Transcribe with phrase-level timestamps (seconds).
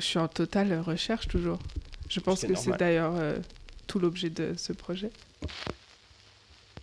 [0.00, 1.58] Je suis en totale recherche toujours.
[2.08, 3.38] Je pense que c'est d'ailleurs euh,
[3.86, 5.10] tout l'objet de ce projet.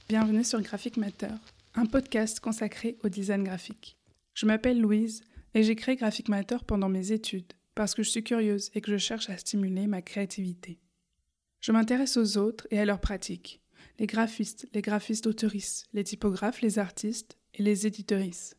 [0.07, 1.33] Bienvenue sur Graphic Matter,
[1.73, 3.97] un podcast consacré au design graphique.
[4.35, 5.23] Je m'appelle Louise
[5.55, 8.91] et j'ai créé Graphic Matter pendant mes études parce que je suis curieuse et que
[8.91, 10.79] je cherche à stimuler ma créativité.
[11.59, 13.61] Je m'intéresse aux autres et à leurs pratiques,
[13.97, 18.57] les graphistes, les graphistes autoristes, les typographes, les artistes et les éditeuristes.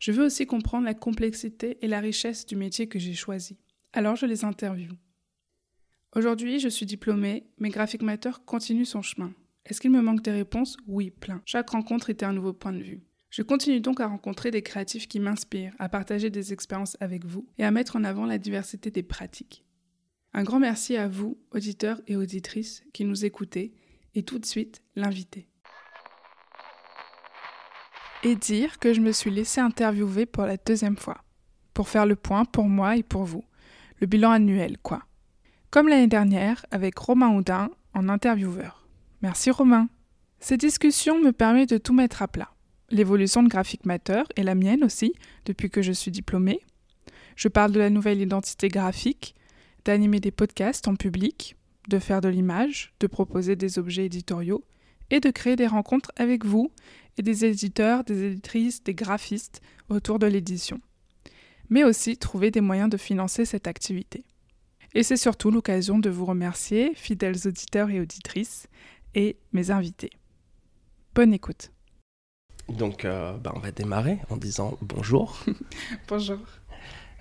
[0.00, 3.56] Je veux aussi comprendre la complexité et la richesse du métier que j'ai choisi.
[3.96, 4.92] Alors je les interviewe.
[6.14, 9.32] Aujourd'hui, je suis diplômée, mais Graphic Matter continue son chemin.
[9.64, 10.76] Est-ce qu'il me manque des réponses?
[10.86, 11.40] Oui, plein.
[11.46, 13.00] Chaque rencontre était un nouveau point de vue.
[13.30, 17.48] Je continue donc à rencontrer des créatifs qui m'inspirent, à partager des expériences avec vous
[17.56, 19.64] et à mettre en avant la diversité des pratiques.
[20.34, 23.72] Un grand merci à vous, auditeurs et auditrices, qui nous écoutez,
[24.14, 25.48] et tout de suite, l'invité.
[28.24, 31.24] Et dire que je me suis laissée interviewer pour la deuxième fois,
[31.72, 33.42] pour faire le point pour moi et pour vous.
[34.00, 35.02] Le bilan annuel, quoi.
[35.70, 38.86] Comme l'année dernière, avec Romain Houdin en intervieweur.
[39.22, 39.88] Merci Romain.
[40.38, 42.52] Ces discussions me permettent de tout mettre à plat.
[42.90, 45.14] L'évolution de Graphic Matter et la mienne aussi,
[45.46, 46.60] depuis que je suis diplômée.
[47.36, 49.34] Je parle de la nouvelle identité graphique,
[49.84, 51.56] d'animer des podcasts en public,
[51.88, 54.64] de faire de l'image, de proposer des objets éditoriaux
[55.10, 56.70] et de créer des rencontres avec vous
[57.16, 60.80] et des éditeurs, des éditrices, des graphistes autour de l'édition.
[61.70, 64.24] Mais aussi trouver des moyens de financer cette activité.
[64.94, 68.66] Et c'est surtout l'occasion de vous remercier, fidèles auditeurs et auditrices,
[69.14, 70.10] et mes invités.
[71.14, 71.72] Bonne écoute.
[72.68, 75.38] Donc, euh, bah, on va démarrer en disant bonjour.
[76.08, 76.38] Bonjour.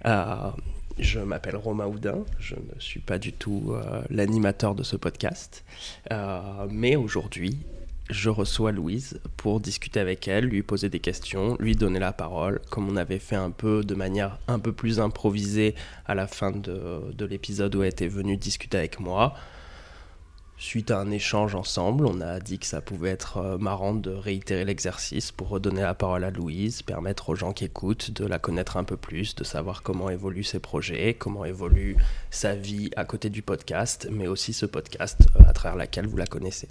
[0.06, 0.52] Euh,
[1.00, 5.66] je m'appelle Romain Houdin, je ne suis pas du tout euh, l'animateur de ce podcast,
[6.12, 7.58] Euh, mais aujourd'hui,
[8.10, 12.62] je reçois Louise pour discuter avec elle, lui poser des questions, lui donner la parole,
[12.70, 15.76] comme on avait fait un peu de manière un peu plus improvisée
[16.06, 19.36] à la fin de, de l'épisode où elle était venue discuter avec moi.
[20.58, 24.12] Suite à un échange ensemble, on a dit que ça pouvait être euh, marrant de
[24.12, 28.40] réitérer l'exercice pour redonner la parole à Louise, permettre aux gens qui écoutent de la
[28.40, 31.98] connaître un peu plus, de savoir comment évoluent ses projets, comment évolue
[32.30, 36.18] sa vie à côté du podcast, mais aussi ce podcast euh, à travers laquelle vous
[36.18, 36.70] la connaissez.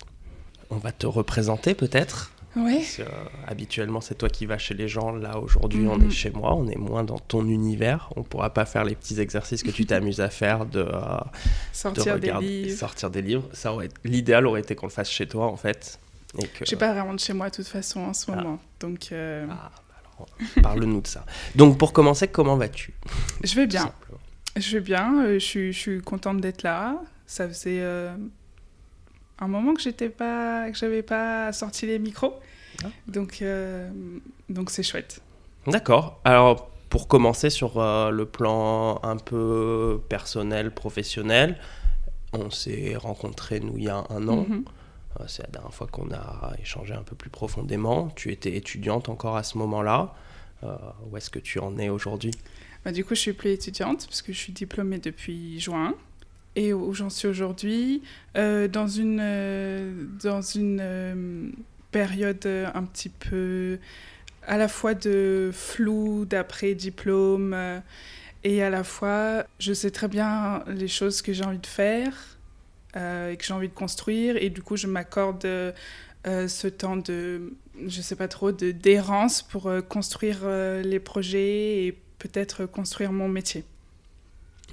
[0.71, 2.87] On va te représenter peut-être Oui.
[3.01, 3.05] euh,
[3.47, 5.13] habituellement, c'est toi qui vas chez les gens.
[5.13, 6.07] Là, aujourd'hui, on Mhm.
[6.07, 6.55] est chez moi.
[6.55, 8.11] On est moins dans ton univers.
[8.17, 11.29] On pourra pas faire les petits exercices que tu t'amuses à faire de, euh, de
[11.73, 12.79] Sortir des regarder- livres.
[12.79, 13.49] sortir des livres.
[13.53, 15.99] Ça aurait l'idéal aurait été qu'on le fasse chez toi, en fait.
[16.39, 18.37] Et que, Je suis pas vraiment de chez moi de toute façon en ce Ah.
[18.37, 18.59] moment.
[18.81, 19.71] Donc, euh, Ah,
[20.19, 21.25] bah parle-nous de ça.
[21.57, 22.95] Donc, pour commencer, comment vas-tu?
[23.43, 23.93] Je vais bien.
[24.57, 25.25] Je vais bien.
[25.25, 26.97] euh, je, suis, je suis contente d'être là.
[27.27, 27.81] Ça faisait
[29.39, 32.35] un moment que j'étais pas, que j'avais pas sorti les micros.
[32.85, 32.89] Ah.
[33.07, 33.89] Donc, euh,
[34.49, 35.21] donc c'est chouette.
[35.67, 36.21] D'accord.
[36.25, 41.59] Alors, pour commencer sur euh, le plan un peu personnel, professionnel,
[42.33, 44.47] on s'est rencontrés, nous, il y a un an.
[44.49, 44.65] Mhm.
[45.21, 48.09] Euh, C'est la dernière fois qu'on a échangé un peu plus profondément.
[48.17, 50.15] Tu étais étudiante encore à ce moment-là.
[51.11, 52.31] Où est-ce que tu en es aujourd'hui?
[52.87, 55.95] Bah, du coup, je suis plus étudiante parce que je suis diplômée depuis juin.
[56.57, 58.03] Et où j'en suis aujourd'hui,
[58.37, 61.51] euh, dans une, euh, dans une euh,
[61.91, 63.79] période un petit peu
[64.47, 67.57] à la fois de flou d'après-diplôme
[68.43, 72.37] et à la fois je sais très bien les choses que j'ai envie de faire
[72.97, 75.47] et que j'ai envie de construire et du coup je m'accorde
[76.27, 77.55] ce temps de
[77.87, 80.41] je sais pas trop de d'errance pour construire
[80.83, 83.65] les projets et peut-être construire mon métier.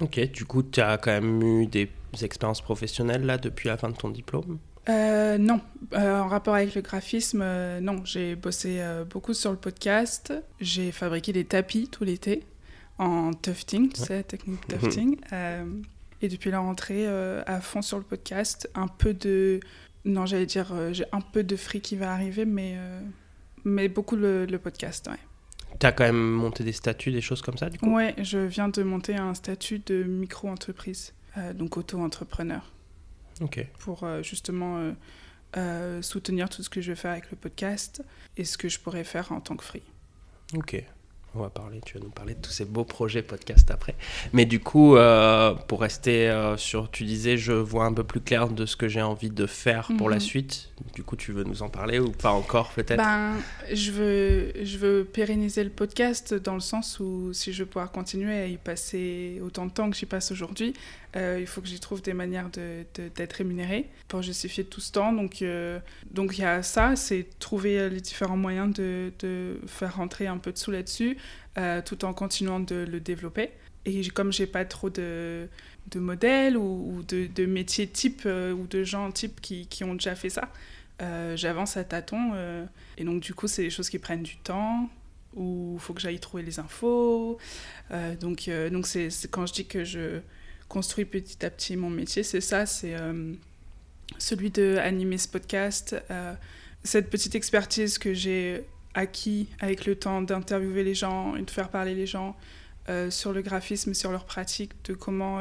[0.02, 1.88] Ok, du coup, tu as quand même eu des
[2.22, 4.58] expériences professionnelles là depuis la fin de ton diplôme?
[4.88, 5.60] Euh, non,
[5.94, 8.04] Euh, en rapport avec le graphisme, euh, non.
[8.04, 8.80] J'ai bossé
[9.10, 10.32] beaucoup sur le podcast.
[10.60, 12.42] J'ai fabriqué des tapis tout l'été
[12.98, 14.06] en tufting, tu Ouais.
[14.06, 14.78] sais, technique Mhm.
[14.80, 15.16] tufting.
[16.20, 18.68] Et depuis la rentrée, à fond sur le podcast.
[18.74, 19.60] Un peu de.
[20.04, 22.76] Non, j'allais dire, j'ai un peu de free qui va arriver, mais,
[23.64, 25.18] mais beaucoup le, le podcast, ouais.
[25.80, 27.94] Tu as quand même monté des statuts, des choses comme ça, du coup?
[27.94, 32.72] Ouais, je viens de monter un statut de micro-entreprise, euh, donc auto-entrepreneur.
[33.40, 33.66] Ok.
[33.78, 34.92] pour euh, justement
[35.56, 38.02] euh, soutenir tout ce que je vais faire avec le podcast
[38.36, 39.82] et ce que je pourrais faire en tant que free.
[40.54, 40.84] Ok.
[41.34, 43.94] On va parler, tu vas nous parler de tous ces beaux projets podcast après.
[44.34, 48.20] Mais du coup, euh, pour rester euh, sur, tu disais, je vois un peu plus
[48.20, 50.20] clair de ce que j'ai envie de faire pour la Mhm.
[50.20, 50.68] suite.
[50.94, 52.98] Du coup, tu veux nous en parler ou pas encore peut-être?
[52.98, 53.36] Ben,
[53.72, 57.90] je veux, je veux pérenniser le podcast dans le sens où si je veux pouvoir
[57.92, 60.74] continuer à y passer autant de temps que j'y passe aujourd'hui,
[61.16, 64.80] euh, il faut que j'y trouve des manières de- de- d'être rémunéré pour justifier tout
[64.82, 65.12] ce temps.
[65.14, 65.42] Donc,
[66.10, 70.36] donc il y a ça, c'est trouver les différents moyens de, de faire rentrer un
[70.38, 71.16] peu de sous là-dessus.
[71.84, 73.50] Tout en continuant de le développer.
[73.84, 75.48] Et comme j'ai pas trop de,
[75.94, 80.50] modèles ou, de, métiers type ou de gens type qui, ont déjà fait ça,
[81.34, 82.32] j'avance à tâtons.
[82.96, 84.88] et donc, du coup, c'est des choses qui prennent du temps
[85.34, 87.38] où il faut que j'aille trouver les infos.
[87.90, 90.20] Euh, donc, euh, donc c'est, quand je dis que je
[90.68, 93.34] construis petit à petit mon métier, c'est ça, c'est euh,
[94.18, 95.96] celui de animer ce podcast,
[96.84, 101.68] cette petite expertise que j'ai acquis avec le temps d'interviewer les gens et de faire
[101.68, 102.36] parler les gens
[103.10, 105.40] sur le graphisme, sur leur pratique, de comment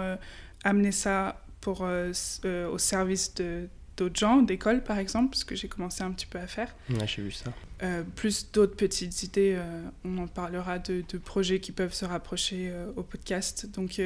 [0.64, 3.68] amener ça pour, au service de,
[3.98, 6.74] d'autres gens, d'école par exemple, ce que j'ai commencé un petit peu à faire.
[6.90, 7.52] Ouais, j'ai vu ça.
[7.84, 12.70] Euh, plus d'autres petites idées, euh, on en parlera de, projets qui peuvent se rapprocher
[12.70, 13.68] euh, au podcast.
[13.72, 14.02] Donc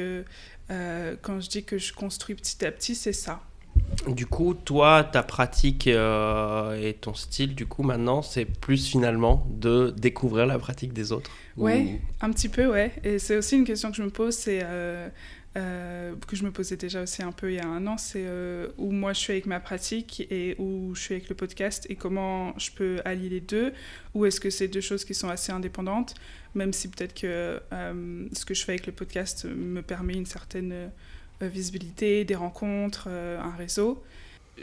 [0.68, 3.42] quand je dis que je construis petit à petit, c'est ça.
[4.08, 9.92] Du coup, toi, ta pratique et ton style, du coup, maintenant, c'est plus finalement de
[9.96, 12.92] découvrir la pratique des autres Ouais, un petit peu, ouais.
[13.02, 14.62] Et c'est aussi une question que je me pose, c'est
[15.56, 18.24] euh, que je me posais déjà aussi un peu il y a un an, c'est
[18.26, 21.86] euh, où moi je suis avec ma pratique et où je suis avec le podcast
[21.88, 23.72] et comment je peux allier les deux,
[24.12, 26.14] ou est-ce que c'est deux choses qui sont assez indépendantes,
[26.54, 30.26] même si peut-être que euh, ce que je fais avec le podcast me permet une
[30.26, 30.90] certaine
[31.40, 34.02] visibilité, des rencontres, un réseau.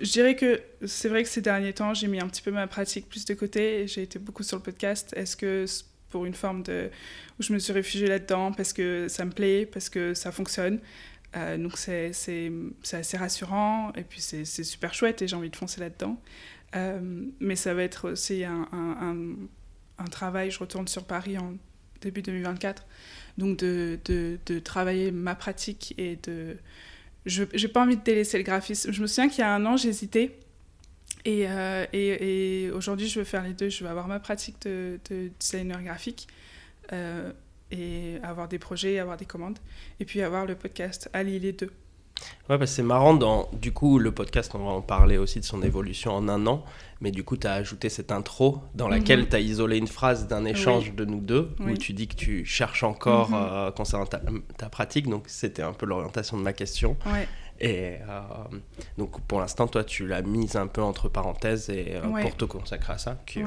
[0.01, 2.65] Je dirais que c'est vrai que ces derniers temps, j'ai mis un petit peu ma
[2.65, 5.13] pratique plus de côté, j'ai été beaucoup sur le podcast.
[5.15, 5.65] Est-ce que
[6.09, 6.89] pour une forme de...
[7.39, 10.79] où je me suis réfugiée là-dedans parce que ça me plaît, parce que ça fonctionne.
[11.35, 12.11] Euh, donc c'est
[12.91, 16.21] assez rassurant et puis c'est super chouette et j'ai envie de foncer là-dedans.
[16.75, 19.35] Euh, mais ça va être aussi un, un,
[19.99, 21.53] un, travail, je retourne sur Paris en
[22.01, 22.85] début 2024,
[23.37, 26.57] donc de, de, travailler ma pratique et de...
[27.25, 28.91] Je n'ai pas envie de délaisser le graphisme.
[28.91, 30.37] Je me souviens qu'il y a un an, j'hésitais
[31.27, 33.69] euh, et, et, aujourd'hui, je veux faire les deux.
[33.69, 34.99] Je veux avoir ma pratique de,
[35.39, 36.27] designer graphique
[36.91, 37.31] euh,
[37.71, 39.59] et avoir des projets, avoir des commandes.
[39.99, 41.71] Et puis avoir le podcast, allier les deux.
[42.49, 43.13] Ouais, bah c'est marrant.
[43.13, 46.45] Dans, du coup, le podcast, on va en parler aussi de son évolution en un
[46.47, 46.63] an.
[47.01, 49.29] Mais du coup, tu as ajouté cette intro dans laquelle mhm.
[49.29, 52.45] tu as isolé une phrase d'un échange de nous deux, où tu dis que tu
[52.45, 53.37] cherches encore mhm.
[53.37, 54.21] euh, concernant ta,
[54.57, 55.09] ta, pratique.
[55.09, 56.95] Donc, c'était un peu l'orientation de ma question.
[57.05, 57.27] Ouais.
[57.59, 58.21] Et euh,
[58.97, 62.45] donc pour l'instant, toi, tu l'as mise un peu entre parenthèses et, euh, pour te
[62.45, 63.41] consacrer à ça, qui,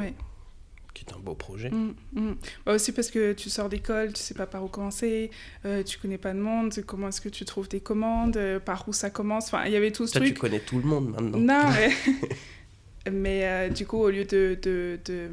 [0.97, 1.71] qui est un beau projet.
[1.71, 2.37] Mm, mm.
[2.65, 5.31] Bah aussi parce que tu sors d'école, tu sais pas par où commencer,
[5.65, 8.93] euh, tu connais pas de monde, comment est-ce que tu trouves tes commandes, par où
[8.93, 9.47] ça commence.
[9.47, 10.35] Enfin, il y avait tout ce Toi, truc.
[10.35, 11.39] tu connais tout le monde maintenant.
[11.39, 11.71] Non,
[13.07, 15.29] mais, mais du coup, au lieu de, de, de,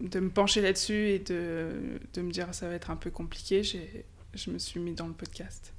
[0.00, 1.70] de me pencher là-dessus et de,
[2.14, 5.14] de me dire ça va être un peu compliqué, je me suis mis dans le
[5.14, 5.72] podcast.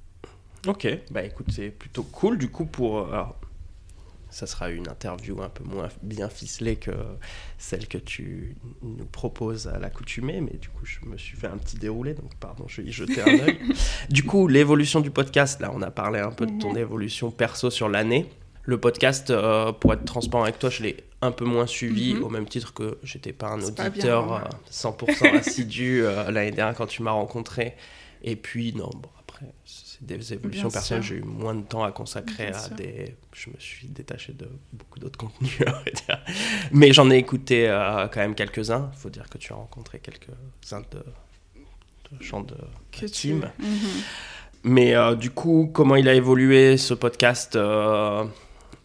[0.66, 2.38] Ok, bah écoute, c'est plutôt cool.
[2.38, 2.98] Du coup, pour.
[2.98, 3.36] Euh, alors,
[4.34, 6.90] ça sera une interview un peu moins bien ficelée que
[7.56, 11.56] celle que tu nous proposes à l'accoutumée, mais du coup, je me suis fait un
[11.56, 13.60] petit déroulé, donc pardon, je vais y jeter un œil.
[14.10, 17.70] du coup, l'évolution du podcast, là, on a parlé un peu de ton évolution perso
[17.70, 18.28] sur l'année.
[18.64, 22.24] Le podcast, euh, pour être transparent avec toi, je l'ai un peu moins suivi, mhm.
[22.24, 27.04] au même titre que j'étais pas un auditeur 100% euh, assidu l'année dernière quand tu
[27.04, 27.76] m'as rencontré.
[28.24, 29.46] Et puis, non, bon, après,
[30.04, 33.16] des évolutions personnelles, j'ai eu moins de temps à consacrer à des.
[33.32, 35.58] Je me suis détaché de beaucoup d'autres contenus,
[36.72, 38.90] Mais j'en ai écouté euh, quand même quelques-uns.
[38.94, 40.98] Il faut dire que tu as rencontré quelques-uns de,
[42.16, 43.50] de chants de team.
[43.58, 43.66] Mhm.
[44.64, 48.24] Mais euh, du coup, comment il a évolué ce podcast euh,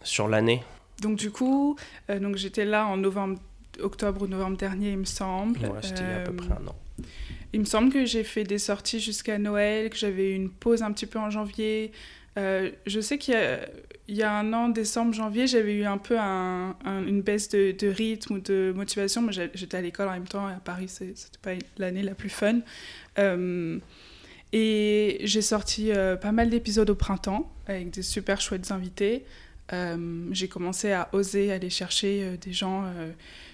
[0.02, 0.62] sur l'année?
[1.00, 1.76] Donc du coup,
[2.08, 3.38] donc j'étais là en novembre,
[3.80, 5.58] octobre ou novembre dernier, il me semble.
[5.60, 6.76] Ouais, c'était il y a à peu près un an.
[7.52, 10.82] Il me semble que j'ai fait des sorties jusqu'à Noël, que j'avais eu une pause
[10.82, 11.90] un petit peu en janvier.
[12.38, 13.34] Euh, je sais qu'il
[14.08, 18.40] y, a un an, décembre, janvier, j'avais eu un peu une baisse de, rythme ou
[18.40, 19.22] de motivation.
[19.22, 22.60] mais j'étais à l'école en même temps, à Paris, c'était pas l'année la plus fun.
[23.18, 23.78] Euh,
[24.52, 29.24] et j'ai sorti euh, pas mal d'épisodes au printemps avec des super chouettes invités.
[30.30, 32.84] j'ai commencé à oser aller chercher des gens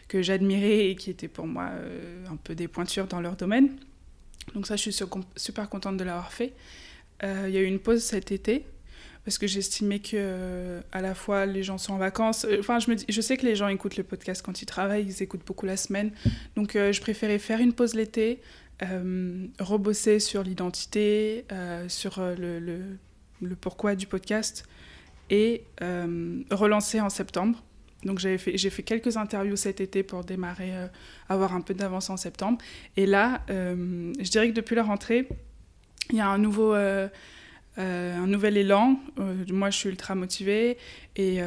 [0.09, 1.71] que j'admirais et qui étaient pour moi
[2.31, 3.71] un peu des pointures dans leur domaine.
[4.55, 5.05] Donc ça, je suis
[5.37, 6.53] super contente de l'avoir fait.
[7.25, 8.65] Euh, il y a eu une pause cet été
[9.25, 12.45] parce que j'estimais que euh, à la fois les gens sont en vacances.
[12.45, 15.45] Euh, enfin, je sais que les gens écoutent le podcast quand ils travaillent, ils écoutent
[15.45, 16.13] beaucoup la semaine.
[16.57, 18.41] Donc, je préférais faire une pause l'été,
[19.59, 21.45] rebosser sur l'identité,
[21.89, 22.99] sur le,
[23.61, 24.65] pourquoi du podcast
[25.31, 27.63] et relancer en septembre.
[28.07, 30.87] Donc j'ai fait, fait quelques interviews cet été pour démarrer, euh,
[31.29, 32.59] avoir un peu d'avance en septembre.
[32.97, 35.29] Et là, euh, je dirais que depuis la rentrée,
[36.11, 37.09] il y a un nouveau, euh,
[37.77, 38.99] un nouvel élan.
[39.51, 40.79] moi, je suis ultra motivée
[41.17, 41.41] et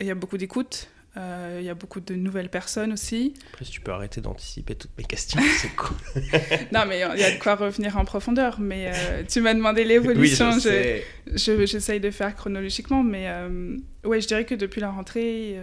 [0.00, 0.88] il y a beaucoup d'écoute.
[1.16, 3.34] Euh, Il y a beaucoup de nouvelles personnes aussi.
[3.52, 5.96] Après, si tu peux arrêter d'anticiper toutes mes questions, c'est cool.
[6.72, 8.58] non, mais il y a de quoi revenir en profondeur.
[8.60, 10.50] Mais euh, tu m'as demandé l'évolution.
[10.52, 11.02] Oui, je
[11.36, 15.56] je- J'essaye de faire chronologiquement, mais euh, ouais, je dirais que depuis la rentrée,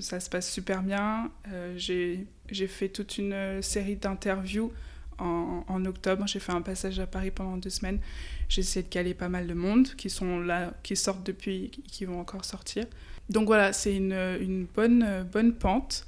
[0.00, 1.30] ça se passe super bien.
[1.76, 4.72] J'ai j'ai fait toute une série d'interviews
[5.18, 6.26] en, en octobre.
[6.26, 8.00] J'ai fait un passage à Paris pendant deux semaines.
[8.48, 12.04] J'ai essayé de caler pas mal de monde qui sont là, qui sortent depuis, qui
[12.04, 12.84] vont encore sortir.
[13.30, 16.06] Donc voilà, c'est une, une bonne, bonne pente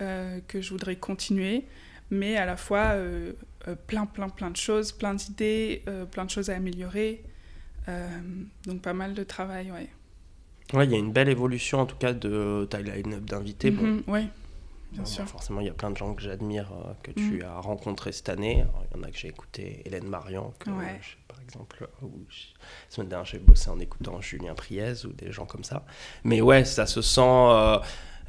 [0.00, 1.64] euh, que je voudrais continuer,
[2.10, 3.32] mais à la fois euh,
[3.66, 7.22] euh, plein, plein, plein de choses, plein d'idées, euh, plein de choses à améliorer.
[8.66, 9.88] Donc pas mal de travail, ouais.
[10.74, 13.70] Ouais, il y a une belle évolution en tout cas de ta line-up d'invités.
[13.70, 14.26] Bon, ouais,
[14.92, 15.24] bien Bon, sûr.
[15.24, 17.44] bah, forcément, il y a plein de gens que j'admire, euh, que tu Mm.
[17.44, 18.62] as rencontrés cette année.
[18.62, 20.98] Alors, Il y en a que j'ai écouté, Hélène Marian, que, Ouais.
[21.02, 25.12] je- par exemple, ou je- la semaine dernière, j'ai bossé en écoutant Julien Priez ou
[25.12, 25.84] des gens comme ça.
[26.24, 27.20] Mais ouais, ça se sent.
[27.22, 27.78] euh,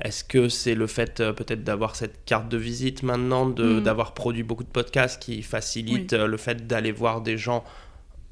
[0.02, 3.82] Est-ce que c'est le fait euh, peut-être d'avoir cette carte de visite maintenant, Mm.
[3.84, 7.66] d'avoir produit beaucoup de podcasts qui facilite euh, le fait d'aller voir des gens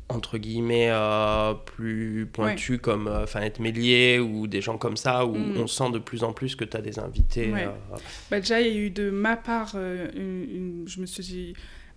[0.09, 5.35] entre guillemets euh, plus pointus comme euh, Fanette Mélier ou des gens comme ça où
[5.35, 5.57] Mm.
[5.57, 7.65] on sent de plus en plus que tu as des invités Ouais.
[7.65, 7.97] euh,
[8.31, 11.23] Bah, déjà, il y a eu de ma part, euh, une- une- je me suis
[11.23, 11.53] dit,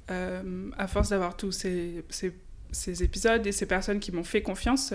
[0.09, 2.33] à force d'avoir tous ces, ces,
[2.73, 4.93] ces épisodes et ces personnes qui m'ont fait confiance,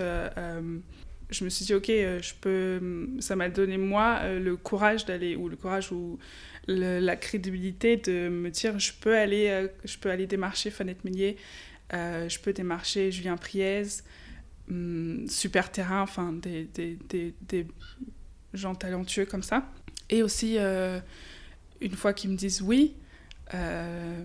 [1.30, 5.48] je me suis dit, ok, je peux, ça m'a donné moi le courage d'aller, ou
[5.48, 6.18] le courage ou
[6.68, 11.36] le- la crédibilité de me dire, je peux aller, je peux aller démarcher Fanette Mélier,
[11.94, 13.82] euh, je peux démarcher Julien Priez,
[14.70, 17.66] hum, Super Terrain, enfin des, des, des, des
[18.54, 19.68] gens talentueux comme ça.
[20.10, 21.00] Et aussi, euh,
[21.80, 22.94] une fois qu'ils me disent oui,
[23.54, 24.24] euh,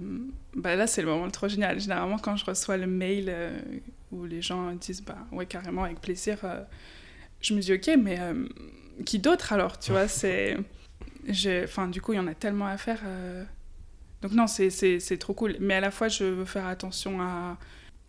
[0.56, 1.80] bah là c'est le moment trop génial.
[1.80, 3.34] Généralement quand je reçois le mail
[4.12, 6.40] où les gens disent bah ouais carrément avec plaisir,
[7.42, 8.20] je me dis ok mais
[9.06, 10.08] qui d'autre alors tu vois?
[10.08, 10.58] C'est,
[11.64, 13.02] enfin du coup il y en a tellement à faire.
[14.22, 15.56] Donc non c'est trop cool.
[15.60, 17.58] Mais à la fois je veux faire attention à,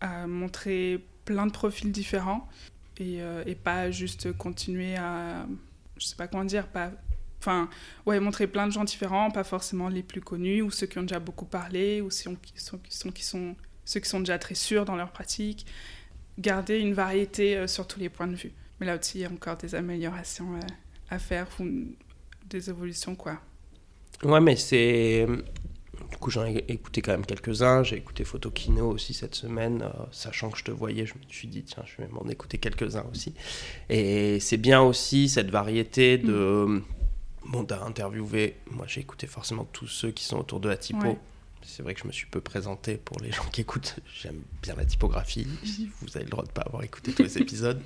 [0.01, 2.47] à montrer plein de profils différents
[2.97, 5.45] et, euh, et pas juste continuer à
[5.97, 6.91] je sais pas comment dire pas
[7.39, 7.69] enfin
[8.05, 11.03] ouais montrer plein de gens différents pas forcément les plus connus ou ceux qui ont
[11.03, 12.53] déjà beaucoup parlé ou ceux qui
[13.23, 13.55] sont
[13.85, 15.65] ceux qui sont déjà très sûrs dans leur pratique
[16.37, 19.25] garder une variété euh, sur tous les points de vue mais là aussi il y
[19.25, 20.59] a encore des améliorations euh,
[21.09, 21.65] à faire ou
[22.49, 23.39] des évolutions quoi
[24.23, 25.27] Ouais, mais c'est.
[26.09, 27.83] Du coup, j'en ai écouté quand même quelques-uns.
[27.83, 29.83] J'ai écouté Photokino aussi cette semaine.
[29.83, 32.57] euh, sachant que je te voyais, je me suis dit, tiens, je vais m'en écouter
[32.57, 33.33] quelques-uns aussi.
[33.89, 36.81] Et c'est bien aussi cette variété de.
[37.45, 38.55] Bon, t'as interviewé.
[38.71, 41.05] Moi, j'ai écouté forcément tous ceux qui sont autour de la typo.
[41.05, 41.17] Ouais.
[41.65, 43.95] C'est vrai que je me suis peu présenté pour les gens qui écoutent.
[44.21, 45.47] J'aime bien la typographie.
[46.01, 47.81] Vous avez le droit de pas avoir écouté tous les épisodes.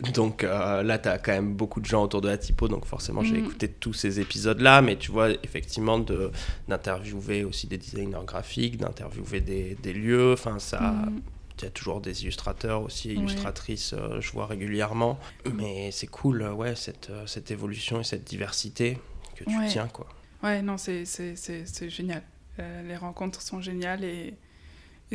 [0.14, 2.68] Donc euh, là, tu as quand même beaucoup de gens autour de la typo.
[2.68, 3.44] Donc forcément, j'ai Mhm.
[3.46, 4.82] écouté tous ces épisodes-là.
[4.82, 6.30] Mais tu vois, effectivement, de-
[6.68, 10.32] d'interviewer aussi des designers graphiques, d'interviewer des, des lieux.
[10.32, 10.80] Enfin, ça.
[10.80, 11.22] Mm.
[11.60, 13.14] Il y a toujours des illustrateurs aussi, Ouais.
[13.14, 15.20] illustratrices, euh, je vois régulièrement.
[15.54, 18.98] Mais c'est cool, euh, ouais, cette, cette évolution et cette diversité
[19.36, 19.68] que tu Ouais.
[19.68, 20.08] tiens, quoi.
[20.42, 22.22] Ouais, non, c'est, c'est, c'est, c'est génial.
[22.58, 24.34] Euh, les rencontres sont géniales et,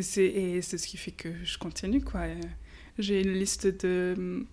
[0.01, 2.01] c'est, ce qui fait que je continue,
[2.97, 4.47] J'ai une liste de hum,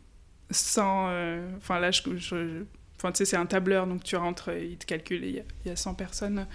[0.50, 1.08] 100...
[1.08, 2.64] euh, Enfin, là, je...
[2.96, 5.94] Enfin, c'est un tableur, donc tu rentres, il te calcule, il y y, a 100
[5.94, 6.46] personnes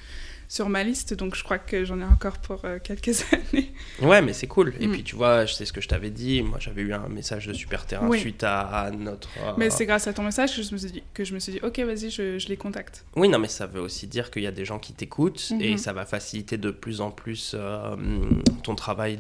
[0.51, 3.71] sur ma liste, donc je crois que j'en ai encore pour euh, quelques années.
[4.01, 4.73] Ouais, mais c'est cool.
[4.81, 4.91] Et Mm.
[4.91, 6.41] puis tu vois, je sais ce que je t'avais dit.
[6.43, 8.19] Moi, j'avais eu un message de Super Terrain Oui.
[8.19, 9.29] suite à, à notre.
[9.39, 11.39] euh, Mais c'est grâce à ton message que je me suis dit, que je me
[11.39, 13.05] suis dit ok, vas-y, je, je les contacte.
[13.15, 15.71] Oui, non, mais ça veut aussi dire qu'il y a des gens qui t'écoutent et
[15.71, 15.77] Mhm.
[15.77, 17.95] ça va faciliter de plus en plus euh,
[18.63, 19.19] ton travail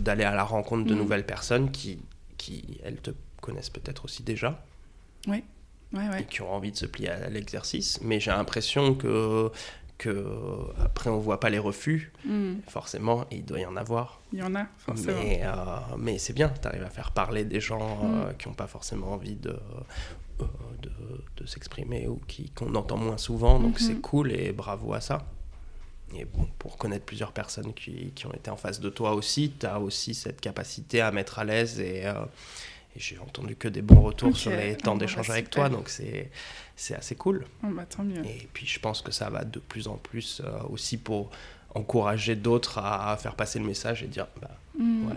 [0.00, 0.98] d'aller à la rencontre de Mhm.
[1.00, 1.98] nouvelles personnes qui,
[2.38, 3.10] qui, elles, te
[3.42, 4.64] connaissent peut-être aussi déjà
[5.28, 5.44] Ouais,
[5.92, 6.26] et ouais.
[6.30, 8.00] qui ont envie de se plier à l'exercice.
[8.00, 9.50] Mais j'ai l'impression que,
[10.02, 10.26] que
[10.84, 14.20] après, on voit pas les refus, Hmm, forcément, il doit y en avoir.
[14.32, 15.20] Il y en a, forcément.
[15.22, 15.52] Mais, euh,
[15.98, 18.36] mais c'est bien, tu arrives à faire parler des gens euh, Mm.
[18.36, 19.56] qui n'ont pas forcément envie de,
[20.40, 20.44] euh,
[20.82, 20.90] de,
[21.36, 23.58] de s'exprimer ou qui, qu'on entend moins souvent.
[23.60, 23.86] Donc Mhm.
[23.86, 25.18] c'est cool et bravo à ça.
[26.14, 29.52] Et bon, pour connaître plusieurs personnes qui, qui ont été en face de toi aussi,
[29.58, 32.14] tu as aussi cette capacité à mettre à l'aise et, euh,
[32.96, 35.46] et j'ai entendu que des bons retours sur les temps Ah, bon, d'échange bah, avec
[35.46, 35.68] super.
[35.68, 36.30] toi, donc c'est,
[36.76, 37.44] c'est assez cool.
[37.62, 38.24] Bah, tant mieux.
[38.24, 41.30] Et puis je pense que ça va de plus en plus euh, aussi pour
[41.74, 45.16] encourager d'autres à, à faire passer le message et dire bah, Hmm, ouais,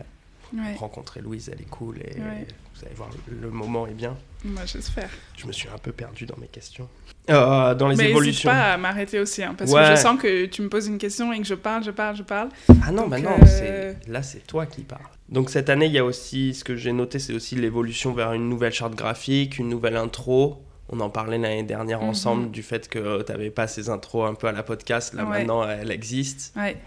[0.54, 0.76] ouais.
[0.78, 2.48] rencontrer Louise, elle est cool et Ouais.
[2.76, 4.16] vous allez voir, le, moment est bien.
[4.44, 5.10] Bah, j'espère.
[5.38, 6.88] Je me suis un peu perdu dans mes questions.
[7.30, 8.50] Euh, dans les Mais n'hésite évolutions.
[8.52, 9.82] pas à m'arrêter aussi, hein, parce Ouais.
[9.90, 12.16] que je sens que tu me poses une question et que je parle, je parle,
[12.16, 12.50] je parle.
[12.86, 15.02] Ah non, Donc, bah non, euh, c'est- là c'est toi qui parles.
[15.30, 18.34] Donc cette année, il y a aussi, ce que j'ai noté, c'est aussi l'évolution vers
[18.34, 20.62] une nouvelle charte graphique, une nouvelle intro.
[20.88, 22.10] on en parlait l'année dernière Mhm.
[22.10, 25.16] ensemble du fait que tu n'avais pas ces intros un peu à la podcast.
[25.16, 25.40] Là, Ouais.
[25.40, 26.54] maintenant, elle existe.
[26.56, 26.78] Ouais.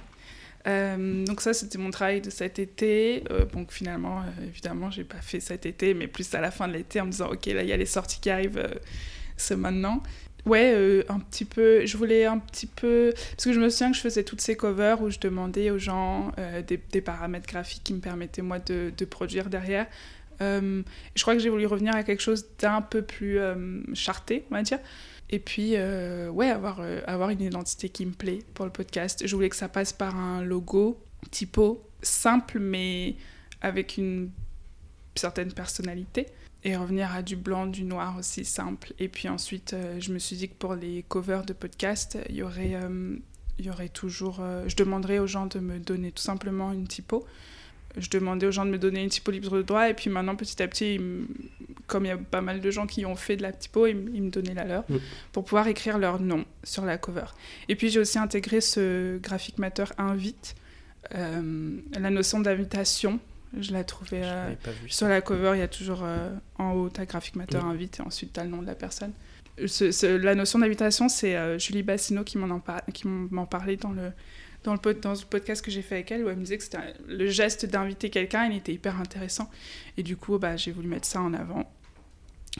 [0.67, 3.25] Euh, donc ça, c'était mon travail de cet été.
[3.31, 6.69] Euh, donc finalement, euh, évidemment, j'ai pas fait cet été, mais plus à la fin
[6.69, 8.75] de l'été en me disant, ok, là, il y a les sorties qui arrivent, euh,
[9.37, 10.03] c'est maintenant.
[10.47, 13.13] Ouais, euh, un petit peu, je voulais un petit peu...
[13.33, 15.79] Parce que je me souviens que je faisais toutes ces covers où je demandais aux
[15.79, 16.33] gens
[16.67, 19.87] des, paramètres graphiques qui me permettaient, moi, de, de produire derrière.
[20.41, 20.83] Je
[21.21, 23.39] crois que j'ai voulu revenir à quelque chose d'un peu plus
[23.93, 24.79] charté, on va dire.
[25.31, 29.27] Et puis, euh, ouais, avoir, euh, avoir une identité qui me plaît pour le podcast.
[29.27, 30.99] Je voulais que ça passe par un logo
[31.31, 33.17] typo simple, mais
[33.61, 34.31] avec une
[35.15, 36.27] certaine personnalité.
[36.65, 38.93] Et revenir à du blanc, du noir aussi simple.
[38.99, 42.37] Et puis ensuite, euh, je me suis dit que pour les covers de podcast, il
[42.37, 43.17] y aurait, euh,
[43.59, 44.43] il y aurait toujours.
[44.67, 47.27] je demanderais aux gens de me donner tout simplement une typo.
[47.97, 49.89] Je demandais aux gens de me donner une typo libre de droit.
[49.89, 51.27] Et puis maintenant, petit à petit, me-
[51.87, 53.97] comme il y a pas mal de gens qui ont fait de la typo, ils,
[53.97, 54.99] me- ils me donnaient la leur Mm.
[55.33, 57.25] pour pouvoir écrire leur nom sur la cover.
[57.69, 60.55] Et puis j'ai aussi intégré ce Graphic Matter Invite,
[61.15, 63.19] euh, la notion d'invitation.
[63.59, 66.29] Je la trouvais Je euh, pas vu sur la cover, il y a toujours euh,
[66.59, 67.71] en haut ta Graphic Matter Mm.
[67.71, 69.13] Invite et ensuite tu as le nom de la personne.
[69.67, 73.77] Ce- ce- la notion d'invitation, c'est Julie Bassino qui m'en en par- qui m'en parlait
[73.77, 74.13] dans le,
[74.69, 76.59] dans, le pod- dans le podcast que j'ai fait avec elle, où elle me disait
[76.59, 79.51] que c'était le geste d'inviter quelqu'un, il était hyper intéressant.
[79.97, 81.71] Et du coup, bah, j'ai voulu mettre ça en avant.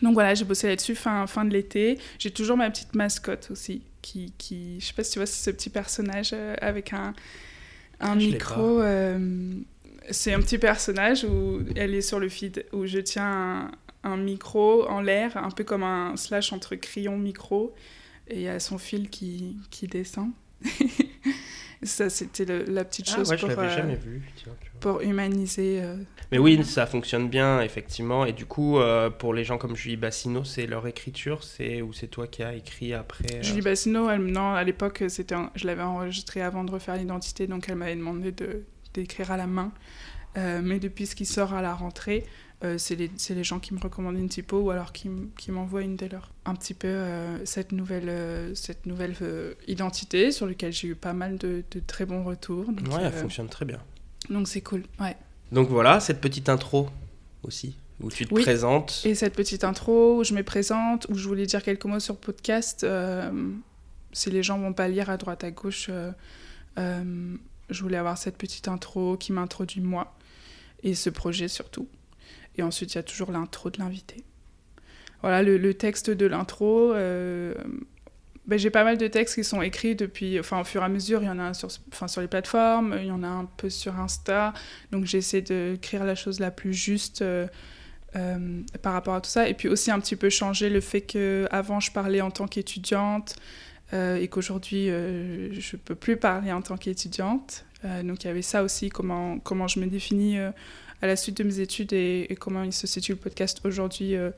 [0.03, 1.99] Donc voilà, j'ai bossé là-dessus fin, fin de l'été.
[2.19, 5.51] J'ai toujours ma petite mascotte aussi, qui, qui je sais pas si tu vois, c'est
[5.51, 7.15] ce petit personnage euh, avec un,
[8.01, 8.81] un Je micro.
[8.81, 9.53] euh,
[10.11, 13.71] c'est un petit personnage où elle est sur le feed, où je tiens
[14.05, 17.75] un, un micro en l'air, un peu comme un slash entre crayon micro,
[18.29, 20.31] et il y a son fil qui, qui descend.
[21.83, 24.23] Ça, c'était la petite Ah chose ouais, je pour, l'avais euh, jamais vu.
[24.37, 24.81] tiens, tu vois.
[24.81, 25.81] pour humaniser.
[25.81, 25.97] euh,
[26.33, 28.25] Mais oui, ça fonctionne bien, effectivement.
[28.27, 31.93] Et du coup, euh, pour les gens comme Julie Bassino, c'est leur écriture, c'est ou
[31.93, 35.51] c'est toi qui as écrit après euh, Julie Bassino, elle, non, à l'époque, c'était un-
[35.55, 39.47] je l'avais enregistré avant de refaire l'identité, donc elle m'avait demandé de, d'écrire à la
[39.47, 39.71] main.
[40.37, 42.29] Euh, mais depuis ce qui sort à la rentrée, euh,
[42.79, 45.95] c'est, les, les gens qui me recommandent une typo ou alors qui, qui m'envoient une
[45.97, 46.33] des leurs.
[46.45, 50.95] Un petit peu euh, cette nouvelle, euh, cette nouvelle euh, identité sur laquelle j'ai eu
[50.97, 52.65] pas mal de, de très bons retours.
[52.73, 53.81] Donc, Ouais, elle euh, fonctionne très bien.
[54.29, 55.17] donc c'est cool, ouais.
[55.53, 56.89] Donc voilà, cette petite intro
[57.45, 58.43] aussi, où tu te Oui.
[58.43, 59.03] présentes.
[59.05, 62.17] Et cette petite intro où je me présente, où je voulais dire quelques mots sur
[62.17, 63.31] podcast, euh,
[64.13, 66.11] si les gens vont pas lire à droite à gauche, euh,
[66.79, 67.37] euh,
[67.71, 70.15] je voulais avoir cette petite intro qui m'introduit moi
[70.83, 71.87] et ce projet surtout.
[72.59, 74.25] Et ensuite, il y a toujours l'intro de l'invité.
[75.23, 76.93] Voilà, le, texte de l'intro.
[76.93, 77.55] euh,
[78.47, 80.89] ben, j'ai pas mal de textes qui sont écrits depuis, enfin au fur et à
[80.89, 83.45] mesure, il y en a sur, enfin, sur les plateformes, il y en a un
[83.45, 84.55] peu sur Insta,
[84.91, 87.47] donc j'essaie d'écrire la chose la plus juste euh,
[88.17, 89.49] euh, par rapport à tout ça.
[89.49, 92.47] Et puis aussi un petit peu changer le fait que avant je parlais en tant
[92.47, 93.37] qu'étudiante
[93.93, 97.65] et qu'aujourd'hui je peux plus parler en tant qu'étudiante.
[98.05, 100.39] Donc il y avait ça aussi, comment, comment je me définis
[101.03, 104.15] à la suite de mes études et, et comment il se situe le podcast aujourd'hui.
[104.17, 104.31] euh,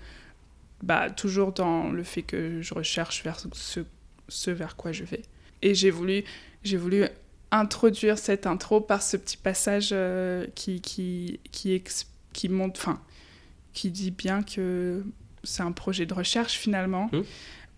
[0.83, 3.81] bah, toujours dans le fait que je recherche vers ce,
[4.29, 5.21] ce vers quoi je vais.
[5.61, 6.25] Et j'ai voulu,
[6.65, 7.05] j'ai voulu
[7.51, 12.99] introduire cette intro par ce petit passage euh, qui, qui, qui, ex- qui montre, enfin,
[13.75, 15.05] qui dit bien que
[15.45, 17.21] c'est un projet de recherche finalement, Mmh.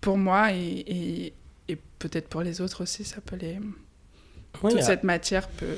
[0.00, 1.32] pour moi et, et,
[1.68, 3.58] et peut-être pour les autres aussi, ça peut les...
[4.62, 5.76] Ouais, toute cette matière peut...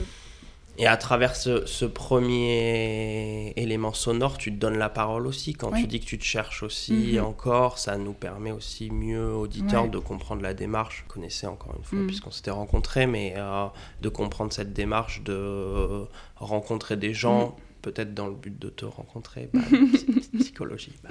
[0.76, 5.52] Et à travers ce, ce premier élément sonore, tu te donnes la parole aussi.
[5.54, 7.24] Quand tu dis que tu te cherches aussi Mhm.
[7.24, 9.88] encore, ça nous permet aussi mieux, auditeurs, Ouais.
[9.88, 11.04] de comprendre la démarche.
[11.06, 12.06] Je connaissais encore une fois, Mhm.
[12.08, 13.66] puisqu'on s'était rencontrés, mais euh,
[14.02, 16.04] de comprendre cette démarche de euh,
[16.37, 17.52] rencontrer des gens, Mhm.
[17.82, 19.48] peut-être dans le but de te rencontrer.
[19.54, 19.60] Bah,
[19.94, 20.92] psy- psychologie.
[21.04, 21.10] bah.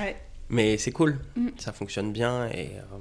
[0.00, 0.16] Ouais.
[0.50, 1.18] Mais c'est cool,
[1.56, 2.48] ça fonctionne bien.
[2.48, 2.98] Et, euh,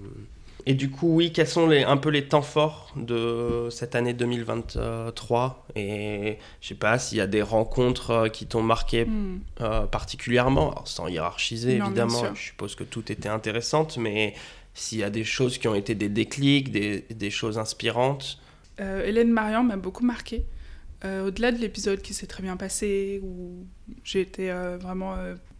[0.65, 4.13] et du coup, oui, quels sont les, un peu les temps forts de cette année
[4.13, 9.39] 2023 Et je sais pas s'il y a des rencontres euh, qui t'ont marqué Hmm.
[9.61, 14.33] euh, particulièrement, Alors, sans hiérarchiser Non, évidemment, je suppose que tout était intéressante, mais
[14.73, 18.39] s'il y a des choses qui ont été des déclics, des, des choses inspirantes?
[18.79, 20.45] Euh, Hélène Marian m'a beaucoup marqué.
[21.03, 23.65] Euh, Au-delà de l'épisode qui s'est très bien passé, où
[24.03, 24.49] j'ai été
[24.79, 25.15] vraiment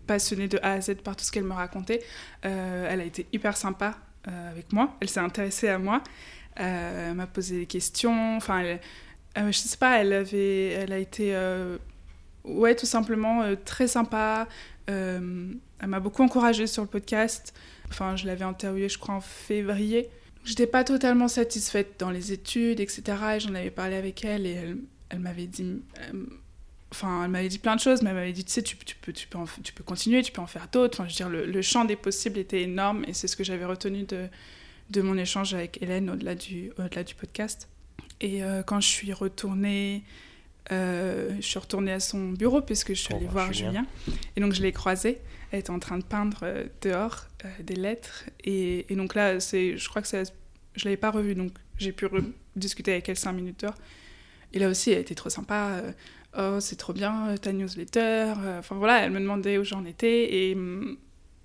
[0.08, 2.02] passionnée de A à Z par tout ce qu'elle me racontait,
[2.42, 4.96] elle a été hyper sympa avec moi.
[5.00, 6.02] Elle s'est intéressée à moi.
[6.60, 8.38] Euh, elle m'a posé des questions.
[8.38, 8.80] Enfin, elle,
[9.38, 11.78] euh, je sais pas, elle, avait, elle a été, euh,
[12.44, 14.48] ouais, tout simplement euh, très sympa.
[14.90, 17.54] Euh, elle m'a beaucoup encouragée sur le podcast.
[17.90, 20.10] Enfin, je l'avais interviewée, je crois, en février.
[20.46, 23.04] J'étais pas totalement satisfaite dans les études, etc.
[23.36, 24.76] Et j'en avais parlé avec elle et
[25.10, 25.82] elle m'avait dit.
[26.94, 28.96] Enfin, elle m'avait dit plein de choses, mais elle m'avait dit, tu sais, tu, tu,
[28.96, 31.00] peux, tu, peux tu peux continuer, tu peux en faire d'autres.
[31.00, 33.44] Enfin, je veux dire, le, le, champ des possibles était énorme et c'est ce que
[33.44, 34.28] j'avais retenu de,
[34.92, 37.68] de mon échange avec Hélène au-delà du, au-delà du podcast.
[38.22, 40.04] Et euh, quand je suis retournée,
[40.72, 43.70] euh, je suis retournée à son bureau puisque je suis Oh, allée bah, voir Julien.
[43.72, 43.86] Julien.
[44.36, 45.20] Et donc je l'ai croisée.
[45.52, 48.26] Elle était en train de peindre euh, dehors euh, des lettres.
[48.44, 50.32] Et, et donc là, c'est, je crois que c'est,
[50.76, 52.08] je l'avais pas revue, donc j'ai pu
[52.56, 53.76] discuter avec elle cinq minutes dehors.
[54.54, 55.82] Et là aussi, elle était trop sympa.
[56.38, 58.34] Oh, c'est trop bien euh, ta newsletter.
[58.38, 60.34] Euh, Enfin voilà, elle me demandait où j'en étais.
[60.34, 60.98] Et hum,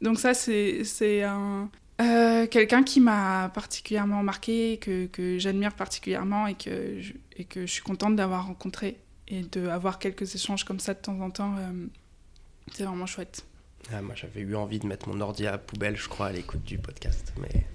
[0.03, 1.71] donc ça, c'est, un,
[2.01, 7.63] euh, quelqu'un qui m'a particulièrement marqué, que, que j'admire particulièrement et que, je, et que
[7.63, 8.99] je suis contente d'avoir rencontré
[9.29, 11.55] et d'avoir quelques échanges comme ça de temps en temps.
[12.73, 13.45] c'est vraiment chouette.
[13.93, 16.33] Ah, moi, j'avais eu envie de mettre mon ordi à la poubelle, je crois, à
[16.33, 17.33] l'écoute du podcast.
[17.41, 17.67] Mais,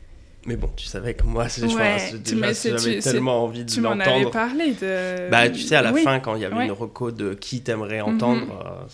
[0.46, 3.64] mais bon, tu savais que moi, c'est, je Ouais, tu déjà, j'avais tu- tellement envie
[3.66, 4.32] de Tu m'en avais l'entendre.
[4.32, 5.30] parlé de...
[5.30, 6.66] Bah, tu sais, à la Oui, fin, quand il y avait ouais.
[6.66, 8.08] une reco de qui t'aimerais Mhm.
[8.10, 8.66] entendre.
[8.66, 8.86] euh,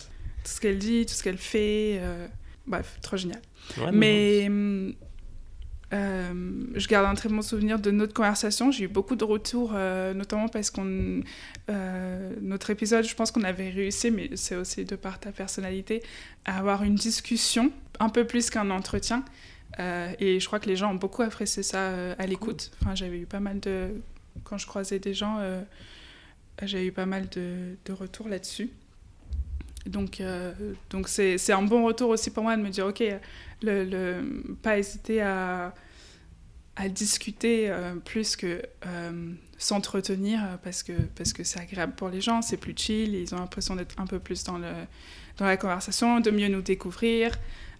[0.44, 1.98] Tout ce qu'elle dit, tout ce qu'elle fait.
[2.02, 2.28] euh,
[2.68, 3.42] Bref, trop génial.
[3.78, 4.94] ouais, Mais hum,
[5.92, 6.34] euh,
[6.76, 8.72] je garde un très bon souvenir de notre conversation.
[8.72, 11.22] J'ai eu beaucoup de retours, euh, notamment parce qu'on.
[11.70, 16.04] euh, notre épisode, je pense qu'on avait réussi, mais c'est aussi de par ta personnalité,
[16.46, 19.24] à avoir une discussion, un peu plus qu'un entretien.
[19.80, 22.72] Euh, et je crois que les gens ont beaucoup apprécié ça euh, à l'écoute.
[22.82, 23.90] Enfin, j'avais eu pas mal de.
[24.44, 25.62] Quand je croisais des gens, euh,
[26.64, 28.70] j'ai eu pas mal de, de retours là-dessus.
[29.86, 30.54] Donc, euh,
[30.90, 33.04] donc c'est, c'est un bon retour aussi pour moi de me dire, ok,
[33.62, 35.74] le, le- pas hésiter à,
[36.76, 37.72] à discuter
[38.06, 38.62] plus que
[39.58, 43.40] s'entretenir parce que, parce que c'est agréable pour les gens, c'est plus chill, ils ont
[43.40, 44.72] l'impression d'être un peu plus dans, le,
[45.38, 47.32] dans la conversation, de mieux nous découvrir.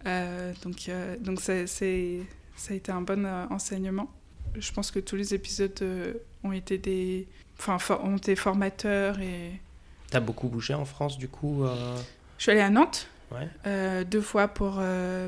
[0.06, 2.22] Euh, donc, euh, donc c'est, c'est-
[2.56, 4.10] ça a été un bon euh, enseignement.
[4.56, 5.84] Je pense que tous les épisodes
[6.44, 7.28] ont été des,
[7.60, 9.60] enfin, ont été formateurs et
[10.10, 11.64] T'as beaucoup bougé en France, du coup
[12.38, 13.48] je suis allée à Nantes Ouais.
[13.68, 15.28] euh, deux fois pour euh,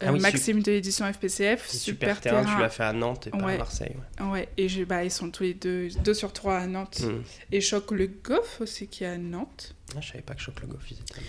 [0.00, 1.68] Ah euh, oui, Maxime de l'édition FPCF.
[1.68, 3.56] Super, terrain, tu l'as fait à Nantes et pas à.
[3.58, 3.96] Marseille.
[4.20, 4.26] ouais.
[4.26, 7.00] Ouais, et j'ai- bah, ils sont tous les deux, deux sur trois à Nantes.
[7.02, 7.22] Mhm.
[7.50, 9.74] Et Choc le Goff aussi qui est à Nantes.
[9.96, 11.20] Ah, je savais pas que Choc le Goff, ils étaient.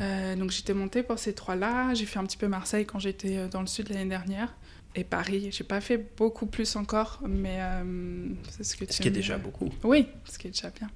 [0.00, 1.94] Euh, donc j'étais montée pour ces trois-là.
[1.94, 4.54] J'ai fait un petit peu Marseille quand j'étais euh, dans le sud l'année dernière.
[4.98, 9.02] Et Paris, j'ai pas fait beaucoup plus encore, mais euh, c'est ce que tu Ce
[9.02, 9.68] qui est déjà beaucoup.
[9.84, 10.88] Oui, ce qui est déjà bien.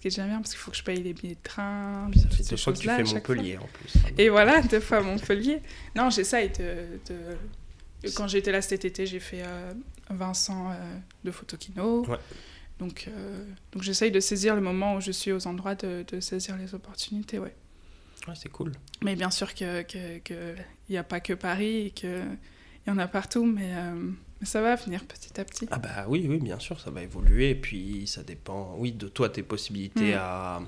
[0.00, 2.10] Ce qui est déjà bien parce qu'il faut que je paye les billets de train.
[2.14, 3.14] Ça toutes fait deux fois que tu fais fois.
[3.14, 3.92] Montpellier en plus.
[4.16, 5.60] Et voilà, deux fois Montpellier.
[5.94, 6.98] Non, j'essaye de,
[8.02, 9.74] de- Quand j'étais là cet été, j'ai fait euh,
[10.08, 12.06] Vincent euh, de Photokino.
[12.06, 12.16] Ouais.
[12.78, 16.18] Donc, euh, donc j'essaye de saisir le moment où je suis aux endroits, de, de
[16.20, 17.54] saisir les opportunités, ouais.
[18.26, 18.72] Ouais, c'est cool.
[19.02, 20.54] Mais bien sûr qu'il que, que
[20.88, 22.24] n'y a pas que Paris et qu'il
[22.86, 23.74] y en a partout, mais,
[24.40, 25.66] mais ça va venir petit à petit.
[25.70, 27.50] Ah bah oui, oui, bien sûr, ça va évoluer.
[27.50, 30.18] Et puis ça dépend, oui, de toi, tes possibilités Mm.
[30.18, 30.62] à,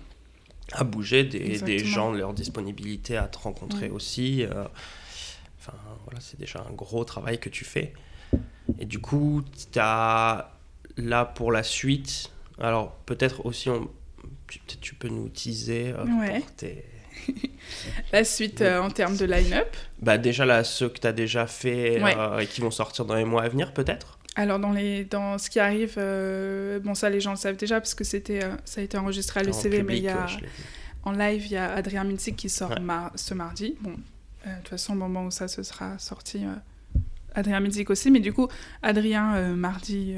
[0.73, 4.45] à bouger, des, des gens, leur disponibilité à te rencontrer aussi.
[4.45, 4.65] euh,
[5.59, 7.93] Enfin, voilà, c'est déjà un gros travail que tu fais.
[8.81, 10.53] Et du coup, tu as
[10.97, 13.89] là pour la suite, alors peut-être aussi, on,
[14.81, 16.41] tu, peux nous teaser euh, Ouais.
[16.41, 16.85] pour tes-
[18.13, 19.69] La suite euh, en termes de line-up.
[20.01, 22.15] Bah déjà là, ceux que tu as déjà fait Ouais.
[22.17, 24.19] euh, et qui vont sortir dans les mois à venir peut-être?
[24.35, 27.81] Alors dans, les, dans ce qui arrive, euh, bon ça les gens le savent déjà
[27.81, 30.27] parce que c'était, ça a été enregistré à En l'ECV, mais il y a,
[31.05, 32.81] en live il y a Adrien Minzik qui sort Ouais.
[32.81, 33.77] mar- ce mardi.
[33.81, 36.45] Bon, de toute façon au moment où ça se sera sorti,
[37.35, 38.49] Adrien Minzik aussi, mais du coup
[38.83, 40.15] Adrien mardi,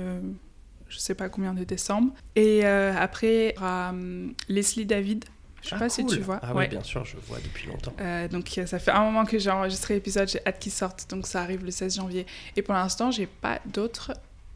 [0.89, 2.13] je sais pas combien de décembre.
[2.37, 5.25] Et euh, après il y aura hum, Leslie David,
[5.65, 6.39] je sais Ah, pas si tu vois.
[6.43, 6.69] Ah oui, Ouais.
[6.69, 7.93] bien sûr, je vois depuis longtemps.
[8.01, 11.09] Euh, donc euh, ça fait un moment que j'ai enregistré l'épisode, j'ai hâte qu'il sorte,
[11.11, 12.27] donc ça arrive le 16 janvier.
[12.57, 14.13] Et pour l'instant, j'ai pas d'autres.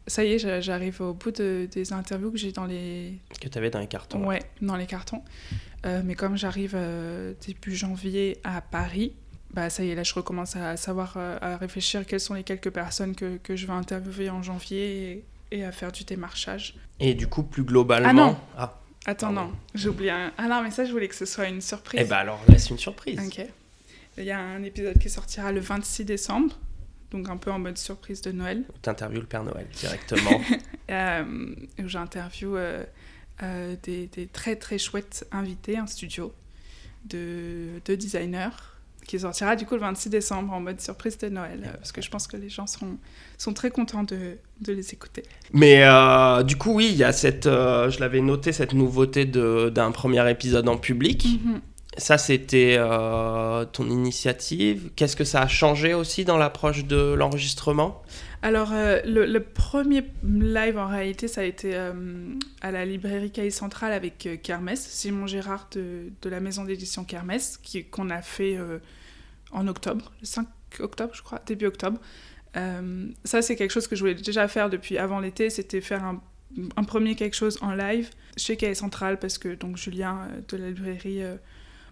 [0.07, 3.47] Ça y est, j'a- j'arrive au bout de- des interviews que j'ai dans les Que
[3.47, 4.25] tu avais dans les cartons.
[4.25, 5.21] ouais dans les cartons.
[5.85, 9.13] Euh, mais comme j'arrive euh, début janvier à Paris,
[9.53, 12.69] bah ça y est, là je recommence à savoir, à réfléchir quelles sont les quelques
[12.71, 16.75] personnes que, que je vais interviewer en janvier et, et à faire du démarchage.
[16.99, 18.09] Et du coup, plus globalement.
[18.09, 18.37] Ah non.
[18.57, 19.51] Ah, Attends, Pardon.
[19.51, 20.31] non, j'ai oublié un...
[20.37, 22.01] Ah non, mais ça je voulais que ce soit une surprise.
[22.03, 23.19] eh ben alors, laisse une surprise.
[23.25, 23.45] Ok.
[24.17, 26.57] Il y a un épisode qui sortira le 26 décembre,
[27.11, 30.41] donc un peu en mode surprise de Noël, T'interviews le Père Noël directement.
[30.91, 32.83] euh, où j'interviewe euh,
[33.43, 36.33] euh, des, des très très chouettes invités, un studio
[37.05, 38.49] de, de designers,
[39.09, 41.99] qui sortira du coup le 26 décembre en mode surprise de Noël, euh, parce que
[41.99, 42.99] je pense que les gens seront,
[43.39, 45.23] sont très contents de, de les écouter.
[45.51, 47.47] Mais euh, du coup, oui, il y a cette.
[47.47, 51.25] euh, je l'avais noté, cette nouveauté d'un premier épisode en public.
[51.25, 51.59] Mhm.
[51.97, 52.77] Ça, c'était
[53.73, 54.91] ton initiative.
[54.95, 58.03] Qu'est-ce que ça a changé aussi dans l'approche de l'enregistrement?
[58.41, 61.91] Alors, euh, le, premier live, en réalité, ça a été euh,
[62.61, 67.03] à la librairie Cahiers Centrale avec euh, Kermès, Simon Gérard de, de la maison d'édition
[67.03, 67.59] Kermès,
[67.91, 68.57] qu'on a fait
[69.51, 70.47] en octobre, le 5
[70.79, 71.99] octobre, je crois, début octobre.
[72.53, 76.83] ça, c'est quelque chose que je voulais déjà faire depuis avant l'été, c'était faire un,
[76.83, 81.21] premier quelque chose en live chez Cahiers Centrale, parce que donc Julien de la librairie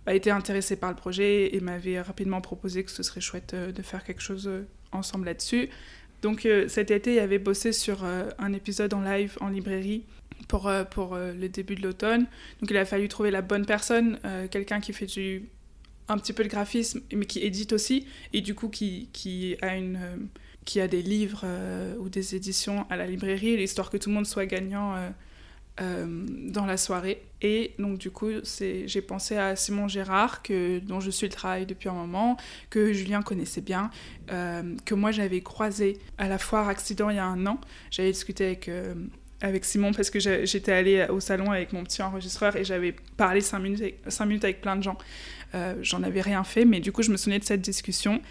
[0.06, 3.82] a été intéressé par le projet et m'avait rapidement proposé que ce serait chouette de
[3.82, 4.50] faire quelque chose
[4.91, 5.70] ensemble là-dessus.
[6.22, 10.04] Donc euh, cet été, il avait bossé sur euh, un épisode en live en librairie
[10.48, 12.26] pour, euh, pour le début de l'automne.
[12.60, 14.20] Donc il a fallu trouver la bonne personne,
[14.52, 15.43] quelqu'un qui fait du
[16.08, 19.76] un petit peu de graphisme, mais qui édite aussi, et du coup qui, qui a
[19.76, 20.30] une
[20.65, 21.46] qui a des livres
[21.98, 24.96] ou des éditions à la librairie, l'histoire que tout le monde soit gagnant
[25.80, 27.22] euh, dans la soirée.
[27.43, 31.67] Et donc du coup, j'ai pensé à Simon Gérard, que, dont je suis le travail
[31.67, 32.36] depuis un moment,
[32.72, 33.91] que Julien connaissait bien,
[34.32, 37.62] euh, que moi j'avais croisé à la foire Accident il y a un an.
[37.91, 38.96] J'avais discuté avec, euh,
[39.39, 43.41] avec Simon parce que j'étais allée au salon avec mon petit enregistreur et j'avais parlé
[43.41, 44.98] cinq minutes, avec, cinq minutes avec plein de gens.
[45.81, 48.21] J'en avais rien fait, mais du coup je me souvenais de cette discussion.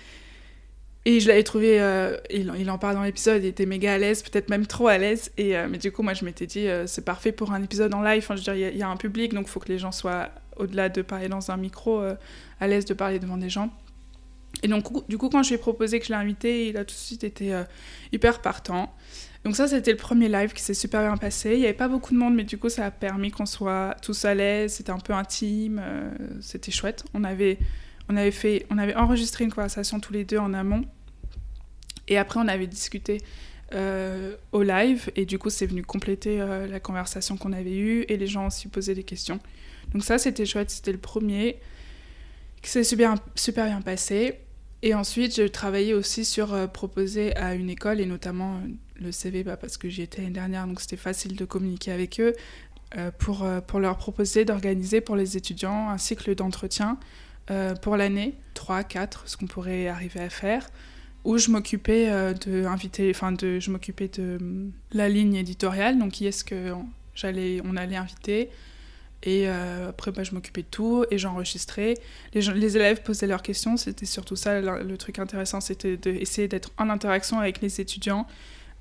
[1.07, 4.25] Et je l'avais trouvé, euh, il, en parle dans l'épisode, il était méga à l'aise,
[4.25, 5.31] peut-être même trop à l'aise.
[5.39, 8.03] Euh, mais du coup, moi, je m'étais dit, euh, c'est parfait pour un épisode en
[8.03, 8.25] live.
[8.25, 9.93] Enfin, je veux dire, il y, a un public, donc il faut que les gens
[9.93, 12.03] soient, au-delà de parler dans un micro,
[12.59, 13.71] à l'aise de parler devant des gens.
[14.65, 16.85] Et donc, du coup, quand je lui ai proposé que je l'ai invité, il a
[16.85, 17.57] tout de suite été
[18.11, 18.93] hyper partant.
[19.47, 21.53] Donc ça, c'était le premier live qui s'est super bien passé.
[21.53, 23.95] Il n'y avait pas beaucoup de monde, mais du coup, ça a permis qu'on soit
[24.03, 24.73] tous à l'aise.
[24.73, 25.81] C'était un peu intime,
[26.41, 27.05] c'était chouette.
[27.15, 27.61] On avait,
[28.09, 30.85] on avait fait, on avait enregistré une conversation tous les deux en amont.
[32.09, 33.21] Et après, on avait discuté
[33.73, 38.05] euh, au live, et du coup, c'est venu compléter euh, la conversation qu'on avait eue,
[38.09, 39.39] et les gens ont aussi posé des questions.
[39.93, 41.61] Donc ça, c'était chouette, c'était le premier,
[42.63, 44.41] qui s'est super, bien passé.
[44.83, 48.61] Et ensuite, j'ai travaillé aussi sur euh, proposer à une école, et notamment
[49.01, 52.21] le CV, bah, parce que j'y étais l'année dernière, donc c'était facile de communiquer avec
[52.21, 52.35] eux,
[53.19, 56.99] pour, pour leur proposer d'organiser pour les étudiants un cycle d'entretien
[57.83, 60.69] pour l'année, 3, 4, ce qu'on pourrait arriver à faire,
[61.27, 66.13] où je m'occupais euh, de inviter, enfin je m'occupais de euh, la ligne éditoriale, donc
[66.13, 66.73] qui est-ce que
[67.15, 68.49] j'allais, on allait inviter.
[69.25, 71.95] Et euh, après, bah, je m'occupais de tout et j'enregistrais.
[72.33, 76.71] Les, les, élèves posaient leurs questions, c'était surtout ça le, truc intéressant, c'était d'essayer d'être
[76.79, 78.29] en interaction avec les étudiants,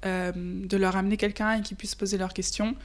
[0.06, 2.76] de leur amener quelqu'un et qu'ils puissent poser leurs questions.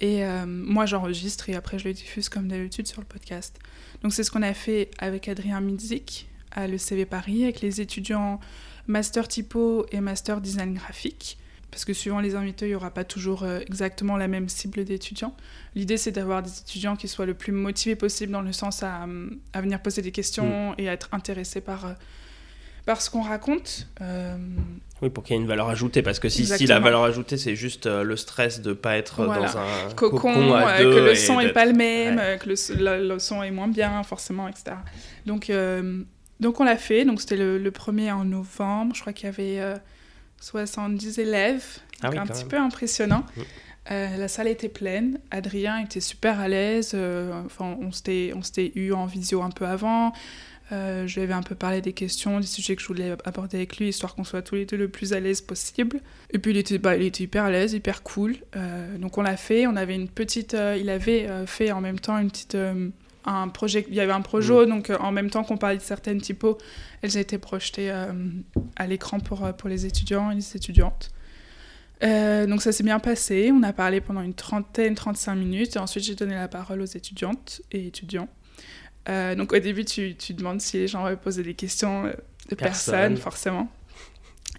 [0.00, 3.58] Et moi, j'enregistre et après, je le diffuse comme d'habitude sur le podcast.
[4.02, 8.40] Donc, c'est ce qu'on a fait avec Adrien Midzik à l'ECV Paris, avec les étudiants
[8.86, 11.38] master typo et master design graphique.
[11.70, 14.84] Parce que suivant les invités, il n'y aura pas toujours euh, exactement la même cible
[14.84, 15.36] d'étudiants.
[15.76, 19.06] L'idée, c'est d'avoir des étudiants qui soient le plus motivés possible dans le sens à,
[19.52, 20.74] à venir poser des questions mm.
[20.78, 21.92] et à être intéressés par, euh,
[22.86, 23.86] par ce qu'on raconte.
[24.00, 24.36] Euh,
[25.02, 26.02] oui, pour qu'il y ait une valeur ajoutée.
[26.02, 29.24] Parce que si, si la valeur ajoutée, c'est juste le stress de ne pas être
[29.24, 33.18] dans un cocon, à deux que le son n'est pas le même, que le, le,
[33.18, 34.76] son est moins bien, forcément, etc.
[35.26, 35.50] Donc
[36.40, 39.78] donc on l'a fait, donc c'était le, premier en novembre, je crois qu'il y avait
[40.40, 43.24] 70 euh, élèves, ah un petit peu impressionnant.
[43.36, 43.40] Mm.
[43.92, 48.92] Euh, la salle était pleine, Adrien était super à l'aise, euh, enfin, on s'était eu
[48.92, 50.12] en visio un peu avant,
[50.70, 53.76] je lui avais un peu parlé des questions, des sujets que je voulais aborder avec
[53.78, 56.00] lui, histoire qu'on soit tous les deux le plus à l'aise possible.
[56.32, 58.36] Et puis il était, bah, il était hyper à l'aise, hyper cool.
[58.98, 60.56] donc on l'a fait, on avait une petite...
[60.78, 62.56] il avait fait en même temps une petite
[63.24, 64.68] un projet, il y avait un projet, mm.
[64.68, 66.58] donc euh, en même temps qu'on parlait de certaines typos,
[67.02, 68.12] elles été projetées euh,
[68.76, 71.10] à l'écran pour, euh, pour les étudiants et les étudiantes.
[72.02, 76.04] donc ça s'est bien passé, on a parlé pendant une trentaine, 35 minutes, et ensuite
[76.04, 78.28] j'ai donné la parole aux étudiantes et étudiants.
[79.06, 82.12] Donc au début, tu, tu, demandes si les gens avaient posé des questions
[82.48, 83.68] de personne, forcément.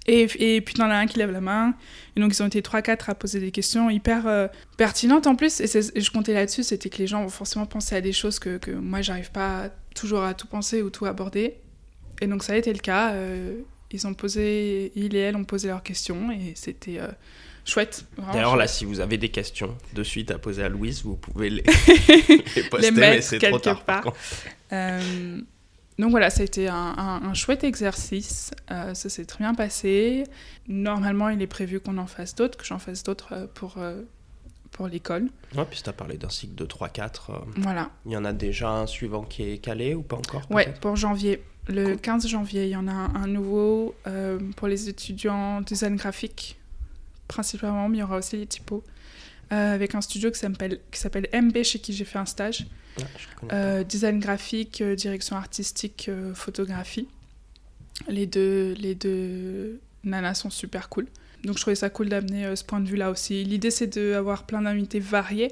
[0.08, 1.76] Et, et, puis, il y en a un qui lève la main.
[2.16, 5.60] Et donc, ils ont été 3-4 à poser des questions hyper euh, pertinentes en plus.
[5.62, 8.58] Et, je comptais là-dessus, c'était que les gens vont forcément penser à des choses que,
[8.58, 11.58] que moi, j'arrive pas toujours à tout penser ou tout aborder.
[12.20, 13.14] Et donc, ça a été le cas.
[13.14, 13.60] Euh,
[13.92, 17.10] ils ont posé, il et elle ont posé leurs questions et c'était euh,
[17.66, 18.06] chouette.
[18.34, 21.50] D'ailleurs, là, si vous avez des questions de suite à poser à Louise, vous pouvez
[21.50, 21.64] les,
[22.56, 23.84] les poster, mais c'est trop tard.
[23.84, 24.14] Part.
[26.02, 28.50] Donc voilà, ça a été un, chouette exercice.
[28.72, 30.24] Euh, ça s'est très bien passé.
[30.68, 34.02] Normalement, il est prévu qu'on en fasse d'autres, que j'en fasse d'autres euh, pour, euh,
[34.72, 35.28] pour l'école.
[35.56, 37.44] Ouais, puis tu as parlé d'un cycle de 3-4.
[37.58, 37.92] voilà.
[38.08, 40.96] Il y en a déjà un suivant qui est calé ou pas encore Ouais, pour
[40.96, 41.44] janvier.
[41.68, 43.94] Le 15 janvier, il y en a un, nouveau
[44.56, 46.58] pour les étudiants design graphique,
[47.32, 48.84] principalement, mais il y aura aussi les typos.
[49.50, 52.66] avec un studio qui s'appelle MB, chez qui j'ai fait un stage.
[53.52, 57.08] Euh, design graphique, euh, direction artistique, euh, photographie.
[58.08, 61.08] Les deux, les deux nanas sont super cool.
[61.44, 63.44] donc je trouvais ça cool d'amener ce point de vue-là aussi.
[63.44, 65.52] L'idée, c'est d'avoir plein d'invités variés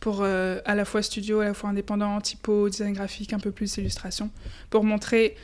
[0.00, 3.78] pour à la fois studio, à la fois indépendant, typo, design graphique, un peu plus
[3.78, 4.30] illustration,
[4.70, 5.36] pour montrer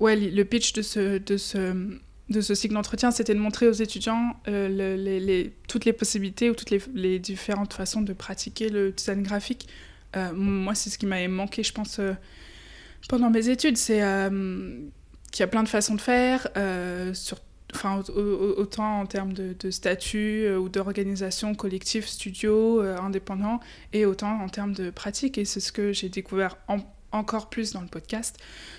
[0.00, 1.98] ouais, le pitch de ce, de ce,
[2.30, 6.70] de ce cycle d'entretien, c'était de montrer aux étudiants euh, toutes les possibilités ou toutes
[6.70, 9.68] les, différentes façons de pratiquer le design graphique.
[10.16, 12.12] Euh, moi, c'est ce qui m'avait manqué, je pense, euh,
[13.08, 13.78] pendant mes études.
[13.78, 14.00] C'est
[15.30, 16.48] qu'il y a plein de façons de faire,
[17.14, 17.38] sur,
[17.74, 23.60] enfin, autant en termes de, de statut ou d'organisation collectif, studio, indépendant,
[23.92, 25.38] et autant en termes de pratique.
[25.38, 26.78] Et c'est ce que j'ai découvert en
[27.12, 28.38] encore plus dans le podcast,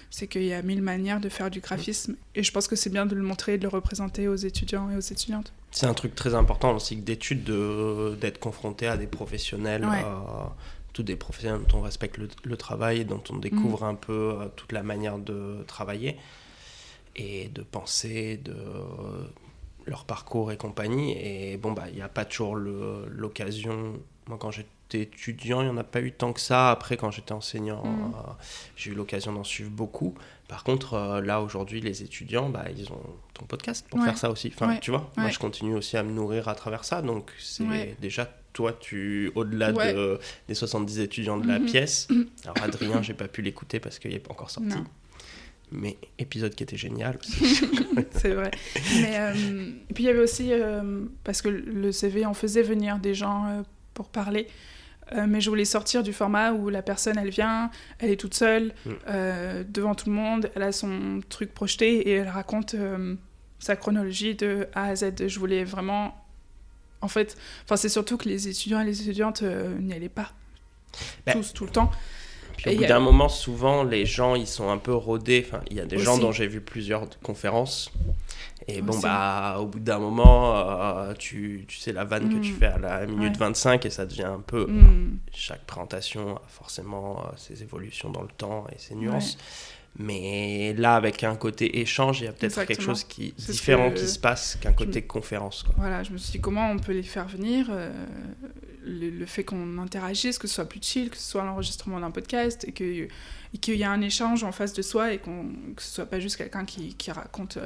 [0.10, 2.16] c'est qu'il y a mille manières de faire du graphisme.
[2.36, 4.90] Et je pense que c'est bien de le montrer et de le représenter aux étudiants
[4.90, 5.52] et aux étudiantes.
[5.72, 7.44] C'est un truc très important dans le cycle d'études
[8.20, 9.88] d'être confronté à des professionnels,
[10.94, 13.90] tous des professionnels dont on respecte le, travail, dont on découvre mm.
[13.90, 16.18] un peu euh, toute la manière de travailler
[17.16, 18.56] et de penser, de
[19.86, 21.12] leur parcours et compagnie.
[21.20, 24.00] Et bon, bah, il n'y a pas toujours l'occasion.
[24.28, 26.72] Moi, quand j'étais étudiant, il n'y en a pas eu tant que ça.
[26.72, 28.14] Après, quand j'étais enseignant, mm.
[28.16, 28.32] euh,
[28.76, 30.16] j'ai eu l'occasion d'en suivre beaucoup.
[30.48, 33.02] Par contre, euh, là, aujourd'hui, les étudiants, bah, ils ont
[33.34, 34.52] ton podcast pour faire ça aussi.
[34.54, 37.02] Enfin, tu vois, moi, je continue aussi à me nourrir à travers ça.
[37.02, 41.66] Donc, c'est déjà toi, tu, au-delà de, des 70 étudiants de la mm-hmm.
[41.66, 42.08] pièce,
[42.44, 44.76] alors Adrien, j'ai pas pu l'écouter parce qu'il n'est pas encore sorti.
[45.72, 47.20] Mais épisode qui était génial.
[48.12, 48.50] c'est vrai.
[49.02, 50.52] Mais, euh, et puis il y avait aussi,
[51.24, 54.48] parce que le CV en faisait venir des gens pour parler.
[55.16, 58.34] Euh, mais je voulais sortir du format où la personne, elle vient, elle est toute
[58.34, 58.92] seule, mm.
[59.08, 63.16] euh, devant tout le monde, elle a son truc projeté et elle raconte euh,
[63.60, 65.28] sa chronologie de A à Z.
[65.28, 66.16] Je voulais vraiment...
[67.02, 67.38] En fait,
[67.76, 70.34] c'est surtout que les étudiants et les étudiantes n'y allaient pas.
[71.26, 71.92] Ben, tous, tout le temps.
[72.62, 75.46] Puis au bout d'un moment, souvent, les gens, ils sont un peu rodés.
[75.46, 77.92] Enfin, il y a des gens dont j'ai vu plusieurs conférences
[78.70, 82.52] et bon, bah, au bout d'un moment, euh, tu, tu, sais la vanne que tu
[82.54, 82.58] mm.
[82.58, 84.68] fais à la minute 25 et ça devient un peu.
[84.68, 85.20] Mm.
[85.34, 89.38] chaque présentation a forcément euh, ses évolutions dans le temps et ses nuances.
[89.98, 94.08] Mais là, avec un côté échange, il y a peut-être quelque chose qui différent qui
[94.08, 95.64] se passe qu'un côté conférence.
[95.64, 95.74] Quoi.
[95.78, 97.68] Voilà, je me suis dit comment on peut les faire venir.
[97.70, 97.92] Euh,
[98.90, 102.66] le, fait qu'on interagisse, que ce soit plus chill, que ce soit l'enregistrement d'un podcast
[102.68, 106.06] et qu'il y ait un échange en face de soi et qu'on, que ce soit
[106.06, 107.58] pas juste quelqu'un qui, qui raconte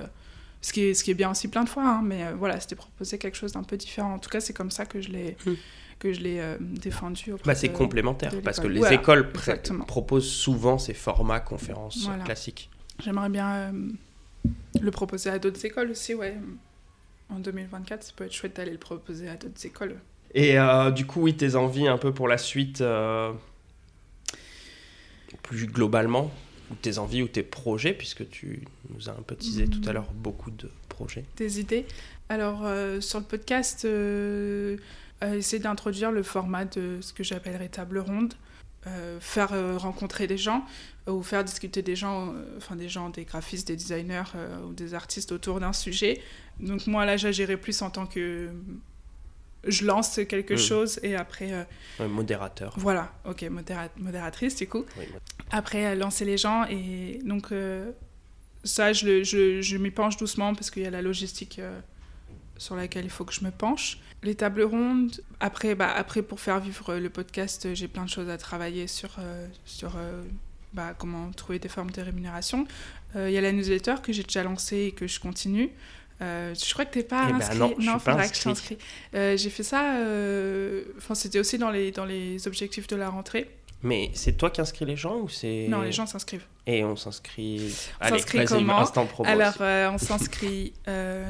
[0.64, 2.60] ce qui, est, ce qui est bien aussi plein de fois, hein, mais euh, voilà,
[2.60, 4.14] c'était proposer quelque chose d'un peu différent.
[4.14, 5.56] En tout cas, c'est comme ça que je l'ai hmm.
[6.00, 7.34] que je l'ai euh, défendu.
[7.44, 9.32] Bah, c'est complémentaire, parce que les écoles
[9.86, 12.70] proposent souvent ces formats conférences classiques.
[13.04, 13.90] J'aimerais bien euh,
[14.80, 16.38] le proposer à d'autres écoles aussi, ouais.
[17.30, 19.98] En 2024, ça peut être chouette d'aller le proposer à d'autres écoles.
[20.36, 20.58] Et
[20.96, 22.84] du coup, oui, tes envies un peu pour la suite,
[25.44, 26.32] plus globalement
[26.82, 29.94] tes envies ou tes projets, puisque tu nous as un peu teasé tout à mm.
[29.94, 31.26] l'heure beaucoup de projets.
[31.38, 31.86] Des idées.
[32.30, 34.78] Alors, euh, sur le podcast, euh,
[35.24, 38.34] euh, essayer d'introduire le format de ce que j'appellerais table ronde.
[39.22, 40.66] faire rencontrer des gens
[41.08, 44.32] ou faire discuter des gens, enfin des gens, des graphistes, des designers
[44.68, 46.20] ou des artistes autour d'un sujet.
[46.60, 48.50] Donc moi là j'agirais plus en tant que
[49.66, 50.58] je lance quelque hmm.
[50.58, 51.66] chose et après.
[52.00, 52.74] Euh, modérateur.
[52.78, 53.46] Voilà, ok,
[53.98, 54.86] modératrice du coup.
[55.52, 57.92] Après, euh, lancer les gens et donc euh,
[58.64, 61.60] ça, je, je, je m'y penche doucement parce qu'il y a la logistique
[62.58, 64.00] sur laquelle il faut que je me penche.
[64.22, 68.30] Les tables rondes, après, bah, après pour faire vivre le podcast, j'ai plein de choses
[68.30, 69.18] à travailler sur,
[69.66, 69.98] sur
[70.72, 72.66] bah, comment trouver des formes de rémunération.
[73.16, 75.72] Il y a la newsletter que j'ai déjà lancée et que je continue.
[76.22, 77.58] Euh, je crois que tu n'es pas eh ben inscrit.
[77.58, 78.78] non, non faudra que je t'inscris.
[79.16, 83.10] Euh, j'ai fait ça, euh, enfin c'était aussi dans les, dans les objectifs de la
[83.10, 83.50] rentrée.
[83.82, 85.68] Mais c'est toi qui inscris les gens ou c'est...
[85.68, 86.46] Non, les gens s'inscrivent.
[86.66, 87.76] Et on s'inscrit...
[88.00, 89.56] On s'inscrit comment instant promo Alors,
[89.94, 90.72] on s'inscrit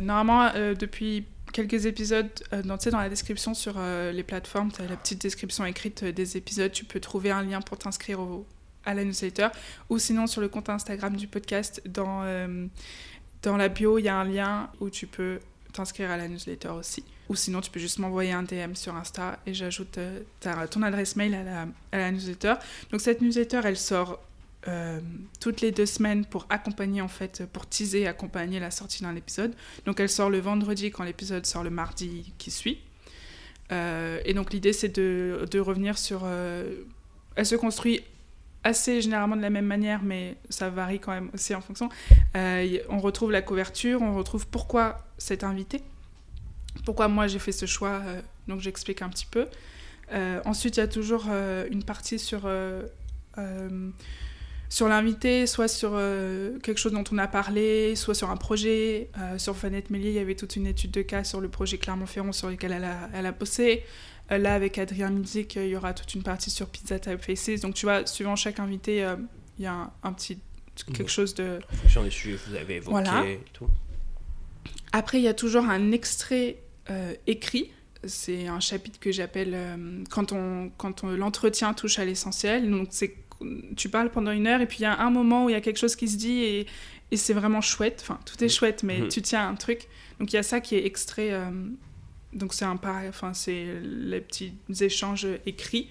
[0.02, 5.19] normalement depuis quelques épisodes, dans, dans la description sur les plateformes, tu as la petite
[5.19, 8.19] description écrite des épisodes, tu peux trouver un lien pour t'inscrire
[8.86, 9.48] à la newsletter,
[9.89, 12.24] ou sinon sur le compte Instagram du podcast, dans
[13.43, 15.39] dans la bio, il y a un lien où tu peux
[15.73, 17.03] t'inscrire à la newsletter aussi.
[17.29, 20.21] Ou sinon, tu peux juste m'envoyer un DM sur Insta et j'ajoute euh,
[20.69, 22.56] ton adresse mail à la, newsletter.
[22.91, 24.19] Donc cette newsletter, elle sort
[24.67, 24.99] euh,
[25.39, 29.53] toutes les deux semaines pour accompagner, en fait, pour teaser, accompagner la sortie d'un épisode.
[29.86, 32.79] Donc elle sort le vendredi quand l'épisode sort le mardi qui suit.
[33.71, 36.27] Euh, et donc l'idée, c'est de, de, revenir sur...
[36.27, 38.04] elle se construit
[38.63, 41.89] assez généralement de la même manière, mais ça varie quand même aussi en fonction.
[42.35, 45.81] Euh, on retrouve la couverture, on retrouve pourquoi cet invité,
[46.85, 49.47] pourquoi moi j'ai fait ce choix, euh, donc j'explique un petit peu.
[50.13, 51.27] Euh, ensuite, il y a toujours
[51.71, 52.49] une partie sur,
[54.69, 55.91] sur l'invité, soit sur
[56.61, 59.09] quelque chose dont on a parlé, soit sur un projet.
[59.37, 62.33] Sur Fanette Mélier, il y avait toute une étude de cas sur le projet Clermont-Ferrand
[62.33, 63.83] sur lequel elle a, elle a bossé.
[64.32, 67.62] Euh, là, avec Adrien Mizik, il y aura toute une partie sur Pizza Typefaces.
[67.62, 69.06] Donc, tu vois, suivant chaque invité,
[69.58, 70.40] il y a un, petit
[70.94, 71.60] quelque chose de...
[71.71, 73.67] En fonction des sujets que vous avez évoqués et tout.
[74.92, 76.58] Après, il y a toujours un extrait
[77.28, 77.71] écrit
[78.06, 79.58] c'est un chapitre que j'appelle
[80.10, 82.69] quand on quand l'entretien touche à l'essentiel.
[82.69, 83.15] Donc c'est
[83.76, 85.56] tu parles pendant une heure et puis il y a un moment où il y
[85.56, 86.67] a quelque chose qui se dit et,
[87.12, 88.00] et c'est vraiment chouette.
[88.02, 89.08] Enfin, tout est chouette, mais mhm.
[89.10, 89.88] tu tiens un truc.
[90.19, 91.32] Donc il y a ça qui est extrait.
[91.32, 91.50] Euh,
[92.34, 92.79] donc c'est un
[93.10, 95.90] enfin c'est les petits échanges écrits.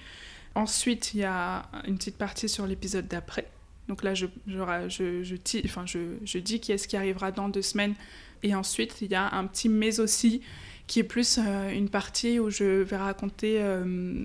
[0.55, 3.49] Ensuite, il y a une petite partie sur l'épisode d'après.
[3.88, 7.62] Donc là, je, je, je, enfin, je, je dis qui est-ce qui arrivera dans deux
[7.62, 7.95] semaines.
[8.43, 10.43] Et ensuite, il y a un petit mais aussi
[10.86, 14.24] qui est plus euh, une partie où je vais raconter euh,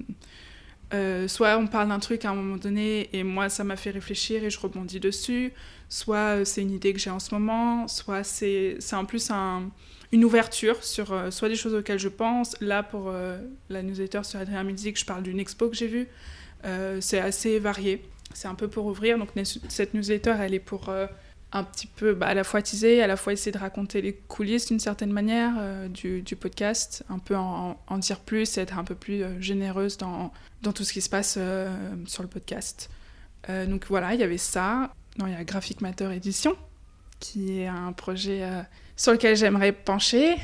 [0.93, 3.91] euh, soit on parle d'un truc à un moment donné et moi ça m'a fait
[3.91, 5.53] réfléchir et je rebondis dessus,
[5.89, 9.69] soit c'est une idée que j'ai en ce moment, soit c'est en plus un,
[10.11, 12.55] une ouverture sur euh, soit des choses auxquelles je pense.
[12.61, 13.11] Là pour
[13.69, 16.07] la newsletter sur Adrien Music, je parle d'une expo que j'ai vue.
[17.01, 18.03] c'est assez varié,
[18.33, 19.17] c'est un peu pour ouvrir.
[19.17, 19.29] Donc
[19.69, 20.93] cette newsletter elle est pour
[21.53, 24.13] un petit peu bah, à la fois teaser, à la fois essayer de raconter les
[24.13, 25.53] coulisses d'une certaine manière
[25.89, 30.33] du, du, podcast, un peu en, en, dire plus, être un peu plus généreuse dans,
[30.61, 31.69] dans tout ce qui se passe euh,
[32.05, 32.89] sur le podcast.
[33.49, 34.93] Euh, donc voilà, il y avait ça.
[35.17, 36.55] Non, il y a Graphic Matter Edition,
[37.19, 38.61] qui est un projet euh,
[38.97, 40.35] sur lequel j'aimerais pencher.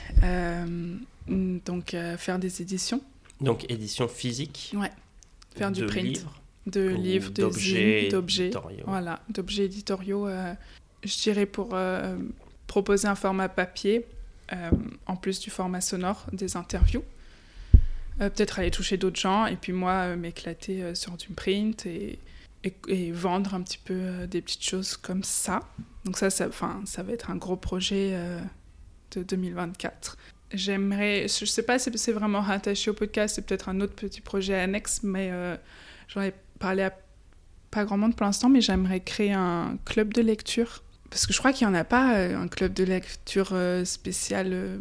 [1.28, 3.02] donc faire des éditions.
[3.42, 4.92] Donc édition physique Ouais,
[5.56, 6.06] faire du print.
[6.06, 8.52] Livres, de livres, d'objets, d'objets.
[8.86, 10.30] Voilà, d'objets éditoriaux.
[11.04, 11.76] je dirais pour
[12.68, 14.06] proposer un format papier,
[15.08, 17.04] en plus du format sonore des interviews.
[18.22, 21.88] Euh, peut-être aller toucher d'autres gens et puis moi euh, m'éclater euh, sur du print
[21.88, 22.20] et,
[22.64, 25.62] et, vendre un petit peu des petites choses comme ça.
[26.06, 26.50] Donc ça, ça,
[26.86, 28.18] ça va être un gros projet
[29.12, 30.18] de 2024.
[30.54, 34.22] J'aimerais, je sais pas si c'est vraiment rattaché au podcast, c'est peut-être un autre petit
[34.22, 35.32] projet annexe, mais
[36.08, 36.94] j'en ai parlé à
[37.72, 40.84] pas grand monde pour l'instant, mais j'aimerais créer un club de lecture.
[41.10, 43.54] Parce que je crois qu'il n'y en a pas, un club de lecture
[43.84, 44.80] spécial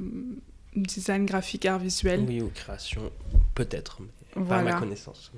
[0.76, 2.24] design graphique, art visuel.
[2.26, 3.10] Oui, ou création,
[3.54, 5.32] peut-être, mais pas à ma connaissance.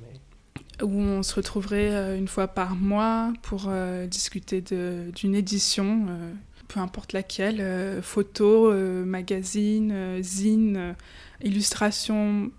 [0.82, 6.32] Où on se retrouverait euh, une fois par mois pour euh, discuter d'une édition, euh,
[6.66, 8.72] peu importe laquelle, photo,
[9.04, 10.96] magazine, zine,
[11.42, 12.50] illustration,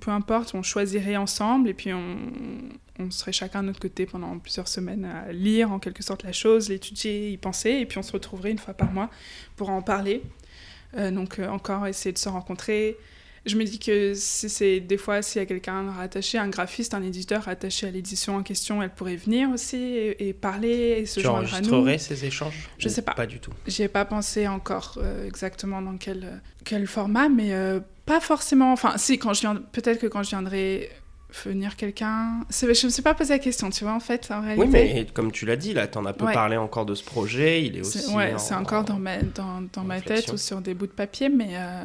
[0.00, 4.68] peu importe, on choisirait ensemble et puis on, serait chacun de notre côté pendant plusieurs
[4.68, 8.12] semaines à lire en quelque sorte la chose, l'étudier, y penser, et puis on se
[8.12, 9.10] retrouverait une fois par mois
[9.56, 10.22] pour en parler
[10.96, 12.96] donc encore essayer de se rencontrer.
[13.46, 17.02] Je me dis que c'est des fois s'il y a quelqu'un rattaché, un graphiste, un
[17.02, 21.26] éditeur rattaché à l'édition en question, elle pourrait venir aussi et, parler et se tu
[21.26, 21.98] joindre à nous.
[21.98, 23.12] ces échanges Je sais pas.
[23.12, 23.52] Pas du tout?
[23.66, 27.52] J'y ai pas pensé encore euh, exactement dans quel quel format, mais
[28.04, 28.72] pas forcément.
[28.72, 30.90] Enfin, si quand je viens, peut-être que quand je viendrai
[31.44, 34.40] venir quelqu'un Je ne me suis pas posé la question, tu vois, en fait, en
[34.40, 34.62] réalité.
[34.62, 37.04] Oui, mais comme tu l'as dit, là, tu en as peu parlé encore de ce
[37.04, 38.14] projet, il est aussi...
[38.14, 41.28] Ouais, c'est encore dans ma, dans, dans ma tête ou sur des bouts de papier,
[41.28, 41.84] mais, euh,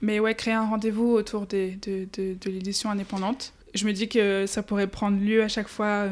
[0.00, 3.52] mais ouais, créer un rendez-vous autour de, de, de l'édition indépendante.
[3.74, 6.08] Je me dis que ça pourrait prendre lieu à chaque fois...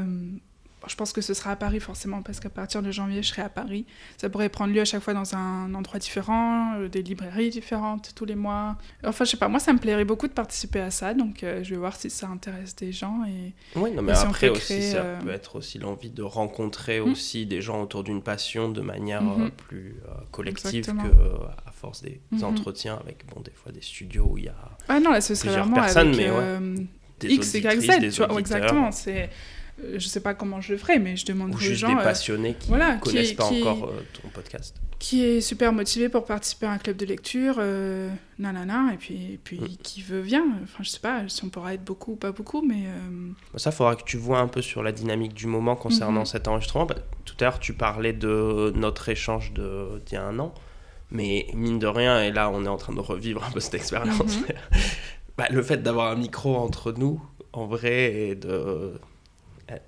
[0.87, 3.43] Je pense que ce sera à Paris forcément, parce qu'à partir de janvier, je serai
[3.43, 3.87] à Paris.
[4.17, 8.13] Ça pourrait prendre lieu à chaque fois dans un endroit différent, euh, des librairies différentes
[8.15, 8.77] tous les mois.
[9.05, 11.63] Enfin, je sais pas, moi, ça me plairait beaucoup de participer à ça, donc euh,
[11.65, 13.23] je vais voir si ça intéresse des gens.
[13.27, 17.11] Et, oui, non, mais après aussi, ça euh, peut être aussi l'envie de rencontrer hmm.
[17.11, 19.51] aussi des gens autour d'une passion de manière mhm.
[19.51, 19.97] plus
[20.31, 20.93] collective que
[21.67, 22.45] à force des mhm.
[22.45, 24.55] entretiens avec, bon, des fois des studios où il y a
[24.89, 26.87] ah non, là, ce serait plusieurs personnes, mais ouais,
[27.21, 28.93] des X, Y, Z, tu vois, exactement.
[28.93, 29.31] C'est
[29.79, 31.89] je sais pas comment je le ferai, mais je demande aux gens.
[31.89, 34.77] des euh, passionnés qui ne connaissent pas encore euh, ton podcast.
[34.99, 37.61] Qui est super motivé pour participer à un club de lecture,
[38.39, 39.77] nanana, et puis, et puis mm.
[39.83, 40.45] qui veut bien.
[40.63, 42.85] Enfin, je sais pas si on pourra être beaucoup ou pas beaucoup, mais.
[43.57, 46.27] Ça, faudra que tu vois un peu sur la dynamique du moment concernant mhm.
[46.27, 46.87] cet enregistrement.
[46.87, 46.97] Bah,
[47.27, 50.55] tout à l'heure, tu parlais de notre échange d'il y a un an,
[51.11, 53.75] mais mine de rien, et là, on est en train de revivre un peu cette
[53.75, 54.39] expérience.
[54.39, 54.47] Mhm.
[55.37, 57.21] bah, le fait d'avoir un micro entre nous,
[57.53, 58.99] en vrai, et de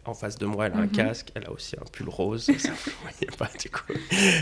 [0.05, 0.91] en face de moi, elle a un mhm.
[0.91, 3.93] casque, elle a aussi un pull rose, ça vous voyez pas du coup.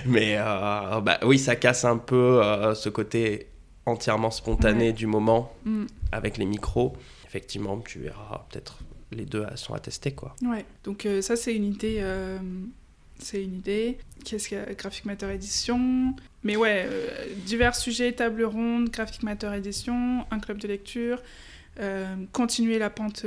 [0.07, 3.49] Mais euh, bah, oui, ça casse un peu euh, ce côté
[3.84, 5.87] entièrement spontané du moment mm.
[6.12, 6.97] avec les micros.
[7.26, 8.78] Effectivement, tu verras peut-être
[9.12, 10.34] les deux sont attestés quoi.
[10.43, 12.03] Ouais, donc euh, ça c'est une idée.
[13.18, 13.99] c'est une idée.
[14.24, 16.14] Qu'est-ce a Graphic Matter Edition?
[16.43, 16.89] Mais ouais,
[17.45, 21.22] divers sujets, table ronde, Graphic Matter Edition, un club de lecture,
[22.32, 23.26] continuer la pente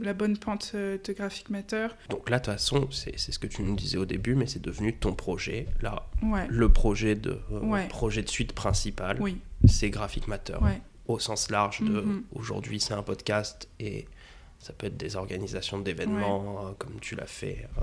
[0.00, 1.88] la bonne pente euh, de Graphic Matter.
[2.10, 4.62] Donc là, de toute façon, c'est ce que tu nous disais au début, mais c'est
[4.62, 5.66] devenu ton projet.
[5.80, 7.88] Là, Ouais, le projet de, euh, Ouais.
[7.88, 10.56] projet de suite principal, oui, c'est Graphic Matter.
[10.62, 12.22] ouais, Au sens large de Mhm.
[12.34, 14.06] aujourd'hui, c'est un podcast et
[14.58, 17.80] ça peut être des organisations d'événements, euh, comme tu l'as fait, euh,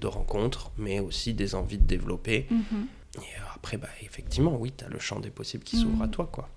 [0.00, 2.46] de rencontres, mais aussi des envies de développer.
[2.50, 6.08] mhm, Et après, bah, effectivement, oui, tu as le champ des possibles qui s'ouvre à
[6.08, 6.28] toi.
[6.30, 6.48] quoi.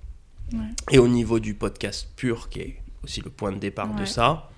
[0.92, 4.50] Et au niveau du podcast pur, qui est aussi le point de départ de ça,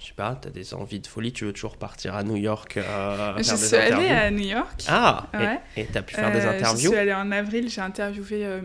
[0.00, 2.36] je sais pas, tu as des envies de folie, tu veux toujours partir à New
[2.36, 4.84] York euh, Je faire des suis allée à New York.
[4.88, 5.58] Ah, Ouais.
[5.76, 8.44] et tu as pu faire des Euh, interviews Je suis allée en avril, j'ai interviewé
[8.46, 8.60] euh,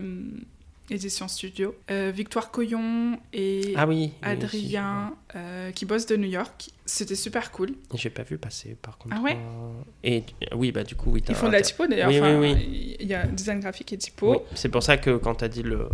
[0.90, 4.12] Édition Studio, euh, Victoire Coyon et Ah oui.
[4.22, 6.70] oui, Adrien euh, qui bossent de New York.
[6.86, 7.70] C'était super cool.
[7.94, 9.16] J'ai pas vu passer par contre.
[9.18, 9.72] Ah ouais euh,
[10.02, 10.22] Et
[10.52, 11.22] euh, oui, bah du coup, oui.
[11.22, 12.08] t'as Ils font de la typo d'ailleurs.
[12.10, 14.32] Oui, enfin, oui, Il y a design graphique et typo.
[14.32, 15.88] Oui, c'est pour ça que quand tu as dit le,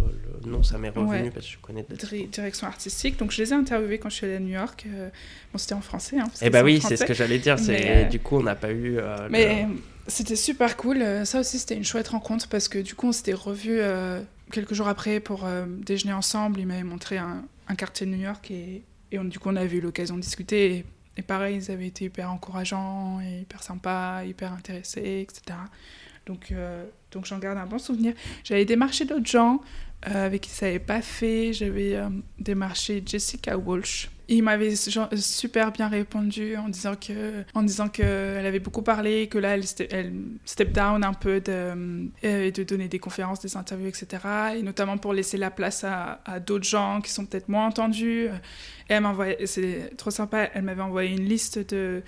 [0.45, 1.31] le nom, ça m'est revenu Ouais.
[1.31, 3.17] parce que je connais de la direction artistique.
[3.19, 4.85] Donc je les ai interviewés quand je suis allée à New York.
[4.89, 5.11] Euh,
[5.53, 6.19] bon, c'était en français.
[6.19, 7.57] Hein, Eh bah oui, c'est ce que j'allais dire.
[7.69, 8.99] Mais, du coup, on n'a pas eu.
[8.99, 9.69] euh, le- Mais
[10.09, 11.05] c'était super cool.
[11.25, 14.21] Ça aussi, c'était une chouette rencontre parce que du coup, on s'était revus euh,
[14.51, 16.59] quelques jours après pour euh, déjeuner ensemble.
[16.59, 18.83] Il m'avait montré un, un quartier de New York et,
[19.13, 20.85] et on- du coup, on avait eu l'occasion de discuter.
[21.17, 25.59] Et, pareil, ils avaient été hyper encourageants, et hyper sympas, hyper intéressés, etc.
[26.27, 28.15] Donc, euh, donc j'en garde un bon souvenir.
[28.45, 29.61] J'avais démarché d'autres gens
[30.03, 31.53] avec qui ça n'avait pas fait.
[31.53, 34.11] J'avais euh, démarché Jessica Walsh.
[34.29, 39.57] Il m'avait super bien répondu en disant que, disant que avait beaucoup parlé, que là
[39.57, 40.13] elle, elle
[40.45, 44.07] step down un peu de, euh, et de donner des conférences, des interviews, etc.
[44.57, 48.27] Et notamment pour laisser la place à, à d'autres gens qui sont peut-être moins entendus.
[48.89, 52.03] Et elle m'envoyait, c'est trop sympa, elle m'avait envoyé une liste de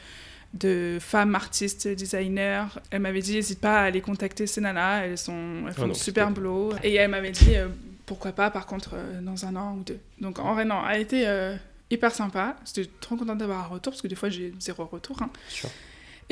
[0.54, 2.64] de femmes artistes, designers.
[2.90, 5.86] Elle m'avait dit, n'hésite pas à aller contacter ces nanas, elles, sont, elles font Ah,
[5.86, 6.72] du donc super boulot.
[6.82, 7.68] Et elle m'avait dit, euh,
[8.06, 9.98] pourquoi pas, par contre, euh, dans un an ou deux.
[10.20, 11.56] Donc en vrai, non, elle a été euh,
[11.90, 12.56] hyper sympa.
[12.66, 15.22] J'étais trop contente d'avoir un retour, parce que des fois, j'ai zéro retour.
[15.22, 15.30] hein.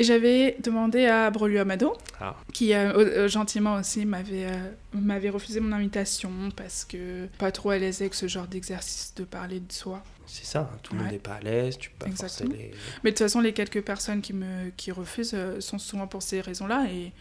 [0.01, 2.35] Et j'avais demandé à Brelu Amado, Ah.
[2.53, 7.69] qui euh, euh, gentiment aussi m'avait euh, m'avait refusé mon invitation parce que pas trop
[7.69, 10.01] à l'aise avec ce genre d'exercice de parler de soi.
[10.25, 12.71] C'est ça, hein, tout le monde n'est pas à l'aise, tu peux pas forcer les.
[13.03, 16.23] Mais de toute façon, les quelques personnes qui me qui refusent euh, sont souvent pour
[16.23, 17.11] ces raisons-là et,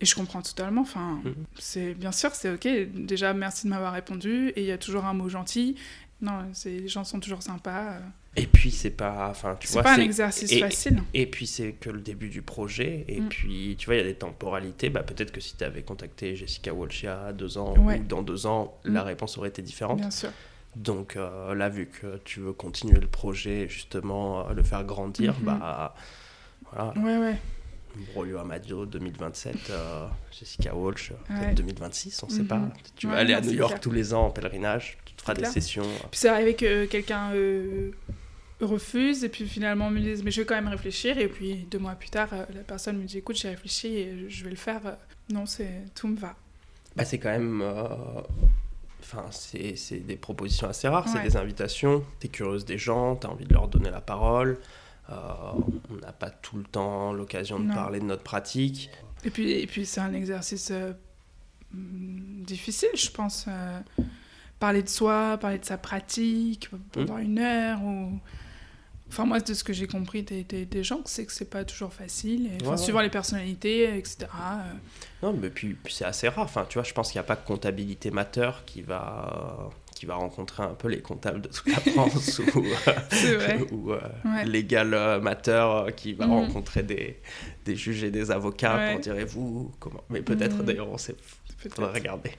[0.00, 0.80] et je comprends totalement.
[0.80, 1.34] Enfin, Mhm.
[1.60, 2.66] c'est bien sûr, c'est ok.
[2.96, 5.76] Déjà, merci de m'avoir répondu et il y a toujours un mot gentil.
[6.20, 7.98] Non, c'est les gens sont toujours sympas.
[8.36, 8.40] Euh.
[8.42, 11.02] Et puis c'est pas, enfin tu C'est vois, pas un exercice et- facile.
[11.14, 13.04] Et puis c'est que le début du projet.
[13.08, 13.28] Et Mm.
[13.28, 14.90] puis tu vois, il y a des temporalités.
[14.90, 17.98] Bah, peut-être que si tu avais contacté Jessica Walsh il y a deux ans Ouais.
[18.00, 18.92] ou dans deux ans, Mm.
[18.94, 19.98] la réponse aurait été différente.
[19.98, 20.30] Bien sûr.
[20.76, 25.34] Donc euh, là, vu que tu veux continuer le projet, justement, euh, le faire grandir,
[25.40, 25.44] Mhm.
[25.44, 25.94] bah
[26.70, 27.36] voilà, Ouais, ouais.
[28.12, 31.40] Brolio Amadio 2027, euh, Jessica Walsh, euh, Ouais.
[31.40, 32.46] peut-être 2026, on sait Mhm.
[32.46, 32.60] pas.
[32.94, 33.80] Tu vas aller à New York clair.
[33.80, 35.50] tous les ans en pèlerinage, tu te feras des clair.
[35.52, 35.82] sessions.
[36.10, 37.90] Puis c'est arrivé que quelqu'un euh,
[38.60, 41.78] refuse et puis finalement me dise mais je vais quand même réfléchir et puis deux
[41.78, 44.56] mois plus tard euh, la personne me dit écoute j'ai réfléchi et je vais le
[44.56, 44.80] faire.
[45.30, 46.34] Non c'est tout me va.
[46.96, 47.60] Bah, c'est quand même.
[47.62, 47.86] euh,
[49.00, 52.04] Enfin, c'est c'est des propositions assez rares, c'est des invitations.
[52.18, 54.58] T'es curieuse des gens, t'as envie de leur donner la parole.
[55.10, 55.14] euh,
[55.90, 57.74] on n'a pas tout le temps l'occasion de Non.
[57.74, 58.90] parler de notre pratique.
[59.24, 60.92] Et puis, et puis c'est un exercice euh,
[61.72, 63.46] hum, difficile, je pense.
[63.48, 63.80] euh,
[64.58, 67.80] parler de soi, parler de sa pratique pendant une heure.
[67.82, 68.18] Ou...
[69.10, 71.64] Enfin, moi, de ce que j'ai compris des, des, des gens, c'est que c'est pas
[71.64, 72.46] toujours facile.
[72.46, 72.76] Et, enfin, Ouais, ouais.
[72.76, 74.26] Suivant les personnalités, etc.
[74.34, 74.72] euh,
[75.22, 76.44] Non, mais puis, puis c'est assez rare.
[76.44, 80.04] Enfin, tu vois, je pense qu'il n'y a pas que comptabilité mateur qui va, qui
[80.04, 83.60] va rencontrer un peu les comptables de toute la France ou, vrai.
[83.72, 84.44] ou euh, Ouais.
[84.44, 86.32] légal euh, mateur euh, qui va Mhm.
[86.32, 87.18] rencontrer des,
[87.64, 90.04] des juges et des avocats pour dire vous comment?
[90.10, 90.64] Mais peut-être Mhm.
[90.66, 91.14] d'ailleurs, on sait.
[91.62, 91.74] Peut-être.
[91.74, 92.30] Faudrait regarder.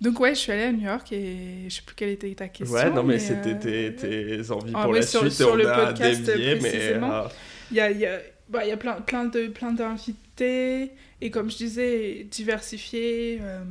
[0.00, 2.48] Donc ouais, je suis allée à New York et je sais plus quelle était ta
[2.48, 2.74] question.
[2.74, 3.94] ouais, non, mais, mais, c'était euh, tes,
[4.42, 5.32] tes envies Ah pour la sur- suite.
[5.32, 7.12] sur on le a podcast, dévié, mais précisément.
[7.12, 7.22] euh,
[7.70, 10.90] Il y a, il y a, bah, y a plein, plein de plein d'invités
[11.20, 13.38] et comme je disais, diversifiés.
[13.42, 13.62] euh,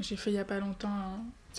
[0.00, 0.88] j'ai fait il y a pas longtemps.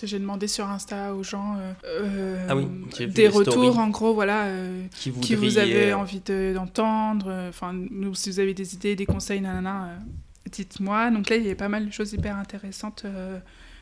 [0.02, 2.66] J'ai demandé sur Insta aux gens euh, Ah oui,
[3.06, 7.30] des retours, en gros, voilà, euh, qui, qui vous avez envie de- d'entendre.
[7.50, 7.74] Enfin,
[8.14, 9.90] si vous avez des idées, des conseils, nanana,
[10.50, 11.10] dites-moi.
[11.10, 13.04] Donc là, il y a pas mal de choses hyper intéressantes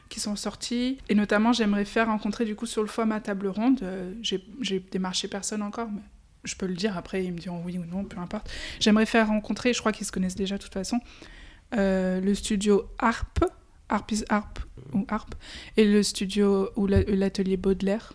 [0.09, 0.99] qui sont sorties.
[1.09, 3.81] Et notamment, j'aimerais faire rencontrer, du coup, sur le format table ronde.
[3.83, 6.01] euh, J'ai démarché personne encore, mais
[6.45, 6.97] je peux le dire.
[6.97, 8.51] Après, ils me diront oui ou non, peu importe.
[8.81, 10.99] J'aimerais faire rencontrer, je crois qu'ils se connaissent déjà de toute façon,
[11.77, 13.45] euh, le studio Harp,
[13.91, 14.59] Harp is Harp,
[14.95, 15.35] ou Harp,
[15.77, 18.15] et le studio ou la- l'atelier Baudelaire.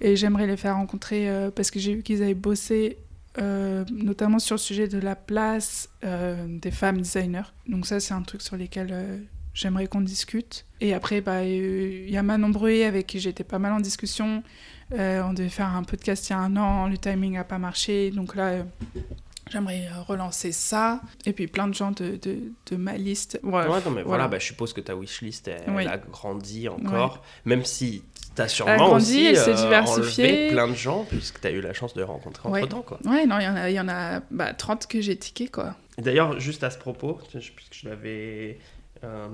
[0.00, 2.98] Et j'aimerais les faire rencontrer euh, parce que j'ai vu qu'ils avaient bossé
[3.38, 7.50] euh, notamment sur le sujet de la place des femmes designers.
[7.66, 8.92] Donc ça, c'est un truc sur lequel
[9.54, 10.66] j'aimerais qu'on discute.
[10.80, 14.42] Et après, bah, il y a Manon Bruy avec qui j'étais pas mal en discussion.
[14.92, 18.10] on devait faire un podcast il y a un an, le timing n'a pas marché.
[18.10, 18.64] Donc là,
[19.52, 21.00] J'aimerais relancer ça.
[21.26, 22.38] Et puis plein de gens de, de,
[22.70, 23.38] de ma liste.
[23.42, 27.22] Ouais, non, mais voilà, bah, je suppose que ta wishlist, elle, elle a grandi encore.
[27.44, 28.02] Même si
[28.34, 30.48] tu as sûrement aussi elle diversifiée.
[30.48, 32.82] plein de gens, puisque tu as eu la chance de rencontrer entre temps.
[32.82, 32.98] Quoi.
[33.04, 35.48] Ouais, non, il y en a, y en a bah, 30 que j'ai tiqué.
[35.48, 35.74] quoi.
[35.98, 38.58] D'ailleurs, juste à ce propos, puisque je l'avais
[39.04, 39.26] euh,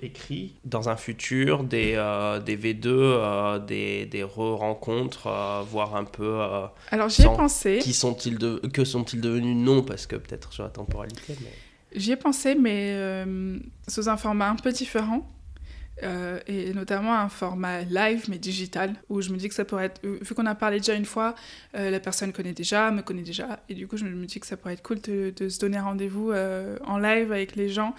[0.00, 5.28] écrit dans un futur des, euh, des V2, euh, des, des re-rencontres,
[5.70, 6.40] voir un peu.
[6.90, 7.78] Alors j'y ai pensé.
[7.80, 8.56] Qui sont-ils de...
[8.72, 9.56] Que sont-ils devenus?
[9.56, 11.36] Non, parce que peut-être sur la temporalité.
[11.40, 11.52] Mais...
[11.94, 13.24] J'y ai pensé, mais
[13.86, 15.24] sous un format un peu différent.
[16.02, 20.04] et notamment un format live mais digital où je me dis que ça pourrait être
[20.04, 21.34] vu qu'on a parlé déjà une fois
[21.72, 24.58] la personne connaît déjà me connaît déjà et du coup je me dis que ça
[24.58, 27.94] pourrait être cool de, de se donner rendez-vous en live avec les gens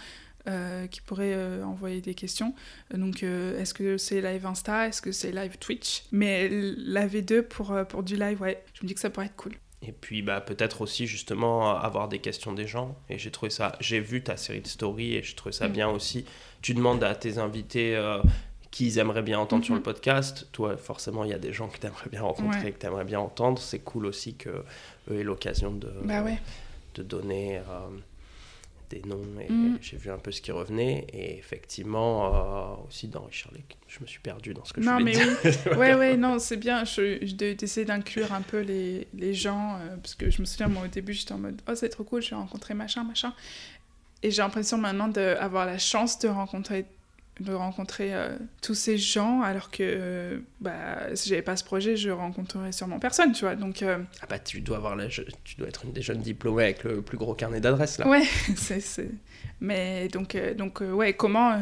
[0.87, 2.53] qui pourraient euh, envoyer des questions.
[2.93, 4.87] Donc, euh, est-ce que c'est live Insta?
[4.87, 6.03] Est-ce que c'est live Twitch?
[6.11, 9.35] Mais la V2 pour, pour du live, ouais, je me dis que ça pourrait être
[9.35, 9.53] cool.
[9.83, 12.97] Et puis bah, peut-être aussi justement avoir des questions des gens.
[13.09, 15.71] Et j'ai trouvé ça, j'ai vu ta série de stories et je trouve ça mm.
[15.71, 16.25] bien aussi.
[16.61, 17.95] Tu demandes à tes invités
[18.71, 19.83] qui ils aimeraient bien entendre sur le mm-hmm.
[19.83, 20.47] podcast.
[20.51, 23.05] Toi, forcément, il y a des gens que tu aimerais bien rencontrer, que tu aimerais
[23.05, 23.61] bien entendre.
[23.61, 24.49] C'est cool aussi que
[25.11, 26.39] eux aient l'occasion de, bah ouais.
[26.95, 27.61] de donner
[28.89, 29.77] des noms et mm.
[29.81, 31.07] j'ai vu un peu ce qui revenait.
[31.13, 34.89] Et effectivement, euh, aussi dans Richard Lake, je me suis perdu dans ce que je
[34.89, 35.37] voulais dire.
[35.43, 35.51] Oui.
[35.77, 39.77] ouais, ouais, non, c'est bien d'essayer d'inclure un peu les, les gens.
[39.79, 42.03] Euh, parce que je me souviens, moi, au début, j'étais en mode Oh, c'est trop
[42.03, 43.33] cool, j'ai rencontré machin, machin.
[44.23, 46.85] Et j'ai l'impression maintenant d'avoir la chance de rencontrer
[47.39, 51.95] de rencontrer euh, tous ces gens alors que euh, bah, si j'avais pas ce projet
[51.95, 53.55] je rencontrerais sûrement personne tu vois.
[53.55, 56.63] Donc euh, ah bah tu dois avoir la tu dois être une des jeunes diplômées
[56.63, 58.07] avec le plus gros carnet d'adresses là.
[58.07, 58.23] Ouais
[58.55, 59.09] c'est
[59.59, 61.59] mais donc donc ouais comment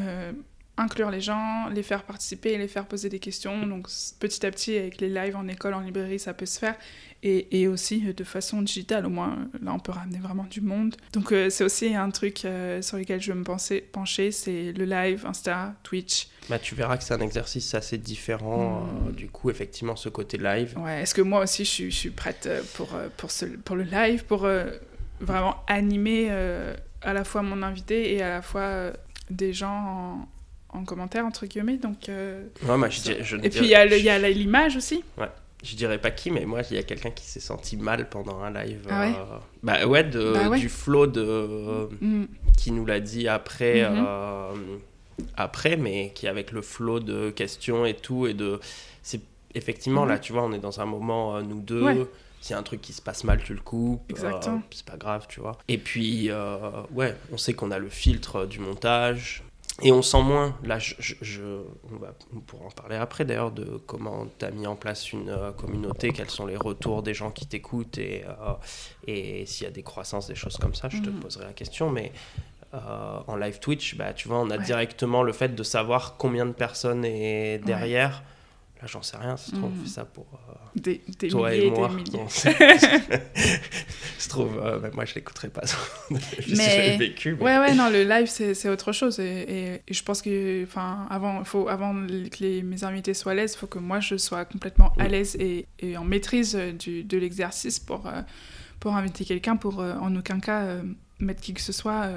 [0.77, 3.65] inclure les gens, les faire participer, les faire poser des questions.
[3.65, 3.87] Donc
[4.19, 6.75] petit à petit, avec les lives en école, en librairie, ça peut se faire.
[7.23, 10.95] Et, et aussi de façon digitale, au moins là, on peut ramener vraiment du monde.
[11.13, 14.73] Donc euh, c'est aussi un truc euh, sur lequel je veux me penser, pencher, c'est
[14.73, 16.27] le live, Insta, Twitch.
[16.49, 19.07] Bah, tu verras que c'est un exercice assez différent, hmm.
[19.07, 20.77] euh, du coup, effectivement, ce côté live.
[20.77, 23.83] Ouais, est-ce que moi aussi, je suis, je suis prête pour, pour, ce, pour le
[23.83, 24.47] live, pour
[25.19, 26.29] vraiment animer
[27.01, 28.91] à la fois mon invité et à la fois
[29.31, 30.27] des gens en,
[30.75, 31.77] en commentaire, entre guillemets.
[31.77, 35.03] Donc, euh, je, Et puis, il y a l'image aussi.
[35.17, 35.29] Ouais.
[35.63, 38.39] Je dirais pas qui, mais moi, il y a quelqu'un qui s'est senti mal pendant
[38.41, 38.85] un live.
[38.87, 41.89] Ah ouais euh, bah ouais, de, bah du flow de...
[42.01, 42.25] Mm.
[42.55, 44.05] qui nous l'a dit après, mm-hmm.
[44.07, 44.53] euh,
[45.35, 48.59] après, mais qui avec le flow de questions et tout, et de...
[49.01, 49.21] C'est
[49.55, 50.19] effectivement, là, mm-hmm.
[50.19, 52.07] tu vois, on est dans un moment, nous deux...
[52.41, 54.03] S'il y a un truc qui se passe mal, tu le coupes.
[54.07, 54.61] Exactement.
[54.69, 55.57] c'est pas grave, tu vois.
[55.67, 56.29] Et puis,
[56.93, 59.44] ouais, on sait qu'on a le filtre du montage.
[59.81, 61.41] Et on sent moins, là je, je,
[61.91, 65.11] on, va, on pourra en parler après d'ailleurs, de comment tu as mis en place
[65.11, 68.53] une euh, communauté, quels sont les retours des gens qui t'écoutent et, euh,
[69.05, 71.19] et s'il y a des croissances, des choses comme ça, je te mhm.
[71.19, 71.89] poserai la question.
[71.89, 72.13] Mais
[72.73, 76.45] euh, en live Twitch, bah, tu vois, on a directement le fait de savoir combien
[76.45, 78.23] de personnes est derrière.
[78.87, 81.67] J'en sais rien, ça se trouve, on fait ça pour euh, des, des toi milliers,
[81.67, 81.89] et moi.
[84.17, 85.61] Se trouve, euh, moi, je l'écouterai pas.
[86.55, 86.97] mais...
[86.97, 87.35] vécu.
[87.35, 87.43] Mais...
[87.43, 89.19] Ouais, ouais, non, le live, c'est autre chose.
[89.19, 93.35] Et, et, je pense que, enfin, avant, faut, avant que les, mes invités soient à
[93.35, 97.03] l'aise, il faut que moi, je sois complètement à l'aise et, et, en maîtrise du,
[97.03, 98.21] de l'exercice pour, euh,
[98.79, 100.77] pour inviter quelqu'un, pour en aucun cas
[101.19, 102.09] mettre qui que ce soit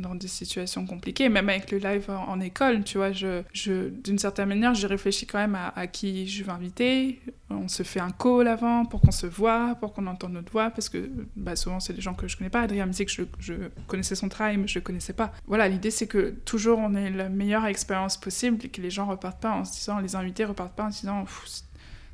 [0.00, 4.18] dans des situations compliquées, même avec le live en, école, tu vois, je, je, d'une
[4.18, 7.20] certaine manière, j'ai réfléchi quand même à, qui je vais inviter.
[7.50, 10.70] On se fait un call avant pour qu'on se voit, pour qu'on entende notre voix,
[10.70, 12.62] parce que bah, souvent c'est des gens que je connais pas.
[12.62, 13.54] Adrien me dit que je, je
[13.86, 15.32] connaissais son travail, mais je le connaissais pas.
[15.46, 19.06] Voilà, l'idée c'est que toujours on ait la meilleure expérience possible et que les gens
[19.06, 21.24] repartent pas en se disant, les invités repartent pas en se disant,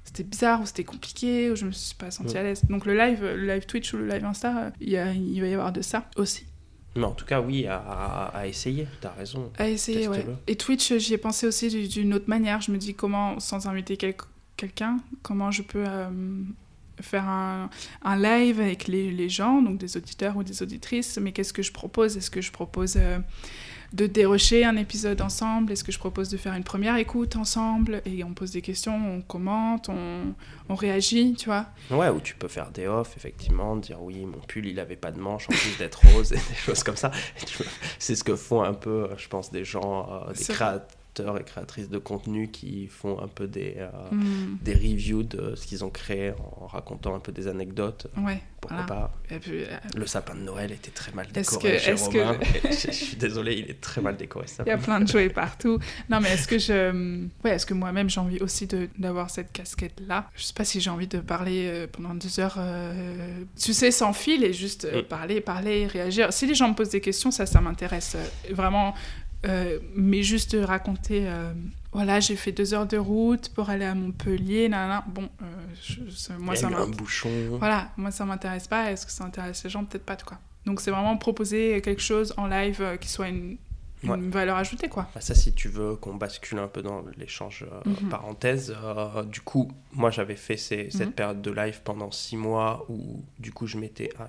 [0.07, 2.63] c'était bizarre ou c'était compliqué ou je me suis pas sentie à l'aise.
[2.69, 5.49] Donc le live, le live Twitch ou le live Insta, il, y a, il va
[5.49, 6.47] y avoir de ça aussi.
[6.97, 9.51] Mais en tout cas, oui, à, à essayer, t'as raison.
[9.59, 10.25] À essayer, ouais.
[10.47, 12.61] Et Twitch, j'y ai pensé aussi d'une autre manière.
[12.61, 13.97] Je me dis comment, sans inviter
[14.57, 16.09] quelqu'un, comment je peux euh,
[17.01, 17.71] faire un,
[18.03, 21.63] un, live avec les, les, gens, donc des auditeurs ou des auditrices, mais qu'est-ce que
[21.63, 22.17] je propose?
[22.17, 23.19] Est-ce que je propose euh,
[23.93, 25.73] de dérocher un épisode ensemble?
[25.73, 28.03] Est-ce que je propose de faire une première écoute ensemble?
[28.05, 30.35] Et on pose des questions, on commente, on,
[30.69, 31.67] on réagit, tu vois?
[31.91, 35.13] Ouais, ou tu peux faire des off, effectivement, dire oui, mon pull, il avait pas
[35.13, 37.11] de manches en plus d'être rose et des choses comme ça.
[37.99, 40.87] C'est ce que font un peu, je pense, des gens, euh, des, créateurs
[41.21, 44.57] et créatrices de contenu qui font un peu des, euh, Hmm.
[44.63, 48.07] des reviews de ce qu'ils ont créé en racontant un peu des anecdotes.
[48.19, 48.41] Ouais.
[48.61, 49.03] Pourquoi voilà.
[49.03, 49.35] pas?
[49.35, 52.39] Et puis, euh, Le sapin de Noël était très mal décoré que- chez que- Romain.
[52.65, 54.47] je, je suis désolé, il est très mal décoré.
[54.49, 55.79] ce Il y a plein de jouets partout.
[56.11, 57.27] Non, mais est-ce que je.
[57.45, 58.67] Ouais, est-ce que moi-même j'ai envie aussi
[58.99, 60.31] d'avoir cette casquette-là?
[60.35, 63.91] Je sais pas si j'ai envie de parler euh, pendant deux heures, euh, tu sais,
[63.91, 65.03] sans fil et juste Mm.
[65.03, 66.33] parler, parler, réagir.
[66.33, 68.17] Si les gens me posent des questions, ça, ça m'intéresse
[68.51, 68.95] vraiment.
[69.45, 71.29] Euh, mais juste raconter.
[71.29, 71.53] euh,
[71.93, 75.05] voilà, j'ai fait deux heures de route pour aller à Montpellier, nanana.
[75.09, 75.45] Bon, euh,
[75.83, 76.97] je- ça- moi, il y ça a eu un m'intéresse.
[76.97, 77.31] bouchon.
[77.59, 78.91] Voilà, moi ça m'intéresse pas.
[78.91, 79.85] Est-ce que ça intéresse les gens?
[79.85, 80.39] Peut-être pas, quoi.
[80.65, 83.57] Donc c'est vraiment proposer quelque chose en live qui soit une,
[84.03, 84.19] une Ouais.
[84.31, 85.09] valeur ajoutée, quoi.
[85.15, 88.09] Bah, ça, si tu veux qu'on bascule un peu dans l'échange Mhm.
[88.11, 88.75] parenthèse,
[89.31, 91.13] du coup, moi j'avais fait ces- cette Mhm.
[91.13, 94.11] période de live pendant six mois où, du coup, je m'étais.
[94.19, 94.29] Ah,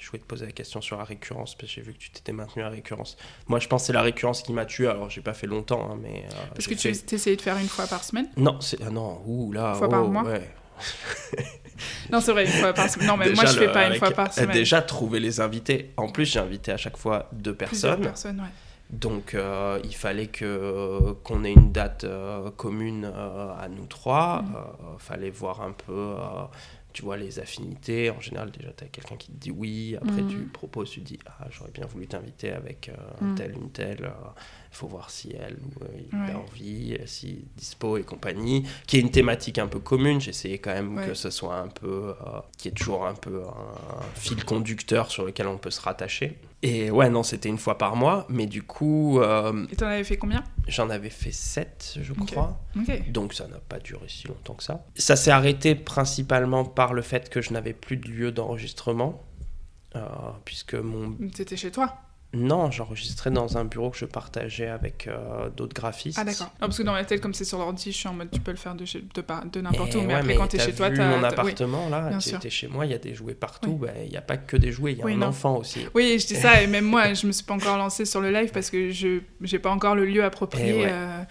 [0.00, 2.10] je voulais te poser la question sur la récurrence parce que j'ai vu que tu
[2.10, 3.16] t'étais maintenu à la récurrence.
[3.48, 4.86] Moi, je pense que c'est la récurrence qui m'a tué.
[4.86, 6.24] Alors, j'ai pas fait longtemps, hein, mais.
[6.32, 8.28] euh, Parce que tu fait- essayais de faire une fois par semaine?
[8.36, 10.22] Non, c'est ah non, ouh là, Fois oh, par mois?
[10.24, 10.48] ouais.
[12.10, 13.06] Non, c'est vrai, une fois par semaine.
[13.08, 14.50] Non, mais moi je fais le- pas une fois par euh, semaine.
[14.52, 15.92] Déjà trouver les invités.
[15.96, 18.02] En plus, j'ai invité à chaque fois deux Plusieurs personnes.
[18.02, 18.46] personnes, ouais.
[18.90, 24.42] Donc euh, il fallait que qu'on ait une date euh, commune euh, à nous trois.
[24.56, 26.16] Euh, fallait voir un peu, euh,
[26.98, 28.10] tu vois, les affinités.
[28.10, 29.96] En général, déjà, tu as quelqu'un qui te dit oui.
[30.02, 30.28] Après, Mhm.
[30.28, 33.34] tu proposes, tu dis ah j'aurais bien voulu t'inviter avec euh, Mhm.
[33.36, 34.10] tel une telle.
[34.72, 36.32] Il faut voir si elle ou euh, il Ouais.
[36.32, 38.64] a envie, euh, si dispo et compagnie.
[38.88, 40.18] Qui est une thématique un peu commune.
[40.26, 41.06] Essayé quand même Ouais.
[41.06, 45.24] que ce soit un peu, euh, qui est toujours un peu un fil conducteur sur
[45.24, 46.36] lequel on peut se rattacher.
[46.62, 50.02] Et ouais, non, c'était une fois par mois, mais du coup, euh, Et t'en avais
[50.02, 50.42] fait combien?
[50.66, 52.58] j'en avais fait 7, je crois.
[53.10, 54.84] Donc ça n'a pas duré si longtemps que ça.
[54.96, 59.22] Ça s'est arrêté principalement par le fait que je n'avais plus de lieu d'enregistrement.
[59.94, 60.00] euh,
[60.44, 61.12] puisque mon...
[61.28, 61.96] T'étais chez toi
[62.34, 66.18] Non, j'enregistrais dans un bureau que je partageais avec euh, d'autres graphistes.
[66.20, 66.50] Ah, d'accord.
[66.60, 68.50] Parce que dans ma tête, comme c'est sur l'ordi, je suis en mode tu peux
[68.50, 70.02] le faire de, chez- de, par- de n'importe Eh où.
[70.02, 71.06] Mais après, quand t'es t'as chez toi, t'as.
[71.08, 71.32] mon t'as- oui.
[71.52, 73.78] appartement là, étais chez moi, il y a des jouets partout.
[73.80, 73.88] Oui.
[73.88, 75.26] Ben, Il n'y a pas que des jouets, il y a Oui, un non.
[75.28, 75.86] enfant aussi.
[75.94, 78.30] Oui, je dis ça, et même moi, je me suis pas encore lancée sur le
[78.30, 80.72] live parce que je j'ai pas encore le lieu approprié.
[80.74, 80.88] Eh ouais.
[80.90, 81.22] euh,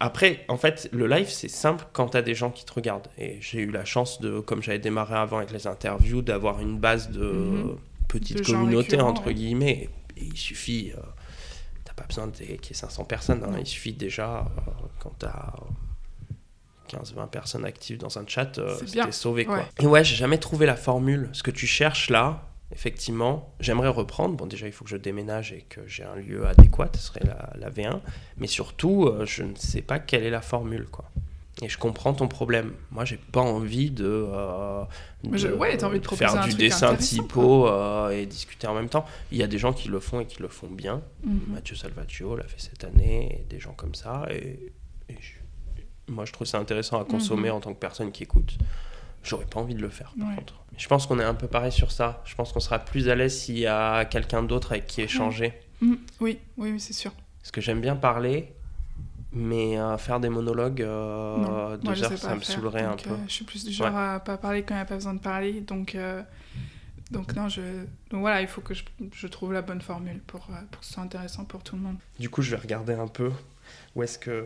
[0.00, 3.08] Après, en fait, le live, c'est simple quand tu as des gens qui te regardent.
[3.18, 6.78] Et j'ai eu la chance, de, comme j'avais démarré avant avec les interviews, d'avoir une
[6.78, 7.76] base de Mhm.
[8.08, 9.90] petite communauté, entre guillemets.
[10.18, 11.00] Et il suffit, euh,
[11.84, 13.44] t'as pas besoin de- qu'il y ait 500 personnes.
[13.44, 13.56] hein.
[13.58, 15.54] Il suffit déjà, euh, quand tu as
[16.88, 19.44] 15-20 personnes actives dans un chat, euh, c'était sauvé.
[19.44, 19.58] Quoi.
[19.58, 19.64] Ouais.
[19.80, 21.28] Et ouais, j'ai jamais trouvé la formule.
[21.32, 24.36] Ce que tu cherches là, effectivement, j'aimerais reprendre.
[24.36, 27.24] Bon, déjà, il faut que je déménage et que j'ai un lieu adéquat, ce serait
[27.24, 28.00] la, la V1.
[28.38, 31.10] Mais surtout, euh, je ne sais pas quelle est la formule, quoi.
[31.60, 32.72] Et je comprends ton problème.
[32.92, 34.84] Moi, j'ai pas envie de, euh,
[35.24, 39.04] de ouais, envie de faire du dessin typo euh, et discuter en même temps.
[39.32, 41.02] Il y a des gens qui le font et qui le font bien.
[41.24, 41.40] mhm.
[41.48, 44.26] Mathieu Salvatio l'a fait cette année, et des gens comme ça.
[44.30, 44.72] Et,
[45.08, 47.54] et je- moi, je trouve ça intéressant à consommer Mhm.
[47.56, 48.56] en tant que personne qui écoute.
[49.24, 50.36] J'aurais pas envie de le faire, par Ouais.
[50.36, 50.54] contre.
[50.76, 52.22] Je pense qu'on est un peu pareil sur ça.
[52.24, 55.54] Je pense qu'on sera plus à l'aise s'il y a quelqu'un d'autre avec qui échanger.
[55.80, 55.98] Mhm.
[56.20, 57.10] Oui, oui, oui, c'est sûr.
[57.42, 58.52] Parce que j'aime bien parler,
[59.38, 62.82] mais euh, faire des monologues, euh, Non, deux moi, je heures, ça me faire, saoulerait
[62.82, 63.10] un peu.
[63.10, 65.14] euh, je suis plus du genre à pas parler quand il n'y a pas besoin
[65.14, 65.60] de parler.
[65.60, 66.22] Donc, euh,
[67.10, 67.62] donc non, je...
[68.10, 70.92] donc voilà, il faut que je, je trouve la bonne formule pour, pour que ce
[70.94, 71.96] soit intéressant pour tout le monde.
[72.18, 73.30] Du coup, je vais regarder un peu
[73.94, 74.44] où est-ce que...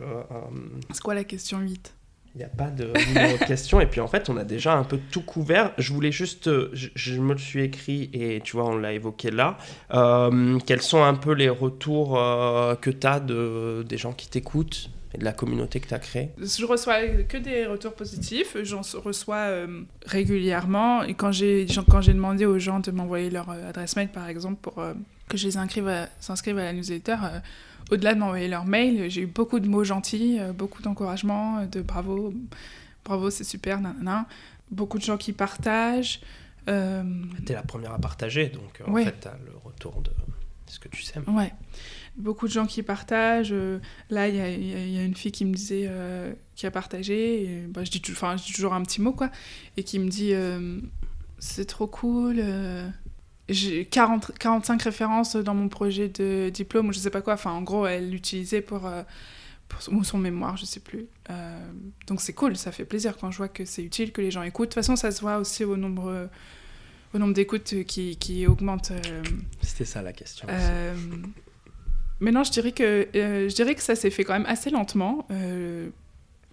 [0.91, 1.93] C'est quoi la question 8
[2.35, 3.79] Il n'y a pas de numéro de question.
[3.79, 5.71] Et puis en fait, on a déjà un peu tout couvert.
[5.77, 6.47] Je voulais juste.
[6.47, 9.57] euh, Je, me le suis écrit et tu vois, on l'a évoqué là.
[9.93, 14.29] Euh, quels sont un peu les retours euh, que tu as de, des gens qui
[14.29, 16.31] t'écoutent et de la communauté que tu as créée?
[16.39, 19.49] Je reçois que des retours positifs, j'en reçois
[20.07, 21.03] régulièrement.
[21.03, 24.83] Et quand j'ai demandé aux gens de m'envoyer leur adresse mail, par exemple, pour
[25.29, 27.15] que je les inscrive à, s'inscrivent à la newsletter,
[27.91, 31.65] au-delà de m'envoyer leur mail, j'ai eu beaucoup de mots gentils, euh, beaucoup d'encouragement, euh,
[31.65, 32.33] de bravo,
[33.05, 34.27] bravo, c'est super, nanana.
[34.71, 36.21] Beaucoup de gens qui partagent.
[36.67, 37.03] euh,
[37.45, 39.01] Tu es la première à partager, donc euh, Ouais.
[39.03, 40.11] en fait, tu as le retour de
[40.67, 41.19] ce que tu sais.
[41.27, 41.53] Ouais.
[42.15, 43.53] Beaucoup de gens qui partagent.
[44.09, 47.43] là, il y a, y y une fille qui me disait, euh, qui a partagé,
[47.43, 49.29] et, bah, je, dis, je dis toujours un petit mot, quoi,
[49.77, 50.79] et qui me dit euh,
[51.39, 52.41] C'est trop cool.
[53.49, 57.33] J'ai 40, 45 références dans mon projet de diplôme, ou je sais pas quoi.
[57.33, 59.03] Enfin, en gros, elle l'utilisait pour, euh,
[59.67, 61.07] pour son, ou son mémoire, je sais plus.
[61.29, 61.59] Euh,
[62.07, 64.43] donc, c'est cool, ça fait plaisir quand je vois que c'est utile, que les gens
[64.43, 64.69] écoutent.
[64.69, 66.29] De toute façon, ça se voit aussi au nombre,
[67.13, 68.91] au nombre d'écoutes qui, qui augmente.
[68.91, 69.23] euh,
[69.61, 70.47] C'était ça la question.
[70.49, 70.95] euh,
[72.19, 75.27] mais non, je dirais que, je dirais que ça s'est fait quand même assez lentement.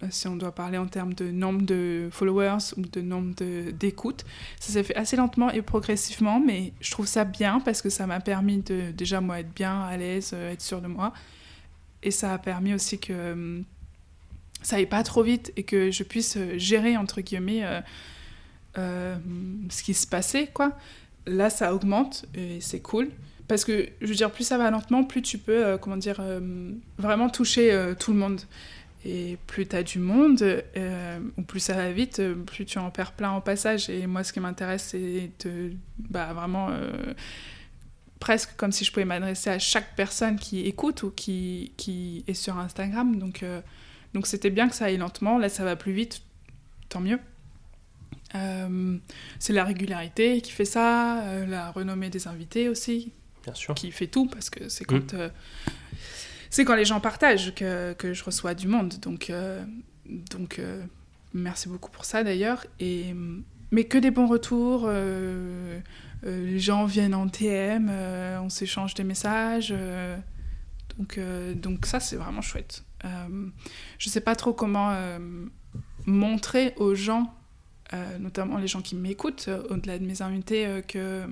[0.03, 3.33] Euh, si on doit parler en termes de nombre de followers ou de nombre
[3.71, 4.25] d'écoutes,
[4.59, 8.07] ça s'est fait assez lentement et progressivement, mais je trouve ça bien parce que ça
[8.07, 11.13] m'a permis de déjà moi être bien à l'aise, euh, être sûre de moi.
[12.03, 13.61] et ça a permis aussi que euh,
[14.63, 17.63] ça aille pas trop vite et que je puisse gérer, entre guillemets,
[18.75, 20.77] ce qui se passait, quoi.
[21.25, 23.09] Là, ça augmente et c'est cool.
[23.47, 26.21] Parce que, je veux dire, plus ça va lentement, plus tu peux, comment dire,
[26.99, 28.41] vraiment toucher tout le monde.
[29.03, 30.63] Et plus tu as du monde,
[31.37, 33.89] ou plus ça va vite, plus tu en perds plein au passage.
[33.89, 36.69] Et moi, ce qui m'intéresse, c'est de bah, vraiment
[38.21, 42.33] presque comme si je pouvais m'adresser à chaque personne qui écoute ou qui, qui est
[42.33, 43.17] sur Instagram.
[43.17, 43.59] Donc, euh,
[44.13, 45.37] donc c'était bien que ça aille lentement.
[45.37, 46.21] Là, ça va plus vite,
[46.87, 47.19] tant mieux.
[48.35, 48.97] Euh,
[49.39, 53.11] c'est la régularité qui fait ça, euh, la renommée des invités aussi,
[53.43, 53.73] bien sûr.
[53.73, 55.31] qui fait tout parce que c'est quand, mm.
[56.51, 58.93] C'est quand les gens partagent que, que, je reçois du monde.
[59.01, 59.31] Donc,
[60.29, 60.61] donc
[61.33, 62.65] merci beaucoup pour ça d'ailleurs.
[62.79, 63.15] Et
[63.71, 64.85] mais que des bons retours.
[66.23, 69.73] Euh, les gens viennent en TM, euh, on s'échange des messages.
[69.75, 70.17] Euh,
[70.97, 71.19] donc,
[71.55, 72.83] donc ça, c'est vraiment chouette.
[73.03, 74.93] je ne sais pas trop comment
[76.05, 77.33] montrer aux gens,
[78.19, 81.25] notamment les gens qui m'écoutent, au-delà de mes invités, que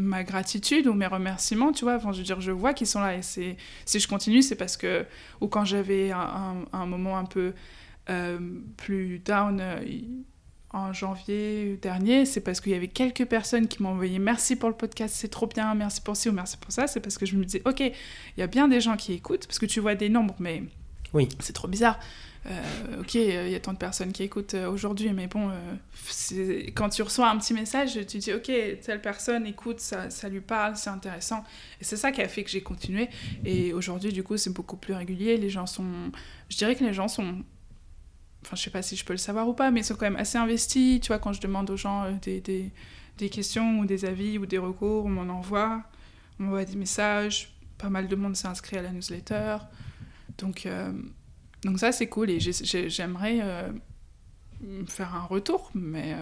[0.00, 1.96] ma gratitude ou mes remerciements, tu vois.
[1.96, 4.56] Enfin, je veux dire, je vois qu'ils sont là et c'est, si je continue, c'est
[4.56, 5.06] parce que,
[5.40, 7.52] ou quand j'avais un, un, moment un peu
[8.76, 9.62] plus down,
[10.72, 14.68] en janvier dernier, c'est parce qu'il y avait quelques personnes qui m'ont envoyé merci pour
[14.68, 16.86] le podcast, c'est trop bien, merci pour ci ou merci pour ça.
[16.86, 17.92] C'est parce que je me disais, ok, il
[18.38, 20.62] y a bien des gens qui écoutent, parce que tu vois des nombres, mais
[21.12, 21.28] oui.
[21.40, 21.98] c'est trop bizarre.
[22.46, 26.64] Euh, ok, il y a tant de personnes qui écoutent euh, aujourd'hui, mais bon, euh,
[26.74, 30.40] quand tu reçois un petit message, tu dis, ok, telle personne écoute, ça, ça lui
[30.40, 31.44] parle, c'est intéressant.
[31.80, 33.10] Et c'est ça qui a fait que j'ai continué.
[33.44, 35.36] Et aujourd'hui, du coup, c'est beaucoup plus régulier.
[35.36, 35.84] Les gens sont.
[36.48, 37.44] Je dirais que les gens sont
[38.44, 40.06] enfin je sais pas si je peux le savoir ou pas, mais ils sont quand
[40.06, 41.00] même assez investis.
[41.00, 42.40] Tu vois, quand je demande aux gens euh, des,
[43.18, 45.82] des, questions ou des avis ou des recours, on m'en envoie,
[46.38, 47.54] on m'envoie des messages.
[47.78, 49.58] Pas mal de monde s'est inscrit à la newsletter.
[50.38, 50.92] Donc, euh,
[51.64, 53.70] donc ça, c'est cool et j'aimerais euh,
[54.86, 56.16] faire un retour, mais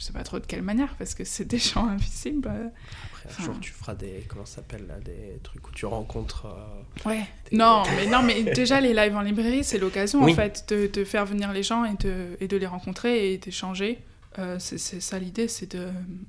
[0.00, 2.48] je sais pas trop de quelle manière parce que c'est des gens invisibles.
[2.48, 4.24] Après, un jour, tu feras des.
[4.26, 6.46] Comment ça s'appelle là Des trucs où tu rencontres.
[6.46, 7.26] Euh, ouais.
[7.52, 11.04] Non, mais, non, mais déjà, les lives en librairie, c'est l'occasion en fait de, de,
[11.04, 13.98] faire venir les gens et de, et de les rencontrer et d'échanger.
[14.38, 15.88] Euh, c'est ça l'idée, c'est de,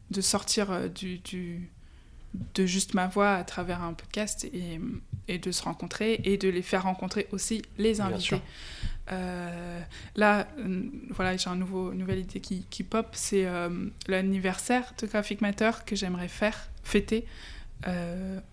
[0.10, 1.70] de, sortir euh, du, du,
[2.34, 4.80] de juste ma voix à travers un podcast et,
[5.28, 8.42] et, de se rencontrer et de les faire rencontrer aussi les invités.
[9.12, 9.82] Euh,
[10.16, 13.70] là, euh, voilà, j'ai un nouveau, une nouvelle idée qui, qui pop, c'est euh,
[14.08, 17.26] l'anniversaire de Graphic Matter que j'aimerais faire, fêter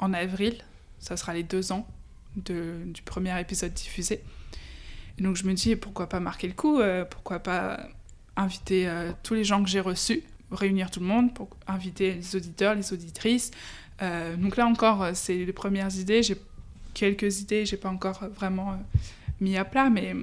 [0.00, 0.56] en avril.
[1.00, 1.86] Ça sera les deux ans
[2.36, 4.22] de, du premier épisode diffusé.
[5.18, 7.88] Et donc je me dis, pourquoi pas marquer le coup Pourquoi pas
[8.36, 8.90] inviter
[9.22, 12.92] tous les gens que j'ai reçus, réunir tout le monde, pour inviter les auditeurs, les
[12.92, 13.50] auditrices.
[14.00, 16.22] donc là encore, c'est les premières idées.
[16.22, 16.36] J'ai
[16.94, 18.78] quelques idées, j'ai pas encore vraiment
[19.40, 20.14] mis à plat, mais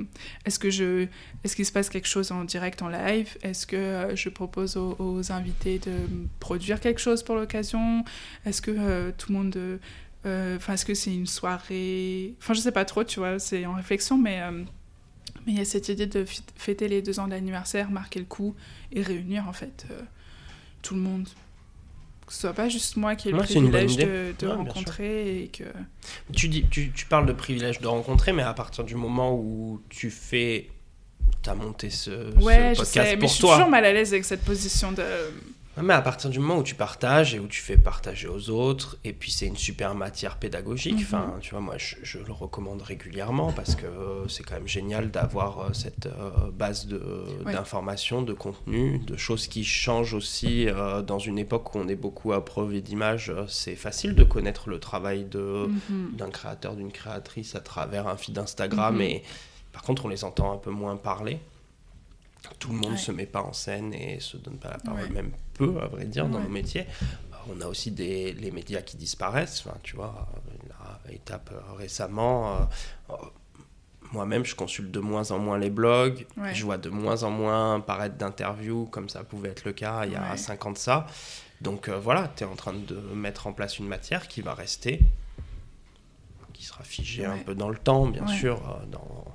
[0.45, 1.07] est-ce que je,
[1.43, 3.37] est-ce qu'il se passe quelque chose en direct, en live?
[3.43, 5.93] Est-ce que euh, je propose aux, invités de
[6.39, 8.03] produire quelque chose pour l'occasion?
[8.45, 9.79] Est-ce que euh, tout le monde,
[10.25, 12.33] euh, enfin, est-ce que c'est une soirée?
[12.39, 14.41] Enfin, je sais pas trop, tu vois, c'est en réflexion, mais
[15.45, 18.55] mais il y a cette idée de fêter les deux ans d'anniversaire, marquer le coup
[18.91, 19.85] et réunir en fait
[20.85, 21.27] tout le monde.
[22.27, 25.63] Que ce soit pas juste moi qui ai le privilège de, de rencontrer et que...
[26.33, 29.81] Tu, dis, tu, tu, parles de privilège de rencontrer, mais à partir du moment où
[29.89, 30.69] tu fais...
[31.43, 33.93] Tu as monté ce, ouais, ce podcast je sais, mais je suis toujours mal à
[33.93, 35.03] l'aise avec cette position de
[35.81, 38.97] mais à partir du moment où tu partages et où tu fais partager aux autres,
[39.03, 41.01] et puis c'est une super matière pédagogique, mhm.
[41.01, 43.85] enfin, tu vois, moi je, le recommande régulièrement parce que
[44.29, 49.63] c'est quand même génial d'avoir euh, cette euh, base d'informations, de, contenu, de choses qui
[49.63, 53.33] changent aussi euh, dans une époque où on est beaucoup à preuve d'images.
[53.47, 56.11] C'est facile de connaître le travail mhm.
[56.13, 59.01] d'un créateur, d'une créatrice à travers un feed Instagram, mhm.
[59.01, 59.23] et
[59.73, 61.39] par contre on les entend un peu moins parler
[62.59, 65.09] tout le monde ne se met pas en scène et se donne pas la parole,
[65.09, 66.85] même peu, à vrai dire, dans nos métiers.
[67.01, 69.63] Euh, on a aussi des, les médias qui disparaissent.
[69.65, 70.27] Enfin, tu vois,
[71.05, 72.69] la étape euh, récemment,
[73.09, 73.15] euh,
[74.11, 76.27] moi-même, je consulte de moins en moins les blogs.
[76.53, 80.13] Je vois de moins en moins paraître d'interviews, comme ça pouvait être le cas il
[80.13, 81.07] y a 5 ans de ça.
[81.61, 84.99] Donc voilà, tu es en train de mettre en place une matière qui va rester,
[86.53, 89.34] qui sera figée un peu dans le temps, bien sûr, dans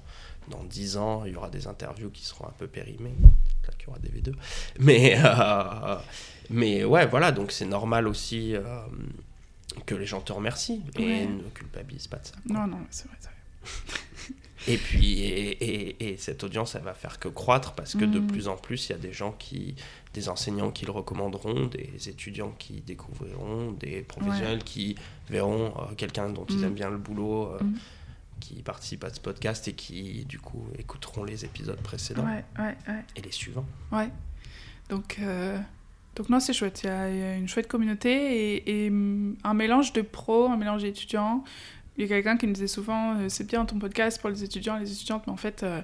[0.50, 3.14] dans 10 ans, il y aura des interviews qui seront un peu périmées.
[3.62, 4.34] Peut-être qu'il y aura des V2.
[4.80, 5.96] Mais, euh,
[6.50, 8.62] mais ouais, voilà, donc c'est normal aussi euh,
[9.86, 12.34] que les gens te remercient et ne culpabilisent pas de ça.
[12.46, 13.16] Non, non, c'est vrai.
[14.68, 18.26] et puis, et, et, cette audience, elle va faire que croître parce que de mm.
[18.26, 19.74] plus en plus, il y a des gens qui,
[20.14, 24.96] des enseignants qui le recommanderont, des étudiants qui découvriront, des professionnels qui
[25.28, 26.64] verront euh, quelqu'un dont ils mm.
[26.64, 27.52] aiment bien le boulot.
[27.60, 27.74] Mm
[28.40, 32.76] qui participent à ce podcast et qui, du coup, écouteront les épisodes précédents Ouais, ouais,
[32.88, 33.04] ouais.
[33.16, 33.66] et les suivants.
[33.92, 34.08] Ouais.
[34.88, 35.58] Donc, euh,
[36.16, 36.80] donc non, c'est chouette.
[36.82, 38.10] Il y, a, une chouette communauté
[38.56, 41.44] et, et, hum, un mélange de pros, un mélange d'étudiants.
[41.96, 44.42] Il y a quelqu'un qui me disait souvent euh, c'est bien ton podcast pour les
[44.42, 45.82] étudiants et les étudiantes, mais en fait, euh,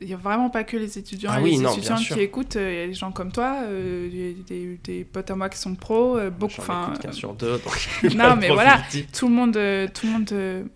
[0.00, 1.98] il n'y a vraiment pas que les étudiants Ah et oui, les non, bien étudiantes
[2.00, 2.16] sûr.
[2.16, 2.54] qui écoutent.
[2.56, 5.74] Il y a des gens comme toi, euh, des, des potes à moi qui sont
[5.74, 6.54] pros, euh, beaucoup.
[6.58, 8.82] Enfin, sur deux, donc non, mais voilà.
[9.12, 9.58] tout le monde,
[9.94, 10.68] tout le monde,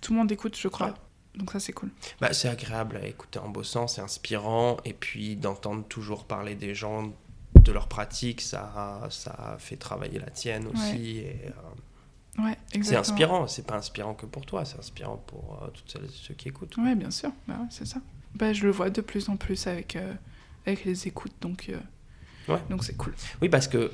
[0.00, 0.88] tout le monde écoute, je crois.
[0.88, 0.92] Ouais.
[1.36, 1.90] Donc ça, c'est cool.
[2.20, 6.74] Bah, c'est agréable à écouter en bossant, c'est inspirant, et puis d'entendre toujours parler des
[6.74, 7.12] gens,
[7.54, 11.18] de leurs pratiques, ça, ça fait travailler la tienne aussi.
[11.18, 13.00] et, euh, Ouais, c'est exactement.
[13.00, 16.34] inspirant, c'est pas inspirant que pour toi, c'est inspirant pour euh, toutes celles et ceux
[16.34, 16.76] qui écoutent.
[16.78, 17.30] Ouais, bien sûr.
[17.46, 18.00] Bah ouais, c'est ça.
[18.36, 20.14] Bah, je le vois de plus en plus avec, euh,
[20.64, 21.78] avec les écoutes, donc euh,
[22.52, 22.60] Ouais.
[22.70, 23.14] donc c'est cool.
[23.42, 23.90] Oui, parce que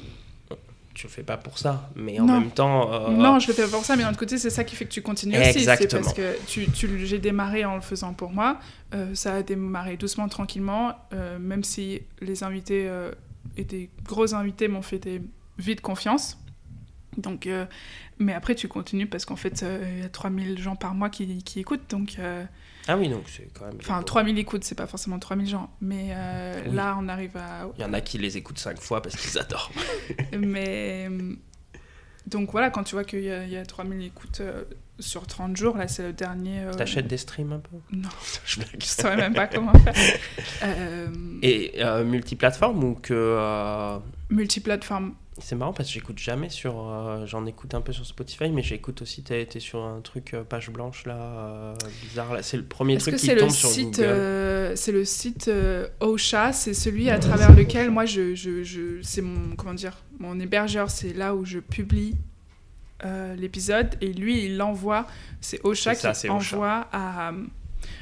[0.97, 2.41] tu le fais pas pour ça, mais en Non.
[2.41, 2.93] même temps.
[2.93, 4.75] euh, Non, je le fais pas pour ça, mais d'un autre côté, c'est ça qui
[4.77, 5.53] fait que tu continues aussi.
[5.53, 6.03] C'est Exactement.
[6.03, 8.59] parce que tu, tu, j'ai démarré en le faisant pour moi.
[8.95, 12.91] Euh, ça a démarré doucement, tranquillement, euh, même si les invités
[13.59, 15.21] et des gros invités m'ont fait des
[15.59, 16.39] vides confiance.
[17.19, 17.49] Donc,
[18.19, 21.43] mais après, tu continues parce qu'en fait, il y a 3000 gens par mois qui,
[21.45, 21.89] qui écoutent.
[21.91, 22.17] Donc,
[22.89, 23.77] Ah oui, donc c'est quand même.
[23.81, 25.71] enfin, 3000 écoutes, c'est pas forcément 3000 gens.
[25.81, 26.75] Mais euh, Oui.
[26.75, 29.39] là, on arrive à, Il y en a qui les écoutent cinq fois parce qu'ils
[29.39, 29.71] adorent.
[30.39, 31.33] Mais euh,
[32.27, 34.65] donc voilà, quand tu vois qu'il y, y a 3000 écoutes euh,
[34.99, 36.61] sur 30 jours, là c'est le dernier.
[36.61, 37.77] euh, T'achètes des streams un peu?
[37.93, 38.09] Non,
[38.45, 39.95] Je je saurais même pas comment faire.
[41.43, 41.73] Et
[42.05, 43.99] multiplateforme ou que.
[44.31, 45.15] multiplateforme.
[45.39, 46.89] C'est marrant parce que j'écoute jamais sur.
[46.89, 49.23] euh, J'en écoute un peu sur Spotify, mais j'écoute aussi.
[49.23, 52.43] T'as été sur un truc euh, page blanche là, euh, bizarre là.
[52.43, 55.51] C'est le premier truc que qui le tombe sur site, c'est le site
[56.01, 60.41] Ocha, c'est celui à travers lequel moi je, je, je c'est mon comment dire, mon
[60.41, 62.17] hébergeur, c'est là où je publie
[63.37, 65.07] l'épisode et lui il l'envoie,
[65.41, 67.33] c'est ça, qui envoie à,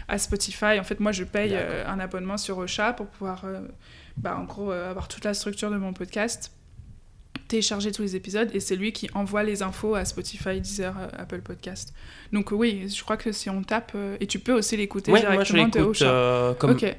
[0.08, 0.78] à Spotify.
[0.78, 3.44] En fait, moi je paye un abonnement sur Ocha pour pouvoir,
[4.16, 6.52] bah, en gros, avoir toute la structure de mon podcast
[7.54, 11.06] télécharger tous les épisodes et c'est lui qui envoie les infos à Spotify, Deezer, euh,
[11.16, 11.94] Apple Podcast.
[12.32, 15.22] Donc oui, je crois que si on tape euh, et tu peux aussi l'écouter Ouais,
[15.22, 16.52] moi je directement l'écoute euh,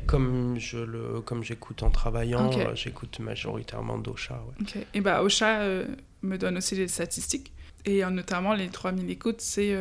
[0.07, 4.41] comme, je le comme j'écoute en travaillant, euh, j'écoute majoritairement d'Ocha.
[4.47, 4.53] Ouais.
[4.61, 4.77] Ok.
[4.93, 5.59] Et bah Ocha
[6.21, 7.51] me donne aussi les statistiques
[7.83, 9.77] et notamment les 3000 écoutes, c'est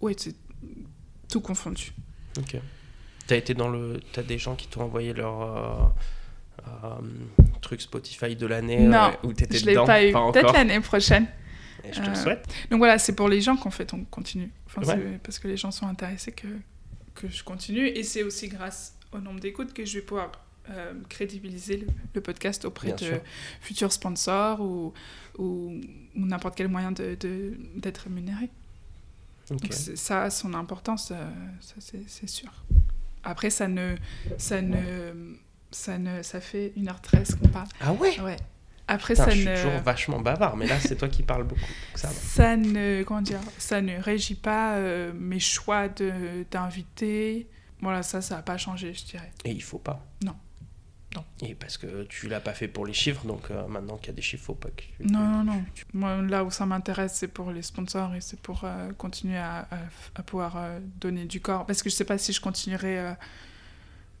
[0.00, 0.34] ouais, c'est
[1.30, 1.92] tout confondu.
[2.38, 2.56] Ok.
[3.28, 5.94] T'as été dans le, t'as des gens qui t'ont envoyé leur
[7.68, 9.84] truc Spotify de l'année euh, où t'étais Je l'ai dedans.
[9.86, 10.12] pas eu.
[10.12, 11.26] Peut-être l'année prochaine.
[11.84, 12.46] Et je te le Euh, souhaite.
[12.70, 14.50] Donc voilà, c'est pour les gens qu'en fait on continue.
[14.66, 14.94] Enfin, Ouais.
[15.12, 16.48] c'est parce que les gens sont intéressés que,
[17.14, 17.86] que je continue.
[17.86, 20.32] Et c'est aussi grâce au nombre d'écoutes que je vais pouvoir
[20.70, 23.20] euh, crédibiliser le, le podcast auprès Bien de sûr.
[23.60, 24.92] futurs sponsors ou,
[25.38, 25.44] ou,
[26.16, 28.48] ou n'importe quel moyen d'être de, d'être rémunéré.
[29.50, 31.30] Donc ça a son importance, euh,
[32.06, 32.52] c'est sûr.
[33.24, 33.94] Après, ça ne,
[34.36, 34.76] ça ne,
[35.70, 37.68] ça ne, ça fait 1h13 qu'on parle.
[37.80, 38.18] Ah ouais.
[38.20, 38.36] Ouais.
[38.90, 41.60] Après, Putain, ça je suis toujours vachement bavard, mais là c'est toi qui parles beaucoup.
[41.94, 47.48] ça ne, comment dire, ça ne régit pas euh, mes choix de d'invités.
[47.80, 49.30] Voilà, ça, ça n'a pas changé, je dirais.
[49.44, 50.04] Et il faut pas.
[50.24, 50.34] Non.
[51.14, 51.24] Non.
[51.42, 54.10] Et parce que tu l'as pas fait pour les chiffres, donc euh, maintenant qu'il y
[54.10, 54.82] a des chiffres, faut pas que.
[54.82, 55.64] tu- Non, non, non.
[55.94, 59.60] Moi, là où ça m'intéresse, c'est pour les sponsors et c'est pour euh, continuer à,
[59.70, 59.78] à-
[60.16, 60.56] à pouvoir
[61.00, 61.64] donner du corps.
[61.66, 63.14] Parce que je sais pas si je continuerai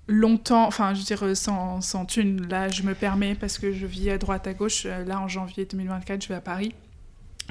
[0.08, 2.46] longtemps, enfin, je veux dire, sans, sans thune.
[2.48, 4.84] Là, je me permets parce que je vis à droite, à gauche.
[4.86, 6.74] Euh, Là, en janvier 2024, je vais à Paris.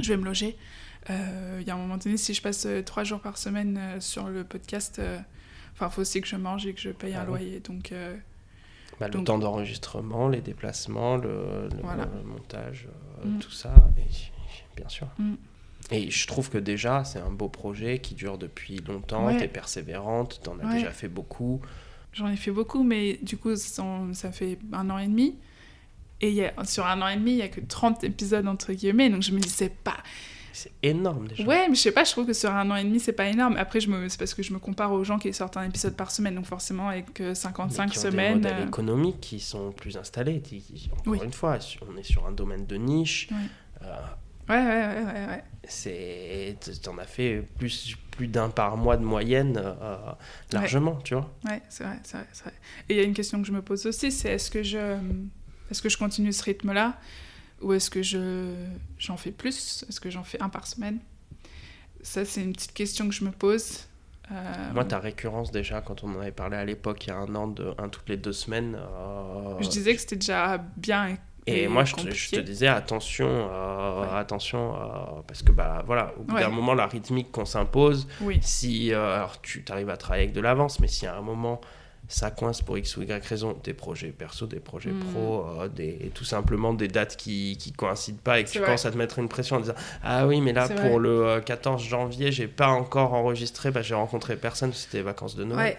[0.02, 0.58] Je vais me loger.
[1.10, 3.80] Euh, Il y a un moment donné, si je passe euh, trois jours par semaine
[4.00, 5.18] sur le podcast, euh,
[5.74, 7.28] enfin, faut aussi que je mange et que je paye Ah un oui.
[7.30, 7.60] loyer.
[7.62, 8.16] Donc, euh,
[9.00, 12.06] Bah, le temps d'enregistrement, les déplacements, le, le- Voilà.
[12.06, 12.88] le montage,
[13.24, 13.38] Mm.
[13.40, 15.08] tout ça, et- bien sûr.
[15.20, 15.36] Mm.
[15.92, 19.38] Et je trouve que déjà, c'est un beau projet qui dure depuis longtemps, Ouais.
[19.38, 20.74] t'es persévérante, t'en as Ouais.
[20.80, 21.62] déjà fait beaucoup.
[22.14, 25.36] J'en ai fait beaucoup, mais du coup, ça fait un an et demi.
[26.20, 28.48] Et il y a, sur un an et demi, il n'y a que 30 épisodes,
[28.48, 29.10] entre guillemets.
[29.10, 29.98] Donc je me dis, c'est pas.
[30.52, 31.44] C'est énorme déjà.
[31.44, 33.28] Ouais, mais je sais pas, je trouve que sur un an et demi, c'est pas
[33.28, 33.56] énorme.
[33.58, 34.10] Après, je me...
[34.10, 36.34] c'est parce que je me compare aux gens qui sortent un épisode par semaine.
[36.34, 38.34] Donc forcément, avec euh, Mais 55 qui ont des semaines.
[38.38, 40.42] modèles euh, économiques qui sont plus installés.
[40.94, 41.20] Encore Oui.
[41.24, 43.28] une fois, on est sur un domaine de niche.
[43.32, 43.38] Ouais.
[43.88, 43.96] Euh,
[44.50, 45.28] Ouais, ouais, ouais, ouais.
[45.28, 45.44] ouais.
[45.68, 49.96] c'est t'en as fait plus plus d'un par mois de moyenne euh,
[50.52, 52.54] largement tu vois Ouais, c'est vrai, c'est vrai.
[52.90, 54.98] Et il y a une question que je me pose aussi, c'est est-ce que je,
[55.72, 56.98] est-ce que je continue ce rythme-là
[57.62, 58.54] ou est-ce que je,
[58.98, 59.86] j'en fais plus?
[59.88, 61.00] Est-ce que j'en fais un par semaine?
[62.02, 63.86] Ça, c'est une petite question que je me pose.
[64.32, 67.18] Euh, moi ta récurrence déjà quand on en avait parlé à l'époque il y a
[67.18, 71.08] un an de un toutes les deux semaines euh, je disais que c'était déjà bien
[71.08, 71.18] Et,
[71.70, 76.24] moi, je te, je te, disais attention, euh, attention, euh, parce que bah voilà, au
[76.24, 78.08] bout d'un moment, la rythmique qu'on s'impose,
[78.42, 81.62] si alors tu arrives à travailler avec de l'avance, mais si à un moment
[82.10, 85.12] ça coince pour X ou Y raison, des projets perso, des projets hmm.
[85.12, 85.46] pro,
[85.76, 88.98] des, tout simplement des dates qui, qui coïncident pas et que tu commences à te
[88.98, 92.70] mettre une pression en disant Ah oui, mais là pour le 14 janvier, j'ai pas
[92.70, 95.60] encore enregistré, bah, j'ai rencontré personne, c'était les vacances de Noël.
[95.60, 95.78] Ouais,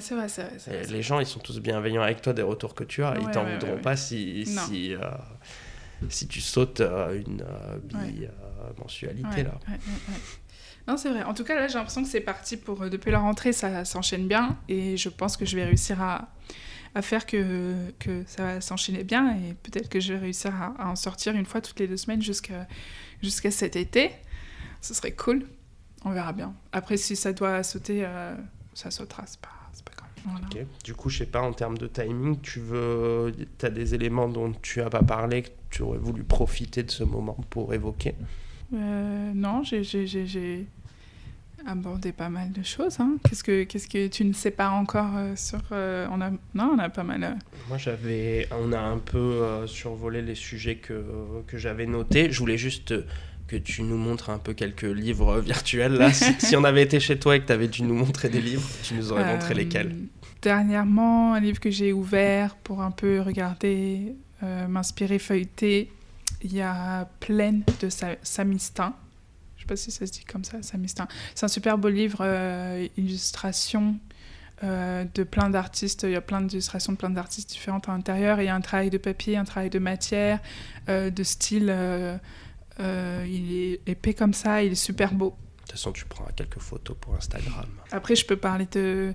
[0.00, 2.84] c'est vrai, c'est vrai, Les gens, ils sont tous bienveillants avec toi des retours que
[2.84, 3.16] tu as.
[3.20, 5.00] ils t'en voudront pas si, si, euh,
[6.08, 8.28] si, tu sautes euh, une euh,
[8.78, 9.58] mensualité là.
[10.88, 11.22] Non, c'est vrai.
[11.22, 12.90] En tout cas, là, j'ai l'impression que c'est parti pour.
[12.90, 14.58] depuis la rentrée, ça s'enchaîne bien.
[14.68, 16.28] Et je pense que je vais réussir à,
[16.96, 19.36] à faire que, que ça va s'enchaîner bien.
[19.36, 22.22] Et peut-être que je vais réussir à, en sortir une fois toutes les deux semaines
[22.22, 22.66] jusqu'à
[23.22, 24.10] jusqu'à cet été.
[24.80, 25.46] Ce serait cool.
[26.04, 26.52] On verra bien.
[26.72, 28.04] Après, si ça doit sauter,
[28.74, 29.22] ça sautera.
[29.26, 29.61] C'est pas
[30.84, 34.52] du coup, je sais pas, en termes de timing, tu veux, as des éléments dont
[34.62, 38.14] tu as pas parlé, que tu aurais voulu profiter de ce moment pour évoquer?
[38.74, 40.66] Euh, Non, j'ai
[41.64, 42.98] abordé pas mal de choses.
[42.98, 43.18] Hein.
[43.22, 46.72] Qu'est-ce que qu'est-ce que tu ne sais pas encore euh, sur euh, on a non
[46.74, 47.38] on a pas mal.
[47.68, 51.04] Moi j'avais on a un peu survolé les sujets que
[51.46, 52.32] que j'avais notés.
[52.32, 52.92] Je voulais juste
[53.52, 55.92] que tu nous montres un peu quelques livres virtuels.
[55.92, 56.10] Là.
[56.12, 58.66] si, on avait été chez toi et que tu avais dû nous montrer des livres,
[58.82, 59.88] tu nous aurais montré lesquels?
[59.88, 65.92] euh, Dernièrement, un livre que j'ai ouvert pour un peu regarder, euh, m'inspirer, feuilleter,
[66.42, 67.88] il y a Pleine de
[68.22, 68.94] Samistin.
[69.56, 71.06] Je sais pas si ça se dit comme ça, Samistin.
[71.34, 73.96] C'est un super beau livre, euh, illustration
[74.62, 76.04] de plein d'artistes.
[76.04, 78.40] Il y a plein d'illustrations de plein d'artistes différentes à l'intérieur.
[78.40, 80.38] Il y a un travail de papier, un travail de matière,
[80.86, 81.74] de style
[82.80, 85.30] euh, il est épais comme ça, il est super beau.
[85.30, 87.66] De toute façon, tu prends quelques photos pour Instagram.
[87.90, 89.14] Après, je peux parler de,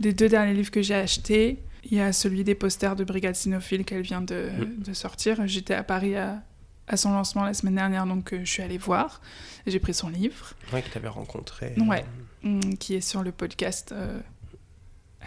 [0.00, 1.58] des deux derniers livres que j'ai achetés.
[1.84, 4.82] Il y a celui des posters de Brigade Sinophile qu'elle vient de, mm.
[4.82, 5.46] de sortir.
[5.46, 6.42] J'étais à Paris à,
[6.86, 9.20] à, son lancement la semaine dernière, donc euh, je suis allée voir.
[9.66, 10.54] J'ai pris son livre.
[10.72, 11.74] Ouais, que tu avais rencontré.
[11.78, 12.04] Ouais,
[12.42, 13.92] mm, qui est sur le podcast.
[13.92, 14.20] Euh,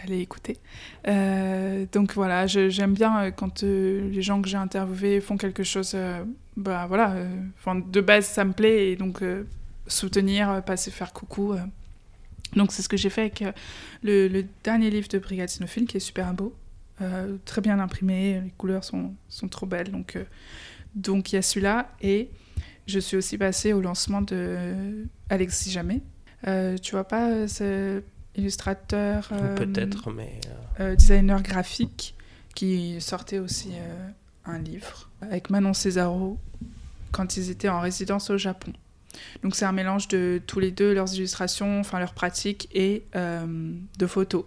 [0.03, 0.57] allez écouter.
[1.91, 5.95] Donc voilà, j'aime bien quand les gens que j'ai interviewés font quelque chose.
[6.57, 7.15] Bah voilà,
[7.65, 9.23] de base ça me plaît et donc
[9.87, 11.55] soutenir, passer faire coucou.
[12.55, 13.43] Donc c'est ce que j'ai fait avec
[14.03, 16.53] le, dernier livre de Brigade Sinophile qui est super beau,
[17.45, 19.91] très bien imprimé, les couleurs sont, sont trop belles.
[19.91, 20.17] Donc
[20.93, 22.29] donc il y a celui-là et
[22.85, 26.01] je suis aussi passée au lancement de Alexis Jamais.
[26.43, 27.47] tu vois pas
[28.35, 29.29] illustrateur.
[29.31, 30.39] Euh, Peut-être, mais.
[30.79, 32.15] Euh, designer graphique,
[32.55, 34.09] qui sortait aussi euh,
[34.51, 36.37] un livre avec Manon Césaro
[37.11, 38.73] quand ils étaient en résidence au Japon.
[39.43, 44.07] Donc c'est un mélange de tous les deux, leurs illustrations, enfin leurs pratiques et de
[44.07, 44.45] photos.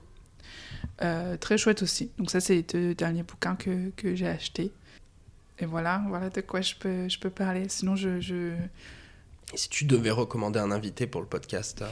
[1.40, 2.10] très chouette aussi.
[2.18, 4.72] Donc ça, c'est les deux derniers bouquins que, que j'ai achetés.
[5.58, 7.68] Et voilà, voilà de quoi je peux, je peux parler.
[7.68, 8.54] Sinon, je, je...
[9.52, 11.84] Et si tu devais recommander un invité pour le podcast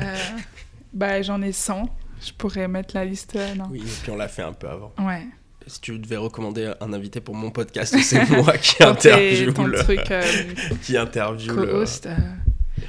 [0.00, 0.16] euh,
[0.92, 1.88] bah, J'en ai 100.
[2.20, 3.36] Je pourrais mettre la liste.
[3.36, 4.92] Euh, oui, et puis on l'a fait un peu avant.
[4.98, 5.26] Ouais.
[5.66, 9.78] Si tu devais recommander un invité pour mon podcast, c'est moi qui interviewe le...
[9.78, 10.22] Truc, euh,
[10.82, 11.84] qui interviewe le...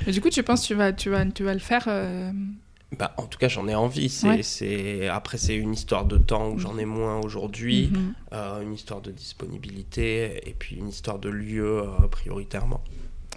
[0.06, 1.88] Mais du coup, tu penses que tu vas, tu vas, tu vas le faire
[3.00, 4.10] bah, en tout cas, j'en ai envie.
[4.10, 8.64] C'est, Après, c'est une histoire de temps où j'en ai moins aujourd'hui, mm-hmm.
[8.64, 12.82] une histoire de disponibilité et puis une histoire de lieu prioritairement.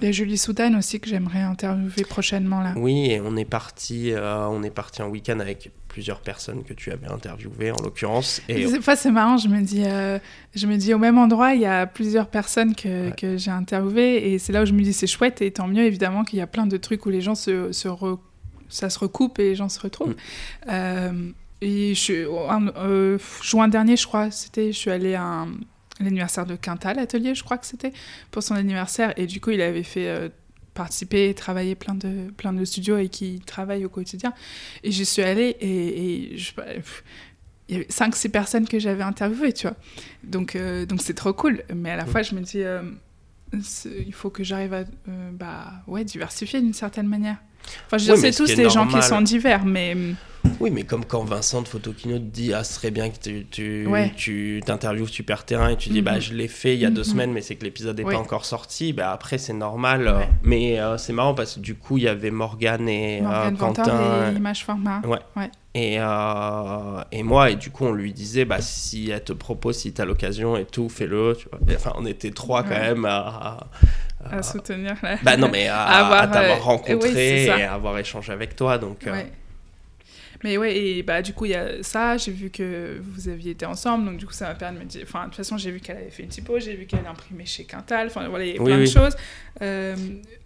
[0.01, 2.73] A Julie Soudane aussi que j'aimerais interviewer prochainement là.
[2.77, 6.75] Oui, et on est parti, euh, on est parti en week-end avec plusieurs personnes que
[6.75, 8.41] tu avais interviewées en l'occurrence.
[8.49, 10.19] Et des fois c'est marrant, je me dis, euh,
[10.55, 14.33] je me dis au même endroit il y a plusieurs personnes que, que j'ai interviewées
[14.33, 16.43] et c'est là où je me dis c'est chouette et tant mieux évidemment qu'il y
[16.43, 17.89] a plein de trucs où les gens se, se
[18.69, 20.11] ça se recoupe et les gens se retrouvent.
[20.11, 20.71] Mm.
[20.71, 21.31] Euh,
[21.61, 22.29] et je,
[23.43, 25.49] juin dernier je crois, c'était, je suis allée à un
[26.01, 27.93] l'anniversaire de Quintal l'atelier, je crois que c'était,
[28.31, 29.13] pour son anniversaire.
[29.17, 30.29] Et du coup, il avait fait euh,
[30.79, 34.33] participer et travailler plein de, plein de studios et qui travaillent au quotidien.
[34.85, 36.53] Et j'y suis allée et, je,
[37.69, 39.77] il y avait 5-6 personnes que j'avais interviewées, tu vois.
[40.23, 41.65] Donc, euh, donc c'est trop cool.
[41.75, 42.83] Mais à la fois, je me dis, euh,
[43.53, 44.85] il faut que j'arrive à
[45.33, 47.39] bah, ouais, diversifier d'une certaine manière.
[47.87, 49.97] Enfin, je sais tous des gens qui sont divers, mais
[50.61, 53.47] oui, mais comme quand Vincent de Photokino te dit Ah, ce serait bien que tu,
[53.51, 56.21] tu, tu t'interviewes Super Terrain et tu dis Bah, mhm.
[56.21, 57.07] je l'ai fait il y a deux mhm.
[57.07, 58.93] semaines, mais c'est que l'épisode n'est pas encore sorti.
[58.93, 60.09] Bah, après, c'est normal.
[60.09, 63.51] Euh, mais euh, c'est marrant parce que du coup, il y avait Morgane et euh,
[63.53, 64.31] Quentin.
[64.33, 65.01] et Image Format.
[65.05, 65.19] Ouais.
[65.37, 65.51] ouais.
[65.75, 69.93] Et, et moi, et du coup, on lui disait Bah, si elle te propose, si
[69.93, 71.37] tu as l'occasion et tout, fais-le.
[71.39, 71.61] Tu vois.
[71.77, 73.69] enfin, on était trois quand même à,
[74.25, 74.95] à soutenir.
[75.23, 78.79] Bah non, mais à, t'avoir rencontré et à avoir échangé avec toi.
[78.79, 79.09] Donc,
[80.45, 82.17] Mais ouais, et bah, du coup, il y a ça.
[82.17, 84.05] J'ai vu que vous aviez été ensemble.
[84.05, 85.03] Donc, du coup, ça m'a permis de me dire.
[85.03, 86.59] Enfin, de toute façon, j'ai vu qu'elle avait fait une typo.
[86.61, 88.07] J'ai vu qu'elle imprimait chez Quintal.
[88.07, 89.17] Enfin, voilà, il y a plein de choses.
[89.63, 89.97] Euh,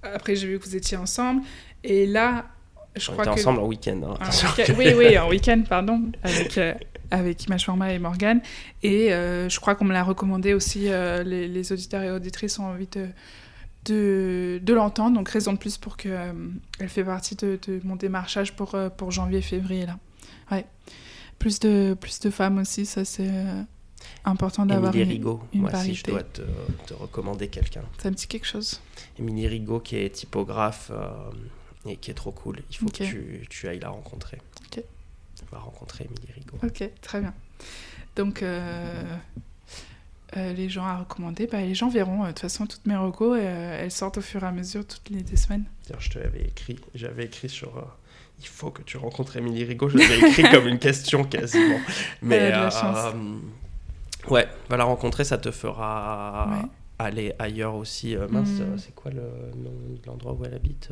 [0.03, 1.43] après, j'ai vu que vous étiez ensemble.
[1.85, 2.47] Et là,
[2.97, 3.41] je On crois était que.
[3.41, 4.17] ensemble en week-end.
[4.21, 4.31] hein,
[4.79, 6.73] oui, oui, en week-end, pardon, avec, euh,
[7.11, 8.41] avec Image Format et Morgane.
[8.83, 12.59] Et euh, je crois qu'on me l'a recommandé aussi, euh, les, les auditeurs et auditrices
[12.59, 13.09] ont envie de,
[13.85, 16.35] de, de l'entendre, donc raison de plus pour qu'elle
[16.79, 19.87] elle fait partie de, de mon démarchage pour, euh, pour janvier-février.
[19.87, 19.99] là.
[20.51, 20.65] Ouais.
[21.39, 23.63] Plus de, plus de femmes aussi, ça c'est euh,
[24.25, 26.11] important d'avoir Émilie une, Rigaud, une moi si je parité.
[26.13, 26.43] dois te,
[26.87, 27.83] te recommander quelqu'un.
[27.99, 28.81] Ça me dit quelque chose.
[29.19, 31.11] Émilie Rigaud qui est typographe euh,
[31.87, 32.61] et qui est trop cool.
[32.71, 34.39] Il faut que tu, tu ailles la rencontrer.
[34.67, 34.85] Ok.
[35.43, 36.59] On va rencontrer Émilie Rigaud.
[36.63, 37.35] Ok, très bien.
[38.15, 38.45] Donc,
[40.37, 42.23] euh, les gens à recommander, bah, les gens verront.
[42.23, 44.87] euh, De toute façon, toutes mes recos, euh, elles sortent au fur et à mesure,
[44.87, 45.65] toutes les deux semaines.
[45.87, 46.79] D'ailleurs, je te l'avais écrit.
[46.95, 47.71] J'avais écrit sur.
[48.41, 49.89] il faut que tu rencontres Émilie Rigaud.
[49.89, 51.79] Je l'avais écrit comme une question quasiment.
[52.23, 53.15] Mais Elle a de la chance.
[54.29, 56.69] ouais, va la rencontrer, ça te fera Ouais.
[56.99, 58.17] aller ailleurs aussi.
[58.17, 58.79] Euh, mince, Mm.
[58.79, 59.23] c'est quoi le
[59.57, 60.89] nom de l'endroit où elle habite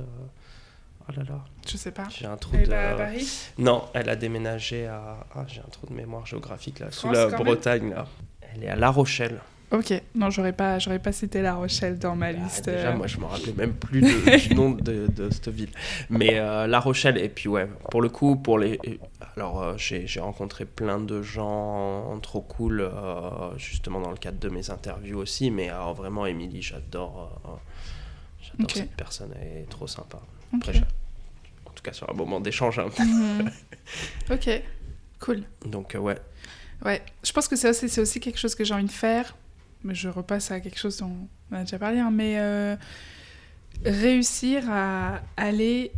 [1.08, 2.06] Oh là là, Je sais pas.
[2.08, 2.72] j'ai un trou Elle de.
[2.72, 3.28] à Paris?
[3.58, 5.26] Non, elle a déménagé à.
[5.34, 8.06] Ah, j'ai un trou de mémoire géographique là, sous la Bretagne là.
[8.54, 9.40] Elle est à La Rochelle.
[9.72, 12.64] Ok, non, j'aurais pas, j'aurais pas cité La Rochelle dans ma Ah, liste.
[12.68, 12.96] déjà, euh.
[12.96, 15.70] moi, je me rappelais même plus de- du nom de, de cette ville.
[16.08, 18.80] Mais euh, La Rochelle, et puis ouais, pour le coup, pour les.
[19.36, 24.48] Alors, euh, j'ai rencontré plein de gens trop cool, euh, justement dans le cadre de
[24.48, 25.52] mes interviews aussi.
[25.52, 27.60] Mais alors, vraiment, Émilie, j'adore.
[28.42, 30.18] j'adore cette personne, elle est trop sympa.
[30.52, 32.80] Après, j'ai- en tout cas, sur un moment d'échange.
[32.80, 32.88] hein.
[32.98, 33.50] Mhm.
[34.32, 34.62] ok,
[35.20, 35.42] cool.
[35.64, 36.16] Donc, ouais.
[36.84, 39.36] Ouais, je pense que c'est aussi, quelque chose que j'ai envie de faire.
[39.88, 41.12] Je repasse à quelque chose dont
[41.50, 42.76] on a déjà parlé, hein, mais euh,
[43.84, 45.90] réussir à aller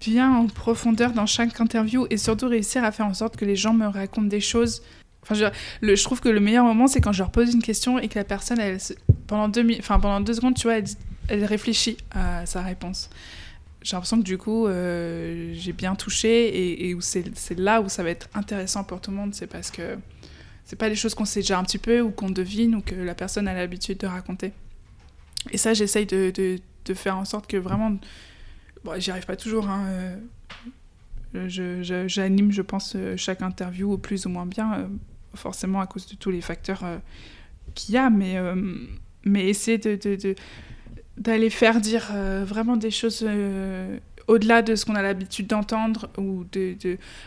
[0.00, 3.56] bien en profondeur dans chaque interview et surtout réussir à faire en sorte que les
[3.56, 4.82] gens me racontent des choses.
[5.22, 5.44] Enfin, je,
[5.80, 8.08] le- je trouve que le meilleur moment, c'est quand je leur pose une question et
[8.08, 8.78] que la personne, elle,
[9.26, 10.78] pendant, deux, enfin, pendant deux secondes, tu vois,
[11.28, 13.10] elle, réfléchit à sa réponse.
[13.82, 18.02] J'ai l'impression que du coup, euh, j'ai bien touché et, et c'est là où ça
[18.02, 19.96] va être intéressant pour tout le monde, c'est parce que
[20.70, 22.94] c'est pas des choses qu'on sait déjà un petit peu ou qu'on devine ou que
[22.94, 24.52] la personne a l'habitude de raconter.
[25.50, 27.96] Et ça, j'essaye de, de, de faire en sorte que vraiment.
[28.84, 29.68] Bon, j'y arrive pas toujours.
[29.68, 29.84] Hein,
[31.34, 34.86] euh, je- J'anime, je, pense, euh, chaque interview au plus ou moins bien, euh,
[35.34, 36.98] forcément à cause de tous les facteurs euh,
[37.74, 38.54] qu'il y a, mais, euh,
[39.24, 39.98] mais essayer de,
[41.16, 43.98] d'aller faire dire euh, vraiment des choses euh,
[44.28, 46.76] au-delà de ce qu'on a l'habitude d'entendre ou de-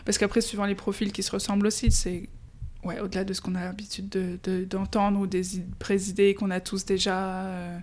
[0.06, 2.28] parce qu'après suivant les profils qui se ressemblent aussi c'est
[2.84, 6.50] ouais au-delà de ce qu'on a l'habitude de- de- d'entendre ou des id- présidés qu'on
[6.50, 7.78] a tous déjà euh,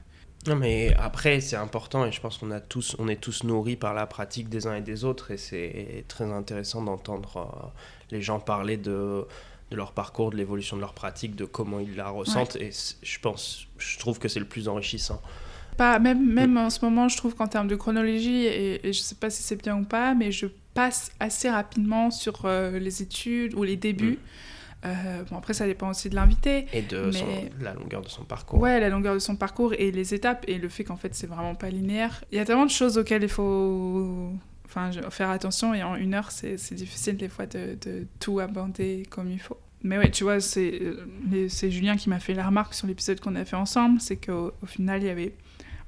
[0.48, 3.94] Non, mais après, c'est important et je pense qu'on tous, on est tous nourris par
[3.94, 7.68] la pratique des uns et des autres et c'est très intéressant d'entendre euh,
[8.12, 9.26] les gens parler de,
[9.72, 12.72] de leur parcours, de l'évolution de leur pratique, de comment ils la ressentent et
[13.04, 15.22] je pense, je trouve que c'est le plus enrichissant.
[15.78, 19.00] pas même même en ce moment je trouve qu'en termes de chronologie et, et je
[19.00, 23.02] sais pas si c'est bien ou pas mais je passe assez rapidement sur euh, les
[23.02, 24.20] études ou les débuts
[24.84, 28.10] Euh, bon après ça dépend aussi de l'invité Et de son- Mais- la longueur de
[28.10, 28.60] son parcours.
[28.60, 31.28] Ouais, la longueur de son parcours et les étapes et le fait qu'en fait c'est
[31.28, 32.24] vraiment pas linéaire.
[32.32, 34.32] Il y a tellement de choses auxquelles il faut
[34.66, 39.04] enfin, faire attention et en une heure c'est difficile des fois de, de tout aborder
[39.10, 39.58] comme il faut.
[39.84, 43.20] Mais ouais, tu vois, c'est euh, c'est Julien qui m'a fait la remarque sur l'épisode
[43.20, 45.34] qu'on a fait ensemble, c'est qu'au au final il y avait,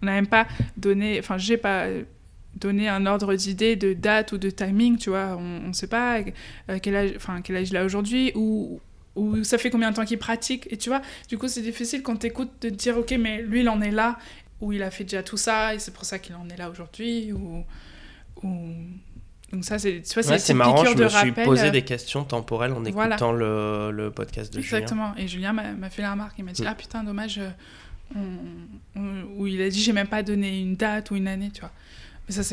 [0.02, 0.48] on n'a même pas
[0.78, 1.86] donné, enfin j'ai pas
[2.56, 6.20] donné un ordre d'idée de date ou de timing, tu vois, on ne sait pas
[6.70, 8.80] euh, quel âge, enfin quel âge il a aujourd'hui ou
[9.16, 12.02] ou ça fait combien de temps qu'il pratique et tu vois du coup, c'est difficile
[12.02, 14.18] quand t'écoutes de te dire, ok, mais lui, il en est là,
[14.60, 16.70] ou il a fait déjà tout ça, et c'est pour ça qu'il en est là
[16.70, 17.64] aujourd'hui, ou,
[18.44, 18.50] ou...
[19.52, 21.46] Donc ça, c'est, tu vois, c'est Ouais, c'est marrant, je me de suis rappel.
[21.46, 23.16] posé euh, des questions temporelles en Voilà.
[23.18, 24.78] écoutant le, le podcast de Julien.
[24.80, 25.14] Exactement.
[25.16, 26.34] Et Julien m'a fait la remarque.
[26.40, 26.68] Il m'a dit Mm.
[26.70, 27.38] Ah putain, dommage.
[27.38, 27.50] euh,
[28.16, 31.52] on- on- Ou il a dit J'ai même pas donné une date ou une année,
[31.54, 31.72] tu vois.
[32.28, 32.44] Mais ça,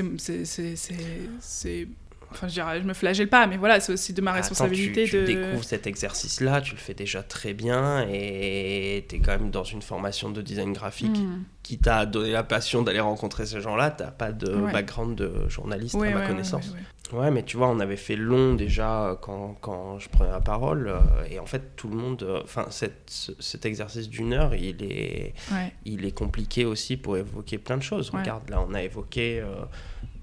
[1.41, 1.89] c'est.
[2.33, 5.05] Enfin, je dirais, je me flagelle pas, mais voilà, c'est aussi de ma Attends, responsabilité
[5.05, 5.25] tu, tu de.
[5.27, 9.65] découvres cet exercice-là, tu le fais déjà très bien et tu es quand même dans
[9.65, 11.43] une formation de design graphique Mm.
[11.63, 13.91] qui t'a donné la passion d'aller rencontrer ces gens-là.
[13.91, 14.73] T'as pas de Ouais.
[14.73, 16.73] background de journaliste Ouais, à ma ouais, connaissance.
[17.13, 20.41] ouais, mais tu vois, on avait fait long déjà euh, quand, quand je prenais la
[20.41, 20.89] parole.
[20.89, 20.99] euh,
[21.31, 22.23] et en fait, tout le monde.
[22.23, 25.73] euh, Enfin, cet exercice d'une heure, il est, Ouais.
[25.85, 28.11] il est compliqué aussi pour évoquer plein de choses.
[28.13, 28.21] Ouais.
[28.21, 29.41] Regarde, là, on a évoqué.
[29.41, 29.65] euh,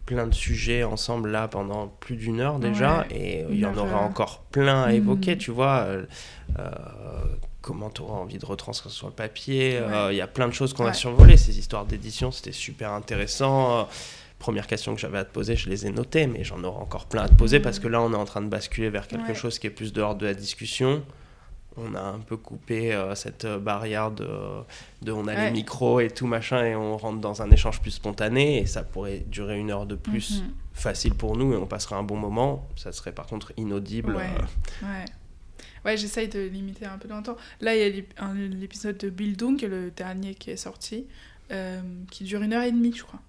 [0.07, 3.01] plein de sujets ensemble là pendant plus d'une heure déjà.
[3.01, 6.05] Ouais, et il y en aura encore plein à évoquer tu vois euh,
[6.57, 6.69] euh,
[7.61, 10.15] comment tu auras envie de retranscrire sur le papier euh, il Ouais.
[10.15, 11.37] y a plein de choses qu'on a survolées.
[11.37, 13.87] Ces histoires d'édition c'était super intéressant.
[14.39, 17.05] Premières questions que j'avais à te poser, je les ai notées, mais j'en aurai encore
[17.07, 19.33] plein à te poser parce que là, on est en train de basculer vers quelque
[19.33, 21.01] chose qui est plus dehors de la discussion.
[21.77, 24.27] On a un peu coupé euh, cette euh, barrière de,
[25.03, 25.45] de on a Ouais.
[25.45, 28.83] les micros et tout machin et on rentre dans un échange plus spontané et ça
[28.83, 30.49] pourrait durer une heure de plus Mhm.
[30.73, 32.67] facile pour nous et on passerait un bon moment.
[32.75, 34.15] Ça serait par contre inaudible.
[34.15, 34.23] Ouais.
[34.83, 35.05] euh, Ouais.
[35.85, 37.37] Ouais, j'essaye de limiter un peu longtemps.
[37.61, 38.03] Là, il y a
[38.49, 41.05] l'épisode de Bill Dung, le dernier qui est sorti,
[41.51, 41.79] euh,
[42.11, 43.19] qui dure une heure et demie, je crois.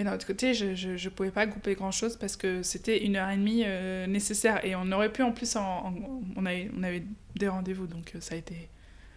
[0.00, 3.16] Mais d'un autre côté, je, je pouvais pas couper grand chose parce que c'était une
[3.16, 4.64] heure et demie euh, nécessaire.
[4.64, 7.04] Et on aurait pu en plus, on, avait,
[7.36, 8.70] des rendez-vous, donc euh, ça a été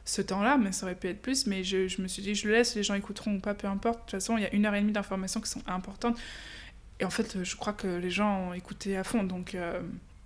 [0.04, 1.48] ce temps-là, mais ça aurait pu être plus.
[1.48, 4.00] Mais je, me suis dit, je le laisse, les gens écouteront ou pas, peu importe.
[4.00, 6.20] De toute façon, il y a une heure et demie d'informations qui sont importantes.
[7.00, 9.24] Et en fait, euh, je crois que les gens ont écouté à fond.
[9.24, 9.56] Donc,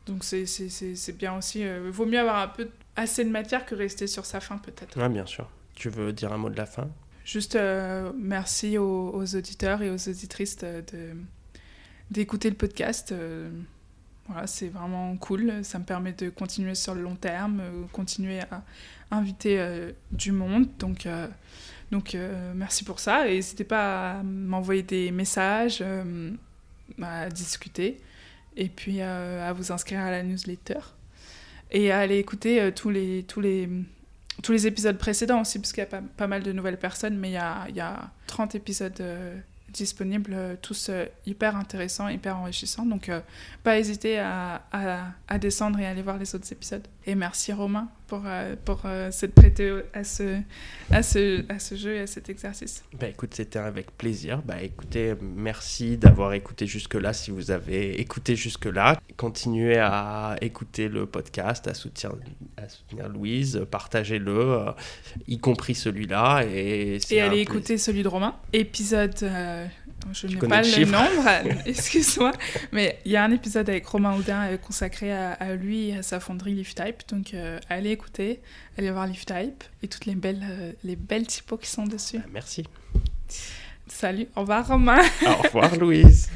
[0.08, 1.64] donc c'est, c'est, c'est, bien aussi.
[1.64, 5.00] euh, vaut mieux avoir un peu assez de matière que rester sur sa fin, peut-être.
[5.00, 5.48] Ouais, bien sûr.
[5.76, 6.90] Tu veux dire un mot de la fin?
[7.28, 10.60] Juste euh, merci aux, auditeurs et aux auditrices
[12.10, 13.12] d'écouter le podcast.
[13.12, 13.50] euh,
[14.30, 15.62] voilà, c'est vraiment cool.
[15.64, 18.64] Ça me permet de continuer sur le long terme, euh, continuer à
[19.12, 19.62] inviter
[20.14, 20.70] du monde.
[20.80, 21.06] Donc,
[21.92, 22.18] donc
[22.56, 23.28] merci pour ça.
[23.28, 25.84] Et n'hésitez pas à m'envoyer des messages,
[27.02, 27.98] à discuter.
[28.56, 30.80] Et puis à vous inscrire à la newsletter.
[31.72, 33.24] Et à aller écouter tous les...
[33.24, 33.68] Tous les
[34.44, 37.30] tous les épisodes précédents aussi, parce qu'il y a pas, mal de nouvelles personnes, mais
[37.30, 39.38] il y a, y a 30 épisodes euh,
[39.70, 42.86] disponibles, euh, tous euh, hyper intéressants, hyper enrichissants.
[42.86, 43.12] Donc,
[43.64, 44.62] pas hésiter à,
[45.28, 46.88] à descendre et aller voir les autres épisodes.
[47.10, 50.42] Et merci Romain pour, euh, pour euh, s'être prêté au- à ce,
[50.92, 52.84] à, ce, à ce jeu et à cet exercice.
[53.00, 54.42] Bah écoute, c'était avec plaisir.
[54.44, 59.00] Bah écoutez, merci d'avoir écouté jusque-là si vous avez écouté jusque-là.
[59.16, 62.14] Continuez à écouter le podcast, à soutenir,
[62.58, 64.72] à soutenir Louise, partagez-le, euh,
[65.30, 66.44] y compris celui-là.
[66.46, 68.36] Et, Et allez écouter celui de Romain.
[68.52, 69.16] Épisode.
[69.24, 69.66] euh,
[70.14, 72.32] je n'ai pas le le, nombre, excuse-moi.
[72.72, 75.98] Mais il y a un épisode avec Romain Houdin euh, consacré à, à lui et
[75.98, 77.08] à sa fonderie LiftType.
[77.10, 78.42] Donc euh, allez écouter,
[78.78, 82.18] allez voir LiftType et toutes les belles, euh, les belles typos qui sont dessus.
[82.18, 82.64] Bah, merci.
[83.88, 85.02] Salut, au revoir Romain.
[85.26, 86.30] Au revoir Louise.